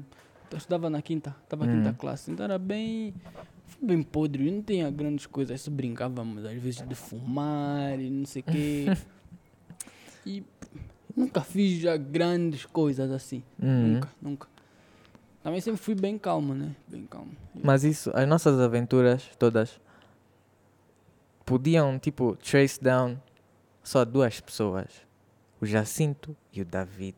Eu 0.50 0.56
estudava 0.56 0.88
na 0.88 1.02
quinta, 1.02 1.34
estava 1.44 1.66
na 1.66 1.72
quinta 1.72 1.90
Hum. 1.90 1.94
classe, 1.98 2.30
então 2.30 2.44
era 2.44 2.58
bem. 2.58 3.12
Bem 3.80 4.02
podre, 4.02 4.46
eu 4.48 4.52
não 4.54 4.62
tinha 4.62 4.90
grandes 4.90 5.26
coisas, 5.26 5.60
só 5.60 5.70
brincávamos 5.70 6.44
às 6.44 6.54
vezes 6.60 6.82
de 6.88 6.94
fumar 6.94 7.98
e 8.00 8.08
não 8.10 8.24
sei 8.26 8.42
o 8.42 8.44
quê. 8.50 8.86
e 10.26 10.42
nunca 11.16 11.40
fiz 11.42 11.78
já 11.80 11.96
grandes 11.96 12.64
coisas 12.66 13.10
assim. 13.10 13.42
Uhum. 13.62 13.88
Nunca, 13.94 14.08
nunca. 14.20 14.48
Também 15.42 15.60
sempre 15.60 15.80
fui 15.80 15.94
bem 15.94 16.18
calmo, 16.18 16.54
né? 16.54 16.74
Bem 16.86 17.06
calmo. 17.06 17.32
Mas 17.62 17.84
isso, 17.84 18.10
as 18.14 18.26
nossas 18.28 18.58
aventuras 18.60 19.30
todas 19.38 19.80
podiam, 21.46 21.98
tipo, 21.98 22.36
trace 22.36 22.82
down 22.82 23.16
só 23.82 24.04
duas 24.04 24.40
pessoas: 24.40 24.86
o 25.60 25.66
Jacinto 25.66 26.36
e 26.52 26.60
o 26.60 26.64
David. 26.64 27.16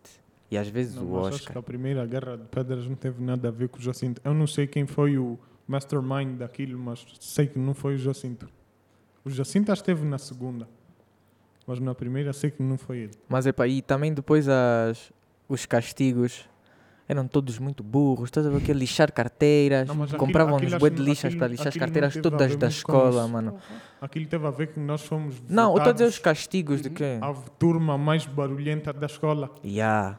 E 0.50 0.58
às 0.58 0.68
vezes 0.68 0.96
Não, 0.96 1.04
o 1.04 1.12
mas 1.22 1.26
acho 1.28 1.36
que 1.38 1.42
Oscar. 1.48 1.58
a 1.58 1.62
primeira 1.62 2.04
guerra 2.06 2.36
de 2.36 2.44
pedras 2.48 2.86
não 2.86 2.96
teve 2.96 3.22
nada 3.22 3.48
a 3.48 3.50
ver 3.50 3.68
com 3.68 3.78
o 3.78 3.80
Jacinto. 3.82 4.20
Eu 4.24 4.34
não 4.34 4.46
sei 4.48 4.66
quem 4.66 4.84
foi 4.86 5.16
o 5.16 5.38
mastermind 5.66 6.36
daquilo, 6.38 6.76
mas 6.78 7.06
sei 7.20 7.46
que 7.46 7.58
não 7.58 7.72
foi 7.72 7.94
o 7.94 7.98
Jacinto. 7.98 8.48
O 9.24 9.30
Jacinto 9.30 9.72
esteve 9.72 10.04
na 10.04 10.18
segunda. 10.18 10.68
Mas 11.66 11.78
na 11.78 11.94
primeira 11.94 12.32
sei 12.32 12.50
que 12.50 12.62
não 12.62 12.76
foi 12.76 12.98
ele. 12.98 13.12
Mas 13.28 13.46
epá, 13.46 13.68
e 13.68 13.80
também 13.80 14.12
depois 14.12 14.48
as, 14.48 15.12
os 15.48 15.66
castigos 15.66 16.48
eram 17.10 17.26
todos 17.26 17.58
muito 17.58 17.82
burros. 17.82 18.28
Estás 18.28 18.46
a 18.46 18.50
ver 18.50 18.60
que 18.62 18.72
lixar 18.72 19.12
carteiras, 19.12 19.88
Não, 19.88 19.94
mas 19.96 20.10
aquilo- 20.10 20.18
compravam 20.26 20.54
uns 20.56 20.62
aquilo 20.62 20.78
bué 20.78 20.90
de 20.90 21.02
lixas 21.02 21.24
aquilo- 21.26 21.38
para 21.40 21.48
lixar 21.48 21.68
as 21.68 21.76
carteiras 21.76 22.16
todas 22.22 22.56
da 22.56 22.68
escola, 22.68 23.26
mano. 23.26 23.56
Aquilo 24.00 24.26
teve 24.26 24.46
a 24.46 24.50
ver 24.50 24.68
que 24.68 24.78
nós 24.78 25.02
fomos. 25.04 25.42
Não, 25.48 25.72
eu 25.72 25.76
estou 25.78 25.90
a 25.90 25.92
dizer 25.92 26.04
os 26.06 26.18
castigos 26.18 26.80
de 26.80 26.90
quê? 26.90 27.18
A 27.20 27.32
turma 27.58 27.98
mais 27.98 28.24
barulhenta 28.26 28.92
da 28.92 29.06
escola. 29.06 29.50
Yeah, 29.64 30.18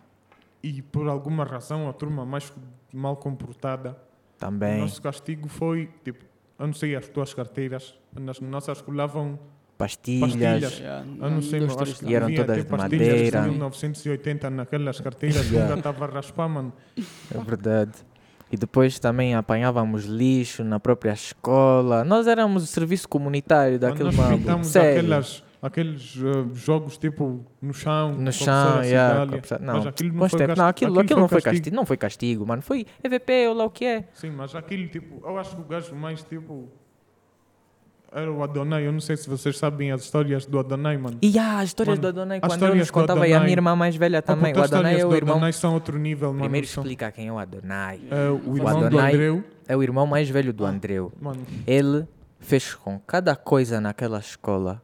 E 0.63 0.81
por 0.81 1.07
alguma 1.07 1.43
razão 1.43 1.89
a 1.89 1.93
turma 1.93 2.25
mais 2.25 2.51
mal 2.93 3.15
comportada. 3.15 3.91
O 3.91 4.39
também. 4.39 4.79
nosso 4.81 5.01
castigo 5.01 5.47
foi, 5.47 5.89
tipo, 6.03 6.23
eu 6.59 6.67
não 6.67 6.73
sei 6.73 6.95
as 6.95 7.07
tuas 7.07 7.33
carteiras. 7.33 7.95
Nas 8.13 8.39
nossas 8.41 8.81
colavam 8.81 9.39
Pastilhas. 9.81 10.31
pastilhas. 10.31 10.79
Yeah, 10.79 11.05
não 11.05 11.41
sei, 11.41 11.59
dois, 11.59 11.75
três 11.75 12.01
E 12.01 12.15
eram 12.15 12.25
havia 12.27 12.37
todas 12.45 12.65
de 12.65 12.71
madeira. 12.71 13.41
de 13.41 13.49
1980 13.49 14.49
naquelas 14.49 14.99
carteiras 14.99 15.45
Yeah. 15.49 15.73
ainda 15.75 15.79
estava 15.79 16.05
a 16.05 16.07
raspar, 16.09 16.47
mano. 16.47 16.73
É 16.97 17.37
verdade. 17.43 17.91
E 18.51 18.57
depois 18.57 18.99
também 18.99 19.33
apanhávamos 19.33 20.03
lixo 20.05 20.63
na 20.63 20.79
própria 20.79 21.13
escola. 21.13 22.03
Nós 22.03 22.27
éramos 22.27 22.63
o 22.63 22.67
serviço 22.67 23.07
comunitário 23.07 23.79
daquele 23.79 24.03
nós 24.11 24.15
mambo. 24.15 24.49
aquelas, 24.51 25.43
aqueles 25.61 26.17
eh, 26.17 26.53
jogos 26.53 26.97
tipo 26.97 27.45
no 27.61 27.73
chão. 27.73 28.11
No 28.13 28.29
chão, 28.33 28.45
professora 28.73 28.85
yeah, 28.85 29.09
Cidália. 29.13 29.27
com 29.29 29.35
a 29.35 29.37
professora- 29.37 29.61
Mas 29.63 29.83
Não, 29.83 29.89
aquilo 29.89 30.09
não 30.13 30.29
foi 30.29 30.39
gasto- 30.47 30.57
não 30.57 30.65
aquilo, 30.67 30.99
aquilo, 30.99 31.19
não 31.21 31.27
foi 31.29 31.41
castigo. 31.41 31.55
castigo. 31.61 31.75
Não 31.77 31.85
foi 31.85 31.97
castigo, 31.97 32.45
mano. 32.45 32.61
Foi 32.61 32.85
EVP 33.01 33.47
ou 33.47 33.53
lá 33.55 33.63
o 33.63 33.69
que 33.69 33.85
é. 33.85 34.03
Sim, 34.13 34.31
mas 34.31 34.53
aquilo 34.53 34.87
tipo, 34.89 35.25
eu 35.25 35.37
acho 35.37 35.55
que 35.55 35.61
o 35.61 35.65
gajo 35.65 35.95
mais 35.95 36.21
tipo. 36.23 36.69
Era 38.13 38.29
o 38.29 38.43
Adonai, 38.43 38.85
eu 38.85 38.91
não 38.91 38.99
sei 38.99 39.15
se 39.15 39.29
vocês 39.29 39.57
sabem 39.57 39.91
as 39.91 40.01
histórias 40.01 40.45
do 40.45 40.59
Adonai, 40.59 40.97
mano. 40.97 41.17
E 41.21 41.39
ah, 41.39 41.59
as 41.59 41.69
histórias 41.69 41.97
Mano, 41.97 42.01
do 42.01 42.19
Adonai, 42.19 42.39
quando 42.41 42.51
histórias 42.51 42.77
nos 42.79 42.87
do 42.87 42.93
contava, 42.93 43.25
e 43.27 43.33
a 43.33 43.39
minha 43.39 43.53
irmã 43.53 43.73
mais 43.73 43.95
velha 43.95 44.19
Ah, 44.19 44.21
também. 44.21 44.51
puta, 44.53 44.61
O 44.61 44.63
Adonai 44.65 44.99
é 44.99 45.05
o 45.05 45.09
do 45.09 45.15
irmão. 45.15 45.35
Adonai 45.35 45.53
são 45.53 45.73
outro 45.73 45.97
nível, 45.97 46.29
mano. 46.29 46.41
Primeiro 46.41 46.65
explica 46.67 47.09
quem 47.09 47.29
é 47.29 47.31
o 47.31 47.39
Adonai. 47.39 48.01
É, 48.11 48.29
o 48.29 48.51
O 48.51 48.57
irmão 48.57 48.79
do 48.81 48.85
Adonai- 48.87 49.13
Andreu, 49.13 49.43
É 49.65 49.77
o 49.77 49.81
irmão 49.81 50.05
mais 50.05 50.29
velho 50.29 50.51
do 50.51 50.65
Andreu. 50.65 51.13
mano. 51.21 51.39
Ele 51.65 52.05
fez 52.39 52.75
com 52.75 52.99
cada 52.99 53.33
coisa 53.33 53.79
naquela 53.79 54.19
escola. 54.19 54.81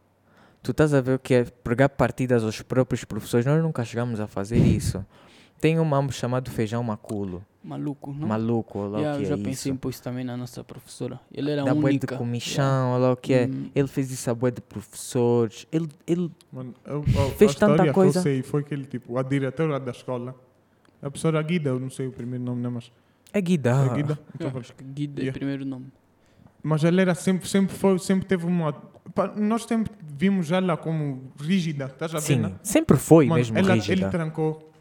Tu 0.63 0.71
estás 0.71 0.93
a 0.93 1.01
ver 1.01 1.15
o 1.15 1.19
que 1.19 1.34
é 1.34 1.43
pregar 1.43 1.89
partidas 1.89 2.45
aos 2.45 2.61
próprios 2.61 3.03
professores. 3.03 3.45
Nós 3.45 3.61
nunca 3.61 3.84
chegamos 3.84 4.21
a 4.21 4.28
fazer 4.28 4.57
isso. 4.57 5.05
Tem 5.59 5.78
um 5.80 5.84
mambo 5.86 6.13
chamado 6.13 6.49
feijão 6.49 6.82
maculo. 6.82 7.43
Maluco, 7.68 8.13
não? 8.13 8.28
Maluco, 8.28 8.80
olha 8.80 8.89
lá 8.89 8.97
Yeah, 8.99 9.15
o 9.15 9.20
que 9.20 9.26
eu 9.26 9.30
já 9.30 9.41
é 9.41 9.43
pensei 9.43 9.72
em 9.72 9.74
isso. 9.74 9.82
pôr 9.82 9.89
isso 9.89 10.01
também 10.01 10.24
na 10.24 10.38
nossa 10.38 10.63
professora. 10.63 11.20
Ele 11.34 11.51
era 11.51 11.63
Da 11.63 11.72
a 11.72 11.74
bué 11.76 11.82
de 11.91 11.97
única. 11.97 12.15
comichão, 12.18 12.91
olha 12.91 13.07
lá 13.07 13.11
o 13.11 13.18
que 13.18 13.34
é. 13.34 13.47
Hum. 13.47 13.70
Ele 13.76 13.88
fez 13.88 14.09
isso 14.09 14.30
a 14.32 14.34
bué 14.34 14.51
de 14.51 14.61
professores. 14.61 15.68
Ele, 15.72 15.89
ele 16.07 16.32
Mano, 16.51 16.74
eu, 16.86 17.03
eu, 17.05 17.30
Fez 17.32 17.51
a 17.51 17.53
história 17.53 17.76
tanta 17.76 17.88
que 17.89 17.93
coisa. 17.93 18.20
eu 18.20 18.24
sei 18.24 18.41
foi 18.41 18.63
que 18.63 18.74
ele, 18.74 18.86
tipo, 18.86 19.18
a 19.18 19.24
diretora 19.24 19.80
da 19.80 19.91
escola, 19.91 20.34
a 21.01 21.09
professora 21.09 21.41
Guida, 21.41 21.70
eu 21.72 21.80
não 21.80 21.89
sei 21.89 22.07
o 22.07 22.11
primeiro 22.11 22.43
nome, 22.43 22.61
né, 22.61 22.70
mas 22.70 22.91
é 23.34 23.41
guida. 23.41 23.72
é 23.72 23.95
Guida. 23.95 24.20
Então, 24.34 24.47
Yeah, 24.47 24.59
acho 24.61 24.74
que 24.74 24.84
Guida 24.86 25.20
é 25.20 25.24
Yeah. 25.24 25.38
primeiro 25.38 25.65
nome. 25.65 25.88
Mas 26.63 26.84
ela 26.84 27.01
era 27.01 27.13
sempre, 27.15 27.47
sempre 27.47 27.76
foi, 27.76 27.99
sempre 27.99 28.26
teve 28.26 28.45
uma. 28.45 28.74
Nós 29.36 29.63
sempre 29.63 29.91
vimos 30.18 30.51
ela 30.51 30.76
como 30.78 31.32
rígida, 31.39 31.86
estás 31.86 32.13
a 32.15 32.20
ver? 32.20 32.24
Sim, 32.26 32.39
né? 32.39 32.51
sempre 32.63 32.97
foi 32.97 33.26
Mano, 33.26 33.36
mesmo 33.38 33.57
ela, 33.57 33.74
rígida. 33.74 33.93
Ele 33.93 34.09
trancou, 34.09 34.72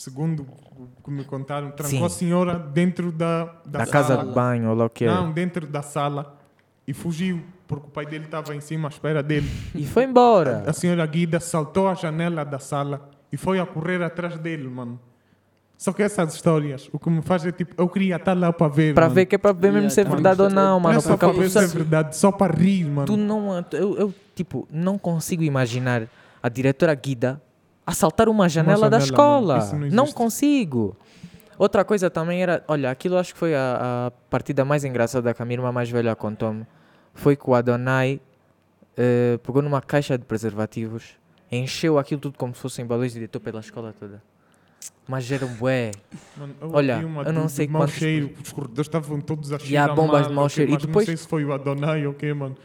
segundo 0.00 0.46
o 0.78 0.88
que 1.04 1.10
me 1.10 1.24
contaram, 1.24 1.70
trancou 1.72 1.98
Sim. 1.98 2.04
a 2.06 2.08
senhora 2.08 2.58
dentro 2.58 3.12
da, 3.12 3.44
da, 3.66 3.80
Da 3.80 3.86
casa 3.86 4.14
sala. 4.16 4.24
de 4.26 4.32
banho, 4.34 4.70
olha 4.70 4.78
lá 4.78 4.84
o 4.86 4.90
que 4.90 5.04
é. 5.04 5.08
Não, 5.08 5.30
dentro 5.30 5.66
da 5.66 5.82
sala. 5.82 6.38
E 6.88 6.94
fugiu, 6.94 7.42
porque 7.68 7.86
o 7.86 7.90
pai 7.90 8.06
dele 8.06 8.24
estava 8.24 8.54
em 8.56 8.60
cima 8.62 8.88
à 8.88 8.90
espera 8.90 9.22
dele. 9.22 9.46
E 9.74 9.84
foi 9.86 10.04
embora. 10.04 10.64
A 10.66 10.72
senhora 10.72 11.04
Guida 11.04 11.38
saltou 11.38 11.86
a 11.86 11.92
janela 11.94 12.46
da 12.46 12.58
sala 12.58 13.10
e 13.30 13.36
foi 13.36 13.60
a 13.60 13.66
correr 13.66 14.02
atrás 14.02 14.38
dele, 14.38 14.68
mano. 14.68 14.98
Só 15.76 15.92
que 15.92 16.02
essas 16.02 16.34
histórias, 16.34 16.88
o 16.92 16.98
que 16.98 17.10
me 17.10 17.20
faz 17.20 17.44
é 17.44 17.52
tipo, 17.52 17.74
eu 17.76 17.88
queria 17.88 18.16
estar 18.16 18.32
lá 18.32 18.54
para 18.54 18.68
ver. 18.68 18.94
Para 18.94 19.08
ver 19.08 19.26
que 19.26 19.34
é 19.34 19.38
para 19.38 19.52
ver 19.52 19.70
mesmo 19.70 19.88
Yeah, 19.88 19.94
se 19.94 20.00
é 20.00 20.04
verdade 20.04 20.40
ou 20.40 20.48
não, 20.48 20.74
Não 20.74 20.80
mano. 20.80 20.98
é 20.98 21.00
só 21.00 21.12
a 21.12 21.18
para 21.18 21.32
ver 21.32 21.50
se 21.50 21.58
é 21.58 21.66
verdade, 21.66 22.16
só 22.16 22.32
para 22.32 22.54
rir, 22.54 22.84
mano. 22.86 23.06
Tu 23.06 23.18
não. 23.18 23.64
Eu, 23.72 23.98
eu, 23.98 24.14
tipo, 24.34 24.66
não 24.70 24.96
consigo 24.96 25.42
imaginar 25.42 26.08
a 26.42 26.48
diretora 26.48 26.94
Guida 26.94 27.40
assaltar 27.86 28.28
uma 28.28 28.48
janela, 28.48 28.88
da 28.90 28.98
janela, 28.98 29.04
escola. 29.04 29.56
mano. 29.58 29.86
Isso 29.86 29.96
não 29.96 30.04
Não, 30.06 30.12
consigo. 30.12 30.96
Outra 31.58 31.84
coisa 31.84 32.08
também 32.08 32.42
era. 32.42 32.64
Olha, 32.68 32.90
aquilo 32.90 33.18
acho 33.18 33.32
que 33.34 33.38
foi 33.38 33.54
a, 33.54 34.06
a 34.06 34.10
partida 34.30 34.64
mais 34.64 34.84
engraçada 34.84 35.32
que 35.34 35.42
a 35.42 35.44
minha 35.44 35.56
irmã 35.58 35.70
mais 35.70 35.90
velha 35.90 36.14
contou-me. 36.16 36.66
Foi 37.12 37.36
que 37.36 37.48
o 37.48 37.54
Adonai 37.54 38.20
eh, 38.96 39.38
pegou 39.42 39.60
numa 39.60 39.82
caixa 39.82 40.16
de 40.16 40.24
preservativos, 40.24 41.16
encheu 41.52 41.98
aquilo 41.98 42.20
tudo 42.20 42.38
como 42.38 42.54
se 42.54 42.60
fossem 42.60 42.86
balões 42.86 43.14
e 43.14 43.18
deitou 43.18 43.40
pela 43.40 43.60
escola 43.60 43.94
toda. 43.98 44.22
Mas 45.06 45.30
era 45.30 45.44
um 45.44 45.52
bué. 45.54 45.90
Mano, 46.36 46.54
eu 46.60 46.70
Olha, 46.72 46.98
uma 47.04 47.22
eu 47.24 47.32
não 47.32 47.48
sei 47.48 47.66
de 47.66 47.72
mau 47.72 47.82
quantos- 47.82 47.96
cheiro, 47.96 48.30
os 48.42 48.52
corredores 48.52 48.86
estavam 48.86 49.20
todos 49.20 49.52
a 49.52 49.56
E 49.56 49.58
há 49.58 49.58
cheirar 49.58 49.94
bombas 49.94 50.22
de 50.22 50.26
mal, 50.28 50.34
mau 50.36 50.44
ok, 50.46 50.54
cheiro. 50.54 50.72
E 50.72 50.76
depois- 50.78 51.06
não 51.06 51.06
sei 51.06 51.16
se 51.16 51.26
foi 51.28 51.44
o 51.44 51.52
Adonai 51.52 52.06
ou 52.06 52.12
o 52.12 52.14
quê, 52.14 52.32
mano. 52.32 52.56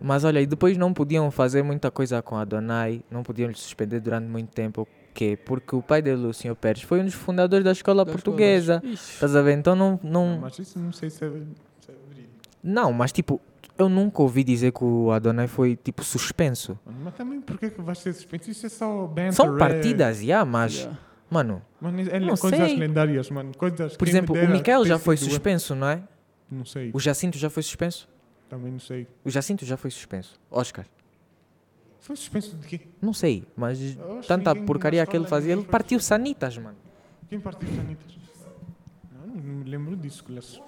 Mas 0.00 0.24
olha, 0.24 0.40
e 0.40 0.46
depois 0.46 0.76
não 0.76 0.92
podiam 0.94 1.30
fazer 1.30 1.62
muita 1.62 1.90
coisa 1.90 2.22
com 2.22 2.36
a 2.36 2.42
Adonai, 2.42 3.02
não 3.10 3.22
podiam 3.22 3.48
lhe 3.48 3.56
suspender 3.56 4.00
durante 4.00 4.26
muito 4.26 4.48
tempo. 4.50 4.88
quê? 5.12 5.38
Porque 5.44 5.76
o 5.76 5.82
pai 5.82 6.00
dele, 6.00 6.26
o 6.26 6.32
Sr. 6.32 6.54
Pérez, 6.54 6.82
foi 6.82 7.00
um 7.00 7.04
dos 7.04 7.14
fundadores 7.14 7.64
da 7.64 7.72
escola 7.72 8.04
Das 8.04 8.12
portuguesa. 8.12 8.82
Estás 8.84 9.36
a 9.36 9.42
ver? 9.42 9.52
Então 9.58 9.74
não. 9.76 10.00
não 10.02 10.38
Mas 10.40 10.58
isso 10.58 10.78
não 10.78 10.92
sei 10.92 11.10
se 11.10 11.24
é, 11.24 11.28
se 11.28 11.90
é 11.90 11.94
verídico. 12.08 12.34
Não, 12.62 12.92
mas 12.92 13.12
tipo, 13.12 13.40
eu 13.76 13.88
nunca 13.88 14.22
ouvi 14.22 14.42
dizer 14.44 14.72
que 14.72 14.84
o 14.84 15.10
Adonai 15.10 15.46
foi 15.48 15.76
tipo 15.76 16.02
suspenso. 16.04 16.78
Mas 17.02 17.14
também 17.14 17.40
porquê 17.40 17.70
que 17.70 17.80
vai 17.82 17.94
ser 17.94 18.12
suspenso? 18.12 18.50
Isso 18.50 18.66
é 18.66 18.68
só 18.68 19.06
banter. 19.06 19.32
São 19.34 19.56
partidas, 19.58 20.22
já, 20.22 20.44
mas, 20.44 20.76
Yeah. 20.78 20.98
mano, 21.30 21.62
Mano, 21.80 22.00
é 22.00 22.20
Não 22.20 22.36
coisas 22.36 22.68
sei. 22.68 22.76
lendárias, 22.78 23.30
mano. 23.30 23.52
Coisas 23.56 23.96
por 23.96 24.06
exemplo, 24.06 24.34
o 24.36 24.48
Miquel 24.48 24.84
já 24.86 24.98
foi 24.98 25.16
suspenso, 25.16 25.74
não 25.74 25.88
é? 25.88 26.02
Não 26.50 26.64
sei, 26.64 26.90
O 26.92 26.98
Jacinto 27.00 27.38
já 27.38 27.48
foi 27.48 27.62
suspenso? 27.62 28.08
Também 28.50 28.72
não 28.72 28.78
sei. 28.80 29.06
O 29.24 29.30
Jacinto 29.30 29.64
já 29.64 29.76
foi 29.78 29.90
suspenso. 29.90 30.38
Oscar, 30.50 30.84
Foi 32.00 32.16
suspenso 32.16 32.56
de 32.56 32.66
quê? 32.66 32.80
não 33.00 33.12
sei, 33.14 33.44
mas 33.56 33.78
tanta 34.26 34.50
ninguém 34.52 34.66
porcaria 34.66 35.06
que 35.06 35.16
ele 35.16 35.26
fazia, 35.26 35.50
ninguém 35.54 35.62
ele 35.62 35.64
foi 35.64 35.70
partiu 35.72 36.00
sanitas, 36.00 36.58
mano. 36.58 36.76
Quem 37.28 37.38
partiu 37.40 37.68
sanitas? 37.68 38.18
Não, 39.14 39.26
não 39.34 39.54
me 39.56 39.70
lembro 39.70 39.96
disso, 39.96 40.24
Clássico. 40.24 40.64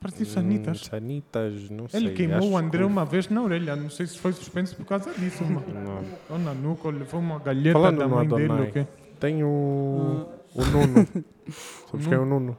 Partiu 0.00 0.24
sanitas. 0.24 0.80
Hum, 0.80 0.84
Sanitas, 0.84 1.68
não 1.68 1.86
sei. 1.86 2.00
Ele 2.00 2.14
queimou 2.14 2.38
acho 2.38 2.48
o 2.48 2.56
André 2.56 2.78
que- 2.78 2.84
uma 2.86 3.04
vez 3.04 3.28
na 3.28 3.42
orelha. 3.42 3.76
Não 3.76 3.90
sei 3.90 4.06
se 4.06 4.16
foi 4.18 4.32
suspenso 4.32 4.74
por 4.74 4.86
causa 4.86 5.12
disso, 5.12 5.44
mano. 5.44 5.62
Não. 5.74 6.04
Ou 6.30 6.38
na 6.38 6.54
nuca, 6.54 6.88
ou 6.88 6.94
levou 6.94 7.20
uma 7.20 7.38
galheta 7.38 7.74
Falando 7.78 7.98
da 7.98 8.08
no 8.08 8.16
mãe 8.16 8.26
dele, 8.26 8.44
Adonai. 8.44 8.66
ou 8.68 8.72
quê? 8.72 8.86
Tem 9.20 9.44
o, 9.44 10.26
o 10.54 10.64
Nuno. 10.72 11.06
Sabes 11.90 12.06
quem 12.06 12.14
é 12.16 12.18
o 12.18 12.24
Nuno? 12.24 12.56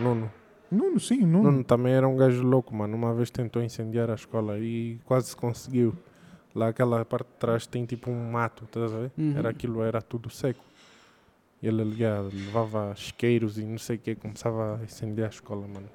Nuno. 0.00 0.30
Nuno, 0.70 0.98
sim, 0.98 1.20
Nuno. 1.20 1.50
Nuno 1.50 1.64
também 1.64 1.92
era 1.92 2.06
um 2.08 2.16
gajo 2.16 2.42
louco, 2.42 2.74
mano. 2.74 2.96
Uma 2.96 3.14
vez 3.14 3.30
tentou 3.30 3.62
incendiar 3.62 4.10
a 4.10 4.14
escola 4.14 4.58
e 4.58 4.98
quase 5.04 5.34
conseguiu. 5.36 5.94
Lá 6.54 6.68
aquela 6.68 7.04
parte 7.04 7.26
de 7.28 7.34
trás 7.38 7.66
tem 7.66 7.84
tipo 7.84 8.10
um 8.10 8.30
mato, 8.32 8.64
estás 8.64 8.92
a 8.92 8.98
ver? 8.98 9.10
Uhum. 9.16 9.34
Era 9.36 9.50
aquilo, 9.50 9.82
era 9.82 10.00
tudo 10.02 10.30
seco. 10.30 10.64
E 11.62 11.66
ele 11.68 11.90
já 11.96 12.20
levava 12.20 12.92
isqueiros 12.96 13.58
e 13.58 13.64
não 13.64 13.78
sei 13.78 13.96
o 13.96 13.98
que, 13.98 14.14
começava 14.14 14.78
a 14.80 14.84
incendiar 14.84 15.28
a 15.28 15.30
escola, 15.30 15.66
mano. 15.66 15.88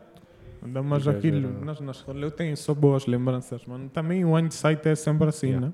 Gajo 0.90 1.10
aquilo, 1.10 1.38
era- 1.50 1.66
nós 1.66 1.80
na 1.80 1.92
escola, 1.92 2.20
eu 2.20 2.30
tenho 2.32 2.56
só 2.56 2.74
boas 2.76 3.06
lembranças, 3.08 3.66
mano. 3.66 3.90
Também 3.90 4.24
o 4.24 4.38
hindsight 4.38 4.88
é 4.88 4.94
sempre 4.96 5.28
assim, 5.28 5.48
Yeah. 5.48 5.68
né? 5.68 5.74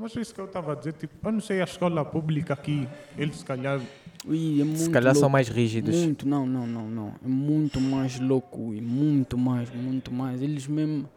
Mas 0.00 0.16
isso 0.16 0.34
que 0.34 0.40
eu 0.40 0.46
estava 0.46 0.72
a 0.72 0.74
dizer, 0.74 0.94
tipo, 0.94 1.14
eu 1.22 1.32
não 1.32 1.40
sei 1.40 1.60
a 1.60 1.64
escola 1.64 2.02
pública 2.04 2.54
aqui, 2.54 2.88
eles 3.18 3.36
se 3.36 3.44
calhar, 3.44 3.78
Ui, 4.26 4.60
é 4.60 4.64
muito 4.64 4.78
Se 4.80 4.90
calhar 4.90 5.14
são 5.14 5.22
louco. 5.22 5.32
mais 5.32 5.48
rígidos. 5.48 5.94
Muito, 5.96 6.26
não, 6.28 6.46
não, 6.46 6.66
não, 6.66 6.88
não. 6.88 7.08
É 7.24 7.28
muito 7.28 7.80
mais 7.80 8.18
louco 8.20 8.72
e 8.74 8.80
muito 8.80 9.36
mais, 9.38 9.70
muito 9.74 10.12
mais. 10.12 10.40
Eles 10.42 10.66
mesmo 10.66 11.08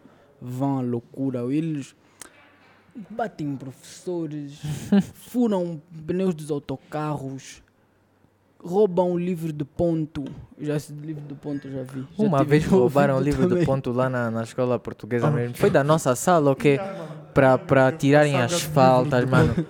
vão 0.42 0.78
à 0.80 0.82
loucura. 0.82 1.40
Eles 1.54 1.94
batem 3.10 3.56
professores, 3.58 4.60
furam 5.16 5.82
pneus 6.06 6.34
dos 6.36 6.50
autocarros, 6.52 7.62
roubam 8.64 9.12
o 9.12 9.18
livro 9.18 9.52
de 9.52 9.66
ponto. 9.66 10.24
Já 10.60 10.76
esse 10.78 10.94
livro 10.94 11.24
de 11.28 11.36
ponto 11.36 11.68
eu 11.68 11.72
já 11.74 11.84
vi. 11.84 12.06
Já 12.18 12.24
Uma 12.26 12.44
vez 12.44 12.64
roubaram 12.68 13.18
o 13.18 13.22
livro 13.22 13.44
de 13.44 13.50
também. 13.50 13.66
ponto 13.66 13.92
lá 13.92 14.10
na, 14.10 14.32
na 14.32 14.44
escola 14.44 14.80
portuguesa 14.80 15.28
Ah. 15.28 15.32
mesmo. 15.32 15.56
Foi 15.58 15.70
da 15.70 15.84
nossa 15.84 16.16
sala, 16.16 16.52
ok? 16.52 16.80
Para 17.34 17.58
para 17.58 17.92
tirarem 17.92 18.34
saga 18.34 18.46
as 18.46 18.52
de 18.52 18.58
livro 18.58 18.74
faltas, 18.74 19.26
mano. 19.30 19.66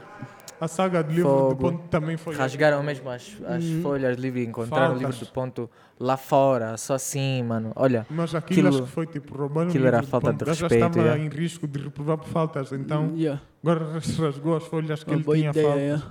a 0.60 0.68
saga 0.68 1.04
de 1.04 1.16
livro 1.16 1.30
Fogo. 1.30 1.56
ponto 1.56 1.80
também 1.90 2.18
foi. 2.18 2.36
Rasgaram 2.36 2.82
mesmo 2.84 3.10
as, 3.10 3.32
as 3.48 3.64
Uhum. 3.64 3.82
folhas 3.82 4.16
do 4.16 4.22
livro 4.22 4.40
e 4.40 4.46
encontraram 4.46 4.94
o 4.96 4.98
livro 4.98 5.12
Faltas. 5.14 5.28
de 5.28 5.34
ponto 5.34 5.70
lá 6.00 6.18
fora, 6.18 6.76
só 6.78 6.96
assim, 6.96 7.44
mano. 7.44 7.72
Olha, 7.76 8.06
Mas 8.10 8.34
aquilo, 8.36 8.68
Aquilo- 8.68 8.70
acho 8.70 8.84
que 8.88 8.92
foi 8.94 9.08
tipo 9.08 9.38
roubar 9.38 9.62
o 9.62 9.64
aquilo 9.70 9.84
livro 9.86 9.88
era 9.88 10.04
falta 10.04 10.32
ponto. 10.32 10.44
de 10.46 10.52
Eu 10.52 10.54
já 10.56 10.68
respeito, 10.68 10.88
estava 10.88 11.06
yeah. 11.08 11.24
em 11.24 11.30
risco 11.30 11.68
de 11.68 11.80
reprovar 11.80 12.18
por 12.18 12.28
faltas, 12.28 12.72
então 12.72 13.12
Yeah, 13.16 13.42
agora 13.64 14.00
rasgou 14.20 14.56
as 14.58 14.64
folhas 14.66 15.04
que 15.04 15.10
uma 15.12 15.16
ele 15.18 15.24
boa 15.24 15.38
tinha 15.38 15.50
ideia, 15.52 15.66
faltas. 15.68 15.84
yeah. 15.84 16.04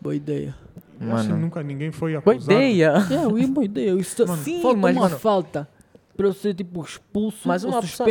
Boa 0.00 0.14
ideia. 0.16 0.54
Eu 1.00 1.12
acho 1.16 1.24
que 1.24 1.28
mano. 1.30 1.40
nunca 1.42 1.62
ninguém 1.64 1.90
foi 1.90 2.12
Boa 2.20 2.34
acusado. 2.34 2.52
ideia! 2.52 2.92
É, 3.10 3.26
uma 3.26 3.46
boa 3.48 3.64
ideia. 3.64 3.90
Isso 3.92 4.24
Mano, 4.26 4.42
sim, 4.42 4.60
mas, 4.62 4.74
uma 4.96 5.02
mano- 5.02 5.18
falta 5.18 5.68
para 6.16 6.26
eu 6.26 6.32
ser 6.32 6.54
tipo 6.54 6.80
expulso 6.82 7.48
Mas 7.48 7.64
ou 7.64 7.70
uma 7.70 7.80
pessoa- 7.80 8.06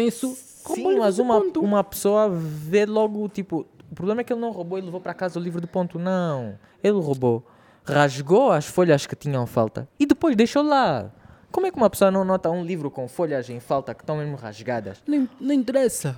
suspenso. 0.61 0.83
com 0.83 0.91
Sim, 0.91 0.99
mas 0.99 1.19
uma, 1.19 1.41
ponto. 1.41 1.61
uma 1.61 1.83
pessoa 1.83 2.29
vê 2.29 2.85
logo, 2.85 3.27
tipo, 3.29 3.65
o 3.91 3.95
problema 3.95 4.21
é 4.21 4.23
que 4.23 4.31
ele 4.31 4.39
não 4.39 4.51
roubou 4.51 4.77
e 4.77 4.81
levou 4.81 5.01
para 5.01 5.13
casa 5.13 5.39
o 5.39 5.41
livro 5.41 5.59
de 5.59 5.67
ponto. 5.67 5.99
Não, 5.99 6.57
ele 6.83 6.99
roubou, 6.99 7.45
rasgou 7.83 8.51
as 8.51 8.65
folhas 8.65 9.05
que 9.05 9.15
tinham 9.15 9.45
falta 9.45 9.87
e 9.99 10.05
depois 10.05 10.35
deixou 10.35 10.63
lá. 10.63 11.11
Como 11.51 11.67
é 11.67 11.71
que 11.71 11.77
uma 11.77 11.89
pessoa 11.89 12.09
não 12.09 12.23
nota 12.23 12.49
um 12.49 12.63
livro 12.63 12.89
com 12.89 13.07
folhas 13.09 13.49
em 13.49 13.59
falta 13.59 13.93
que 13.93 14.03
estão 14.03 14.15
mesmo 14.15 14.37
rasgadas? 14.37 15.03
Nem, 15.05 15.29
não 15.39 15.53
interessa. 15.53 16.17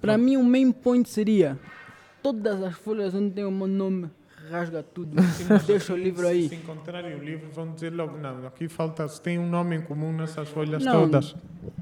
Para 0.00 0.18
mim, 0.18 0.36
o 0.36 0.42
main 0.42 0.72
point 0.72 1.08
seria: 1.08 1.56
todas 2.22 2.60
as 2.62 2.74
folhas 2.74 3.14
onde 3.14 3.30
tem 3.30 3.44
o 3.44 3.50
meu 3.50 3.68
nome, 3.68 4.10
rasga 4.50 4.82
tudo. 4.82 5.16
Deixa 5.66 5.92
o 5.92 5.96
livro 5.96 6.26
aí. 6.26 6.48
Se 6.48 6.54
encontrarem 6.56 7.14
o 7.14 7.22
livro, 7.22 7.48
vão 7.52 7.72
dizer 7.72 7.92
logo: 7.92 8.16
não, 8.18 8.46
aqui 8.46 8.68
falta, 8.68 9.06
se 9.08 9.20
tem 9.20 9.38
um 9.38 9.48
nome 9.48 9.76
em 9.76 9.80
comum 9.82 10.12
nessas 10.12 10.48
folhas 10.48 10.84
Não. 10.84 10.92
todas. 11.02 11.34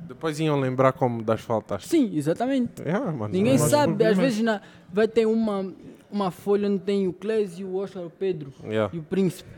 Depois 0.06 0.38
iam 0.40 0.58
lembrar 0.58 0.92
como 0.92 1.22
das 1.22 1.40
faltas. 1.40 1.84
Sim, 1.86 2.10
exatamente. 2.16 2.82
É, 2.84 2.92
mano. 2.98 3.28
Ninguém 3.28 3.54
mas 3.54 3.62
o 3.64 3.68
sabe. 3.68 3.86
problema 3.88 4.12
Às 4.12 4.18
é- 4.18 4.22
vezes 4.22 4.42
na, 4.42 4.60
vai 4.92 5.06
ter 5.08 5.26
uma, 5.26 5.72
uma 6.10 6.30
folha 6.30 6.68
onde 6.68 6.80
tem 6.80 7.06
o 7.06 7.12
Clésio, 7.12 7.66
o 7.68 7.76
Oscar, 7.76 8.04
o 8.04 8.10
Pedro 8.10 8.52
Yeah. 8.64 8.90
e 8.94 8.98
o 8.98 9.02
Príncipe. 9.02 9.50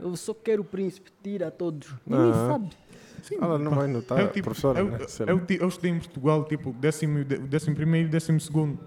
Eu 0.00 0.14
só 0.16 0.32
quero 0.32 0.62
o 0.62 0.64
Príncipe, 0.64 1.10
tira 1.22 1.50
todos. 1.50 1.88
Ninguém 2.06 2.30
Ah. 2.30 2.48
sabe. 2.52 2.68
Sim, 3.22 3.36
Ela 3.42 3.58
não 3.58 3.72
vai 3.72 3.86
notar, 3.88 4.20
eu, 4.20 4.28
tipo, 4.28 4.44
professora, 4.44 4.78
eu, 4.78 4.86
né? 4.90 4.98
Sei 5.08 5.26
lá. 5.26 5.32
eu, 5.32 5.44
ti- 5.44 5.58
eu 5.60 5.68
estudei 5.68 5.90
em 5.90 5.98
Portugal, 5.98 6.44
tipo, 6.44 6.72
décimo, 6.72 7.24
décimo 7.24 7.74
primeiro 7.76 8.08
e 8.08 8.10
décimo 8.10 8.40
segundo. 8.40 8.78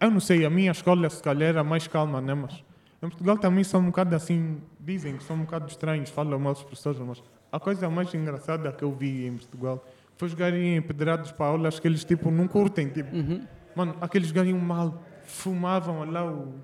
Eu 0.00 0.10
não 0.10 0.20
sei, 0.20 0.44
a 0.44 0.50
minha 0.50 0.70
escola 0.70 1.08
se 1.10 1.22
calhar 1.22 1.48
era 1.48 1.64
mais 1.64 1.88
calma, 1.88 2.20
né? 2.20 2.34
Mas 2.34 2.62
em 3.06 3.08
Portugal 3.10 3.38
também 3.38 3.64
são 3.64 3.80
um 3.80 3.86
bocado 3.86 4.14
assim, 4.14 4.60
dizem 4.80 5.16
que 5.16 5.24
são 5.24 5.36
um 5.36 5.40
bocado 5.40 5.66
estranhos, 5.70 6.10
falam 6.10 6.38
mal 6.38 6.52
dos 6.52 6.62
professores, 6.62 6.98
mas 7.00 7.22
a 7.52 7.60
coisa 7.60 7.88
mais 7.90 8.12
engraçada 8.14 8.72
que 8.72 8.82
eu 8.82 8.92
vi 8.92 9.26
em 9.26 9.36
Portugal 9.36 9.84
foi 10.16 10.28
irem 10.30 10.76
empedrados 10.76 11.32
para 11.32 11.46
aulas 11.46 11.78
que 11.80 11.88
eles, 11.88 12.04
tipo, 12.04 12.30
não 12.30 12.46
curtem, 12.48 12.88
tipo, 12.88 13.14
Uhum. 13.14 13.46
Mano, 13.74 13.96
aqueles 14.00 14.30
gajos 14.30 14.50
iam 14.50 14.58
mal, 14.60 15.02
fumavam 15.24 16.08
lá 16.08 16.24
o. 16.24 16.54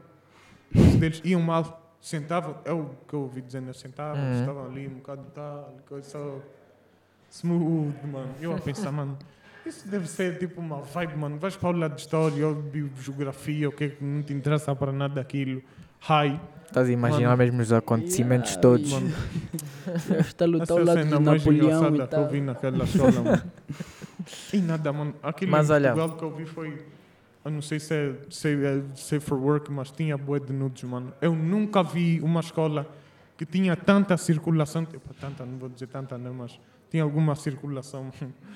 Os 0.72 0.94
deles 0.94 1.20
iam 1.24 1.40
mal, 1.42 1.96
sentavam, 2.00 2.56
é 2.64 2.72
o 2.72 2.90
que 3.08 3.14
eu 3.14 3.22
ouvi 3.22 3.42
dizendo, 3.42 3.74
sentavam, 3.74 4.22
Uhum. 4.22 4.32
estavam 4.40 4.64
ali 4.66 4.86
um 4.86 4.94
bocado 4.94 5.24
tal, 5.34 5.76
coisa. 5.88 6.40
Smooth, 7.30 8.06
mano. 8.06 8.34
Eu 8.40 8.54
a 8.54 8.58
pensar, 8.58 8.92
mano, 8.92 9.18
isso 9.66 9.88
deve 9.88 10.08
ser 10.08 10.38
tipo 10.38 10.60
uma 10.60 10.80
vibe, 10.82 11.16
mano. 11.16 11.38
Vais 11.38 11.56
para 11.56 11.68
aula 11.68 11.88
de 11.88 12.00
história 12.00 12.46
ou 12.46 12.54
de 12.62 12.88
geografia, 13.00 13.68
o 13.68 13.72
que 13.72 13.84
é 13.84 13.88
que 13.88 14.04
não 14.04 14.22
te 14.22 14.32
interessa 14.32 14.74
para 14.74 14.92
nada 14.92 15.20
aquilo. 15.20 15.62
High. 16.00 16.40
Estás 16.66 16.88
a 16.88 16.92
imaginar 16.92 17.30
Mano. 17.30 17.38
mesmo 17.38 17.60
os 17.62 17.72
acontecimentos 17.72 18.50
Yeah, 18.50 18.62
todos. 18.62 18.90
Já 18.90 20.16
está 20.20 20.44
a 20.44 20.48
lutar 20.48 20.70
ao 20.70 20.78
é 20.78 20.82
a 20.82 20.84
lado 20.84 20.98
cena 21.02 21.18
de 21.18 21.24
mais 21.24 21.44
Napoleão 21.44 21.88
e 21.88 21.96
que 21.96 22.00
eu 22.02 22.06
tal. 22.08 22.28
vi 22.28 22.40
naquela 22.40 22.84
escola, 22.84 23.12
mano. 23.22 23.42
E 24.52 24.58
nada, 24.58 24.92
mano. 24.92 25.14
Aquilo 25.22 25.50
Mas 25.50 25.68
em 25.68 25.72
olha- 25.72 25.92
Portugal 25.94 26.16
que 26.18 26.24
eu 26.24 26.30
vi 26.36 26.46
foi. 26.46 26.86
Eu 27.44 27.50
não 27.50 27.62
sei 27.62 27.80
se 27.80 27.94
é, 27.94 28.14
se 28.28 28.48
é 28.64 28.82
safe 28.94 29.20
for 29.20 29.38
work, 29.38 29.70
mas 29.72 29.90
tinha 29.90 30.16
bué 30.16 30.38
de 30.38 30.52
nudes, 30.52 30.84
mano. 30.84 31.12
Eu 31.20 31.34
nunca 31.34 31.82
vi 31.82 32.20
uma 32.20 32.40
escola 32.40 32.86
que 33.36 33.44
tinha 33.46 33.74
tanta 33.74 34.16
circulação. 34.16 34.84
Tipo, 34.84 35.12
tanta, 35.14 35.44
não 35.44 35.58
vou 35.58 35.68
dizer 35.68 35.88
tanta, 35.88 36.16
né? 36.18 36.30
Mas 36.30 36.60
tinha 36.90 37.02
alguma 37.02 37.34
circulação. 37.34 38.10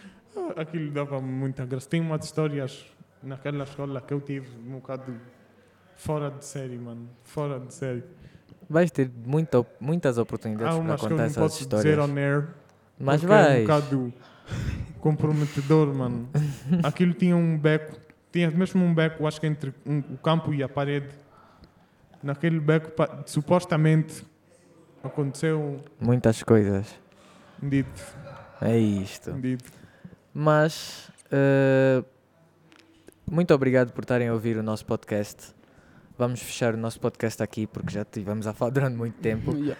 Aquilo 0.57 0.91
dava 0.93 1.21
muita 1.21 1.65
graça. 1.65 1.89
Tem 1.89 2.01
umas 2.01 2.25
histórias 2.25 2.85
naquela 3.23 3.65
escola 3.65 4.01
que 4.01 4.13
eu 4.15 4.21
tive 4.21 4.49
um 4.67 4.73
bocado 4.75 5.15
fora 5.97 6.31
de 6.31 6.45
série, 6.45 6.79
mano. 6.79 7.09
Fora 7.25 7.59
de 7.61 7.73
série. 7.73 8.05
Vais 8.69 8.91
ter 8.91 9.11
muita, 9.27 9.65
muitas 9.81 10.17
oportunidades 10.19 10.75
Há 10.75 10.79
para 10.79 10.85
umas 10.85 11.01
que 11.01 11.07
eu 11.07 11.11
contar 11.11 11.23
não 11.23 11.27
essas 11.31 11.43
posso 11.43 11.65
dizer 11.69 11.77
histórias. 11.77 12.11
on 12.11 12.17
air. 12.19 12.49
Mas 12.99 13.21
porque 13.21 13.35
É 13.35 13.37
um 13.39 13.43
vais. 13.43 13.61
bocado 13.63 14.13
comprometedor, 15.01 15.95
mano. 15.95 16.29
Aquilo 16.83 17.13
tinha 17.15 17.37
um 17.37 17.59
beco, 17.59 17.97
tinha 18.33 18.51
mesmo 18.51 18.85
um 18.85 18.95
beco, 18.95 19.27
acho 19.27 19.41
que 19.41 19.47
entre 19.47 19.75
um- 19.85 19.99
o 20.15 20.17
campo 20.19 20.53
e 20.55 20.63
a 20.63 20.69
parede. 20.69 21.09
Naquele 22.23 22.59
beco, 22.59 22.91
pa- 22.93 23.23
supostamente, 23.27 24.25
aconteceu 25.03 25.81
Muitas 26.01 26.43
coisas. 26.43 26.87
um 27.63 27.69
dito, 27.69 28.03
É 28.63 28.79
isto. 28.79 29.31
um 29.31 29.41
dito. 29.41 29.71
Mas 30.33 31.11
eh, 31.31 32.03
muito 33.31 33.53
obrigado 33.53 33.93
por 33.93 34.03
estarem 34.05 34.29
a 34.29 34.33
ouvir 34.33 34.57
o 34.57 34.63
nosso 34.63 34.87
podcast. 34.87 35.55
Vamos 36.17 36.41
fechar 36.41 36.75
o 36.75 36.77
nosso 36.77 37.01
podcast 37.01 37.43
aqui 37.43 37.67
porque 37.67 37.93
já 37.93 38.03
estivemos 38.03 38.47
a 38.47 38.53
falar 38.53 38.71
durante 38.71 38.97
muito 38.97 39.19
tempo. 39.21 39.53
Yeah. 39.65 39.77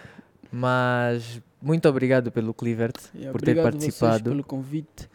Mas 0.51 1.41
muito 1.61 1.87
obrigado 1.89 2.31
pelo 2.31 2.53
Clivert 2.53 2.95
Yeah, 3.13 3.31
por 3.31 3.41
ter 3.41 3.51
obrigado 3.51 3.73
vocês 3.73 3.97
participado. 3.99 4.29
pelo 4.29 4.43
convite. 4.43 5.09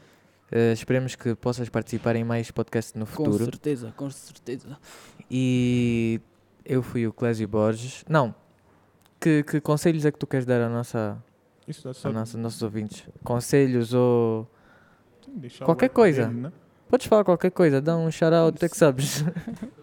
Eh, 0.52 0.72
esperemos 0.72 1.14
que 1.14 1.34
possas 1.34 1.68
participar 1.68 2.14
em 2.16 2.24
mais 2.24 2.50
podcasts 2.50 2.92
no 2.94 3.06
Com 3.06 3.12
futuro. 3.24 3.44
certeza, 3.44 3.92
com 3.96 4.10
certeza. 4.10 4.76
E 5.30 6.20
eu 6.64 6.82
fui 6.82 7.06
o 7.06 7.12
Clésio 7.12 7.46
Borges. 7.48 8.04
Não. 8.08 8.34
Que, 9.18 9.42
que 9.44 9.60
conselhos 9.60 10.04
é 10.04 10.10
que 10.10 10.18
tu 10.18 10.26
queres 10.26 10.44
dar 10.44 10.60
à 10.60 10.68
nossa, 10.68 11.16
Isso 11.66 11.88
é 11.88 11.92
a 12.08 12.12
nossa, 12.12 12.36
nossos 12.36 12.62
ouvintes? 12.62 13.04
Conselhos 13.24 13.94
ou. 13.94 14.46
deixar 15.28 15.64
qualquer 15.64 15.88
coisa. 15.90 16.26
dele, 16.26 16.40
né? 16.40 16.52
Podes 16.88 17.06
falar 17.06 17.24
qualquer 17.24 17.50
coisa, 17.52 17.80
dá 17.80 17.96
um 17.96 18.10
shout-out, 18.10 18.62
é 18.62 18.68
que 18.68 18.76
sabes. 18.76 19.24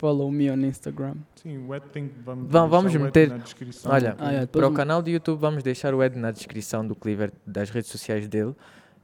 Follow 0.00 0.30
me 0.30 0.50
on 0.50 0.54
Instagram. 0.64 1.14
Sim, 1.36 1.66
o 1.66 1.74
Ed 1.74 1.84
tem 1.92 2.08
que 2.08 2.14
vamos, 2.24 2.50
Vamos- 2.50 2.70
vamos 2.70 2.92
deixar 2.92 3.04
o 3.04 3.06
Ed 3.06 3.18
meter- 3.20 3.28
na 3.28 3.36
descrição. 3.36 3.92
Olha, 3.92 4.16
Ah, 4.18 4.32
é, 4.32 4.46
Para 4.46 4.66
o 4.66 4.72
canal 4.72 5.02
do 5.02 5.10
YouTube 5.10 5.38
vamos 5.38 5.62
deixar 5.62 5.92
o 5.94 6.02
Ed 6.02 6.18
na 6.18 6.30
descrição 6.30 6.86
do 6.86 6.94
Cleaver 6.96 7.30
das 7.46 7.68
redes 7.68 7.90
sociais 7.90 8.26
dele 8.26 8.54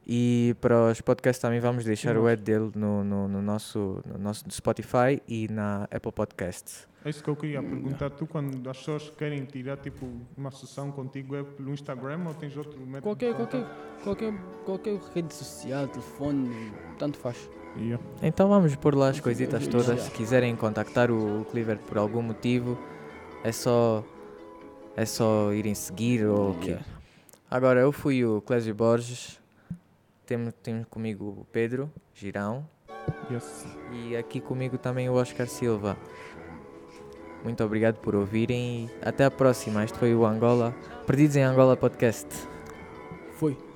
E 0.09 0.55
para 0.61 0.89
os 0.89 1.01
podcasts 1.01 1.41
também 1.41 1.59
vamos 1.59 1.83
deixar 1.83 2.13
Sim, 2.15 2.21
o 2.21 2.27
ad 2.27 2.41
dele 2.41 2.71
no, 2.73 3.03
no, 3.03 3.27
no 3.27 3.41
nosso, 3.41 4.01
no 4.05 4.17
nosso 4.17 4.45
Spotify 4.49 5.21
e 5.27 5.49
na 5.49 5.83
Apple 5.91 6.13
Podcasts. 6.13 6.87
É 7.03 7.09
isso 7.09 7.21
que 7.21 7.29
eu 7.29 7.35
queria 7.35 7.61
perguntar. 7.61 8.09
Tu, 8.11 8.25
quando 8.25 8.69
as 8.69 8.77
pessoas 8.77 9.09
querem 9.17 9.43
tirar 9.43 9.75
tipo, 9.75 10.07
uma 10.37 10.49
sessão 10.49 10.91
contigo, 10.93 11.35
é 11.35 11.43
pelo 11.43 11.71
Instagram 11.73 12.21
ou 12.25 12.33
tens 12.33 12.55
outro 12.55 12.79
método? 12.79 13.01
Qualquer, 13.01 13.33
qualquer, 13.35 13.65
qualquer, 14.01 14.33
qualquer 14.65 14.97
rede 15.13 15.33
social, 15.33 15.89
telefone, 15.89 16.71
tanto 16.97 17.17
faz. 17.17 17.49
Yeah. 17.75 18.03
Então 18.21 18.49
vamos 18.49 18.75
pôr 18.75 18.95
lá 18.95 19.09
as 19.09 19.19
coisitas 19.19 19.67
todas. 19.67 20.01
Se 20.01 20.11
quiserem 20.11 20.55
contactar 20.55 21.11
o 21.11 21.45
Cleaver 21.51 21.77
por 21.79 21.97
algum 21.97 22.21
motivo, 22.21 22.77
é 23.43 23.51
só 23.51 24.03
é 24.95 25.05
só 25.05 25.53
irem 25.53 25.75
seguir 25.75 26.25
ou 26.25 26.51
o 26.51 26.59
quê. 26.59 26.77
Agora 27.49 27.79
eu 27.79 27.91
fui 27.91 28.25
o 28.25 28.41
Clésio 28.41 28.73
Borges, 28.73 29.39
temos, 30.25 30.53
temos 30.61 30.85
comigo 30.89 31.25
o 31.41 31.45
Pedro 31.45 31.89
Girão 32.13 32.67
Yes. 33.31 33.65
e 33.91 34.17
aqui 34.17 34.41
comigo 34.41 34.77
também 34.77 35.09
o 35.09 35.13
Oscar 35.13 35.47
Silva. 35.47 35.97
Muito 37.43 37.63
obrigado 37.63 37.97
por 37.99 38.15
ouvirem 38.15 38.85
e 38.85 38.89
até 39.01 39.23
a 39.23 39.31
próxima. 39.31 39.83
Este 39.83 39.97
foi 39.97 40.13
o 40.13 40.25
Angola, 40.25 40.75
Perdidos 41.05 41.35
em 41.35 41.43
Angola 41.43 41.77
Podcast. 41.77 42.27
Foi. 43.33 43.66